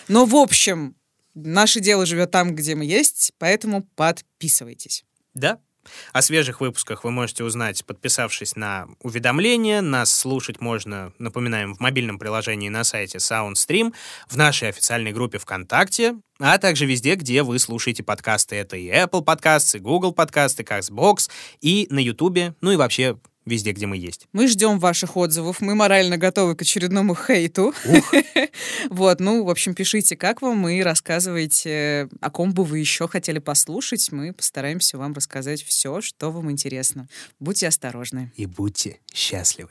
Но, 0.08 0.24
в 0.26 0.36
общем, 0.36 0.94
наше 1.34 1.80
дело 1.80 2.06
живет 2.06 2.30
там, 2.30 2.54
где 2.54 2.74
мы 2.74 2.84
есть, 2.84 3.32
поэтому 3.38 3.82
подписывайтесь. 3.96 5.04
Да. 5.34 5.58
О 6.12 6.22
свежих 6.22 6.60
выпусках 6.60 7.04
вы 7.04 7.10
можете 7.10 7.44
узнать, 7.44 7.84
подписавшись 7.84 8.56
на 8.56 8.86
уведомления. 9.00 9.80
Нас 9.80 10.12
слушать 10.12 10.60
можно, 10.60 11.12
напоминаем, 11.18 11.74
в 11.74 11.80
мобильном 11.80 12.18
приложении 12.18 12.68
на 12.68 12.84
сайте 12.84 13.18
SoundStream, 13.18 13.94
в 14.28 14.36
нашей 14.36 14.68
официальной 14.68 15.12
группе 15.12 15.38
ВКонтакте, 15.38 16.16
а 16.38 16.58
также 16.58 16.86
везде, 16.86 17.14
где 17.14 17.42
вы 17.42 17.58
слушаете 17.58 18.02
подкасты. 18.02 18.56
Это 18.56 18.76
и 18.76 18.88
Apple 18.88 19.22
подкасты, 19.22 19.78
и 19.78 19.80
Google 19.80 20.12
подкасты, 20.12 20.62
CastBox, 20.62 21.30
и 21.60 21.86
на 21.90 21.98
YouTube, 21.98 22.56
ну 22.60 22.72
и 22.72 22.76
вообще 22.76 23.18
везде, 23.46 23.72
где 23.72 23.86
мы 23.86 23.96
есть. 23.96 24.26
Мы 24.32 24.48
ждем 24.48 24.78
ваших 24.78 25.16
отзывов, 25.16 25.60
мы 25.60 25.74
морально 25.74 26.16
готовы 26.16 26.54
к 26.56 26.62
очередному 26.62 27.14
хейту. 27.14 27.72
Вот, 28.90 29.18
ну, 29.18 29.44
в 29.44 29.50
общем, 29.50 29.74
пишите, 29.74 30.16
как 30.16 30.42
вам, 30.42 30.68
и 30.68 30.80
рассказывайте, 30.80 32.08
о 32.20 32.30
ком 32.30 32.52
бы 32.52 32.64
вы 32.64 32.78
еще 32.78 33.08
хотели 33.08 33.38
послушать. 33.38 34.12
Мы 34.12 34.32
постараемся 34.32 34.98
вам 34.98 35.12
рассказать 35.14 35.62
все, 35.62 36.00
что 36.00 36.30
вам 36.30 36.50
интересно. 36.50 37.08
Будьте 37.40 37.66
осторожны. 37.66 38.32
И 38.36 38.46
будьте 38.46 39.00
счастливы. 39.12 39.70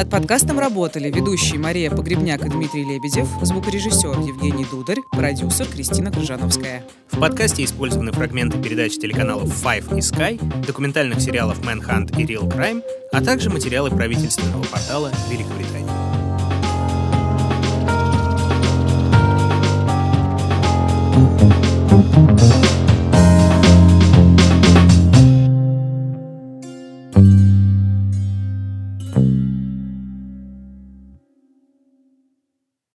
Над 0.00 0.08
подкастом 0.08 0.58
работали 0.58 1.10
ведущие 1.10 1.58
Мария 1.58 1.90
Погребняк 1.90 2.42
и 2.46 2.48
Дмитрий 2.48 2.84
Лебедев, 2.84 3.28
звукорежиссер 3.42 4.20
Евгений 4.20 4.64
Дударь, 4.70 4.96
продюсер 5.10 5.66
Кристина 5.66 6.10
Крыжановская. 6.10 6.84
В 7.10 7.20
подкасте 7.20 7.64
использованы 7.64 8.10
фрагменты 8.10 8.56
передач 8.62 8.96
телеканалов 8.96 9.50
Five 9.62 9.94
и 9.98 10.00
Sky, 10.00 10.64
документальных 10.64 11.20
сериалов 11.20 11.60
Manhunt 11.60 12.18
и 12.18 12.24
Real 12.24 12.48
Crime, 12.48 12.82
а 13.12 13.22
также 13.22 13.50
материалы 13.50 13.90
правительственного 13.90 14.62
портала 14.62 15.12
Великобритании. 15.30 15.89